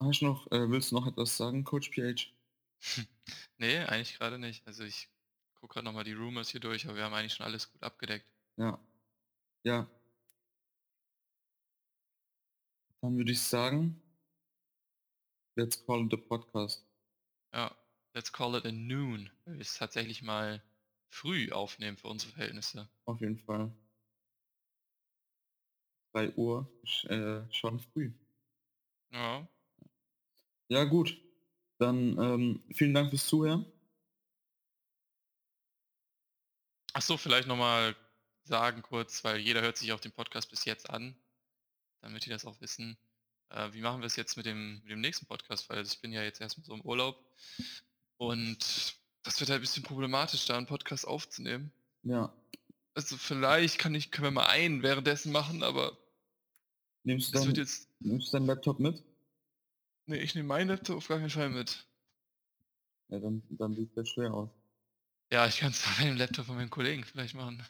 Hast 0.00 0.20
du 0.20 0.26
noch, 0.26 0.46
äh, 0.52 0.70
willst 0.70 0.90
du 0.90 0.96
noch 0.96 1.06
etwas 1.06 1.36
sagen, 1.36 1.64
Coach 1.64 1.90
PH? 1.90 2.30
nee, 3.58 3.78
eigentlich 3.78 4.18
gerade 4.18 4.38
nicht. 4.38 4.66
Also 4.66 4.84
ich 4.84 5.08
gucke 5.54 5.74
gerade 5.74 5.86
nochmal 5.86 6.04
die 6.04 6.12
Rumors 6.12 6.50
hier 6.50 6.60
durch, 6.60 6.86
aber 6.86 6.96
wir 6.96 7.04
haben 7.04 7.14
eigentlich 7.14 7.32
schon 7.32 7.46
alles 7.46 7.72
gut 7.72 7.82
abgedeckt. 7.82 8.30
Ja. 8.56 8.78
Ja. 9.64 9.88
Dann 13.00 13.16
würde 13.16 13.32
ich 13.32 13.40
sagen, 13.40 14.00
let's 15.56 15.84
call 15.86 16.04
it 16.04 16.12
a 16.12 16.16
podcast. 16.18 16.84
Ja, 17.54 17.74
let's 18.12 18.30
call 18.30 18.56
it 18.56 18.66
a 18.66 18.72
noon, 18.72 19.30
weil 19.46 19.54
wir 19.54 19.62
es 19.62 19.74
tatsächlich 19.74 20.22
mal 20.22 20.62
früh 21.08 21.50
aufnehmen 21.50 21.96
für 21.96 22.08
unsere 22.08 22.32
Verhältnisse. 22.32 22.90
Auf 23.06 23.20
jeden 23.20 23.38
Fall. 23.38 23.72
3 26.12 26.34
Uhr, 26.34 26.70
äh, 27.04 27.42
schon 27.52 27.80
früh. 27.80 28.12
Ja, 29.12 29.48
Ja 30.68 30.84
gut, 30.84 31.16
dann 31.78 32.18
ähm, 32.18 32.64
vielen 32.74 32.94
Dank 32.94 33.10
fürs 33.10 33.26
Zuhören. 33.26 33.64
Ach 36.92 37.02
so, 37.02 37.16
vielleicht 37.16 37.48
nochmal 37.48 37.94
sagen 38.44 38.82
kurz, 38.82 39.22
weil 39.24 39.38
jeder 39.38 39.60
hört 39.62 39.76
sich 39.76 39.92
auch 39.92 40.00
den 40.00 40.12
Podcast 40.12 40.50
bis 40.50 40.64
jetzt 40.64 40.90
an, 40.90 41.16
damit 42.00 42.24
die 42.24 42.30
das 42.30 42.44
auch 42.44 42.60
wissen. 42.60 42.98
Äh, 43.50 43.72
wie 43.72 43.80
machen 43.80 44.00
wir 44.00 44.06
es 44.06 44.16
jetzt 44.16 44.36
mit 44.36 44.46
dem, 44.46 44.80
mit 44.80 44.90
dem 44.90 45.00
nächsten 45.00 45.26
Podcast? 45.26 45.68
Weil 45.70 45.84
ich 45.84 46.00
bin 46.00 46.12
ja 46.12 46.22
jetzt 46.22 46.40
erstmal 46.40 46.64
so 46.64 46.74
im 46.74 46.82
Urlaub 46.82 47.24
und 48.16 48.98
das 49.22 49.40
wird 49.40 49.50
halt 49.50 49.60
ein 49.60 49.62
bisschen 49.62 49.82
problematisch, 49.82 50.46
da 50.46 50.56
einen 50.56 50.66
Podcast 50.66 51.06
aufzunehmen. 51.06 51.72
Ja. 52.02 52.32
Also 52.98 53.16
vielleicht 53.16 53.78
kann 53.78 53.94
ich, 53.94 54.10
können 54.10 54.24
wir 54.24 54.30
mal 54.32 54.48
einen 54.48 54.82
währenddessen 54.82 55.30
machen, 55.30 55.62
aber 55.62 55.96
Nimmst 57.04 57.32
du, 57.32 57.38
dein, 57.38 57.54
jetzt. 57.54 57.88
nimmst 58.00 58.32
du 58.32 58.38
deinen 58.38 58.46
Laptop 58.46 58.80
mit? 58.80 59.04
Nee, 60.06 60.16
ich 60.16 60.34
nehme 60.34 60.48
meinen 60.48 60.66
Laptop 60.66 60.96
auf 60.96 61.06
gar 61.06 61.18
keinen 61.18 61.30
Fall 61.30 61.48
mit. 61.48 61.86
Ja, 63.06 63.20
dann, 63.20 63.40
dann 63.50 63.76
sieht 63.76 63.96
das 63.96 64.08
schwer 64.08 64.34
aus. 64.34 64.50
Ja, 65.32 65.46
ich 65.46 65.58
kann 65.58 65.70
es 65.70 65.86
auf 65.86 65.96
dem 66.02 66.16
Laptop 66.16 66.46
von 66.46 66.56
meinen 66.56 66.70
Kollegen 66.70 67.04
vielleicht 67.04 67.36
machen. 67.36 67.64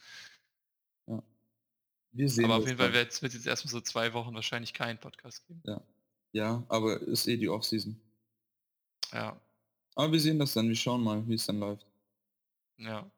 Wir 2.12 2.31
sehen 2.31 2.47
aber 2.47 2.57
auf 2.57 2.64
jeden 2.66 2.79
Fall 2.79 2.95
wird 2.95 3.12
es 3.12 3.20
jetzt 3.20 3.47
erstmal 3.47 3.70
so 3.70 3.83
zwei 3.83 4.14
Wochen 4.14 4.35
wahrscheinlich 4.35 4.72
keinen 4.72 4.99
Podcast 4.99 5.47
geben. 5.47 5.62
Ja, 6.33 6.64
aber 6.68 7.03
ist 7.03 7.29
eh 7.29 7.37
die 7.37 7.51
Offseason. 7.51 8.01
Ja, 9.12 9.39
Aber 9.95 10.11
wir 10.11 10.20
sehen 10.20 10.39
das 10.39 10.55
dann, 10.55 10.68
wir 10.68 10.74
schauen 10.74 11.03
mal, 11.05 11.29
wie 11.29 11.35
es 11.35 11.45
dann 11.45 11.61
läuft. 11.61 11.87
ja. 12.79 13.11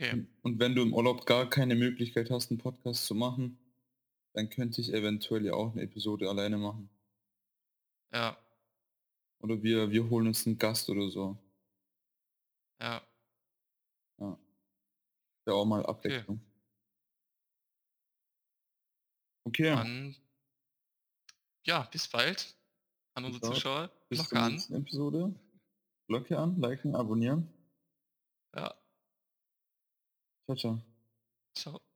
Okay. 0.00 0.26
Und 0.40 0.58
wenn 0.58 0.74
du 0.74 0.80
im 0.80 0.94
Urlaub 0.94 1.26
gar 1.26 1.50
keine 1.50 1.74
Möglichkeit 1.74 2.30
hast, 2.30 2.50
einen 2.50 2.56
Podcast 2.58 3.04
zu 3.04 3.14
machen, 3.14 3.58
dann 4.32 4.48
könnte 4.48 4.80
ich 4.80 4.94
eventuell 4.94 5.44
ja 5.44 5.52
auch 5.52 5.72
eine 5.72 5.82
Episode 5.82 6.26
alleine 6.30 6.56
machen. 6.56 6.88
Ja, 8.12 8.38
Oder 9.40 9.62
wir, 9.62 9.90
wir 9.90 10.08
holen 10.08 10.26
uns 10.28 10.46
einen 10.46 10.56
Gast 10.58 10.88
oder 10.88 11.10
so. 11.10 11.36
ja. 12.80 13.02
Ja. 14.18 14.38
Ja, 15.46 15.52
auch 15.52 15.66
mal 15.66 15.84
Abwechslung. 15.84 16.40
Okay, 19.44 19.64
Dann, 19.64 20.16
ja, 21.66 21.82
bis 21.92 22.08
bald 22.08 22.54
an 23.14 23.24
unsere. 23.26 23.52
Zuschauer. 23.52 23.90
bis 24.08 24.20
Glocke 24.20 24.28
zur 24.30 24.38
an. 24.38 24.52
nächsten 24.52 24.74
Episode. 24.76 25.34
Glocke 26.08 26.38
an, 26.38 26.58
liken, 26.60 26.94
abonnieren. 26.94 27.48
Chao, 30.56 30.78
chao. 31.54 31.89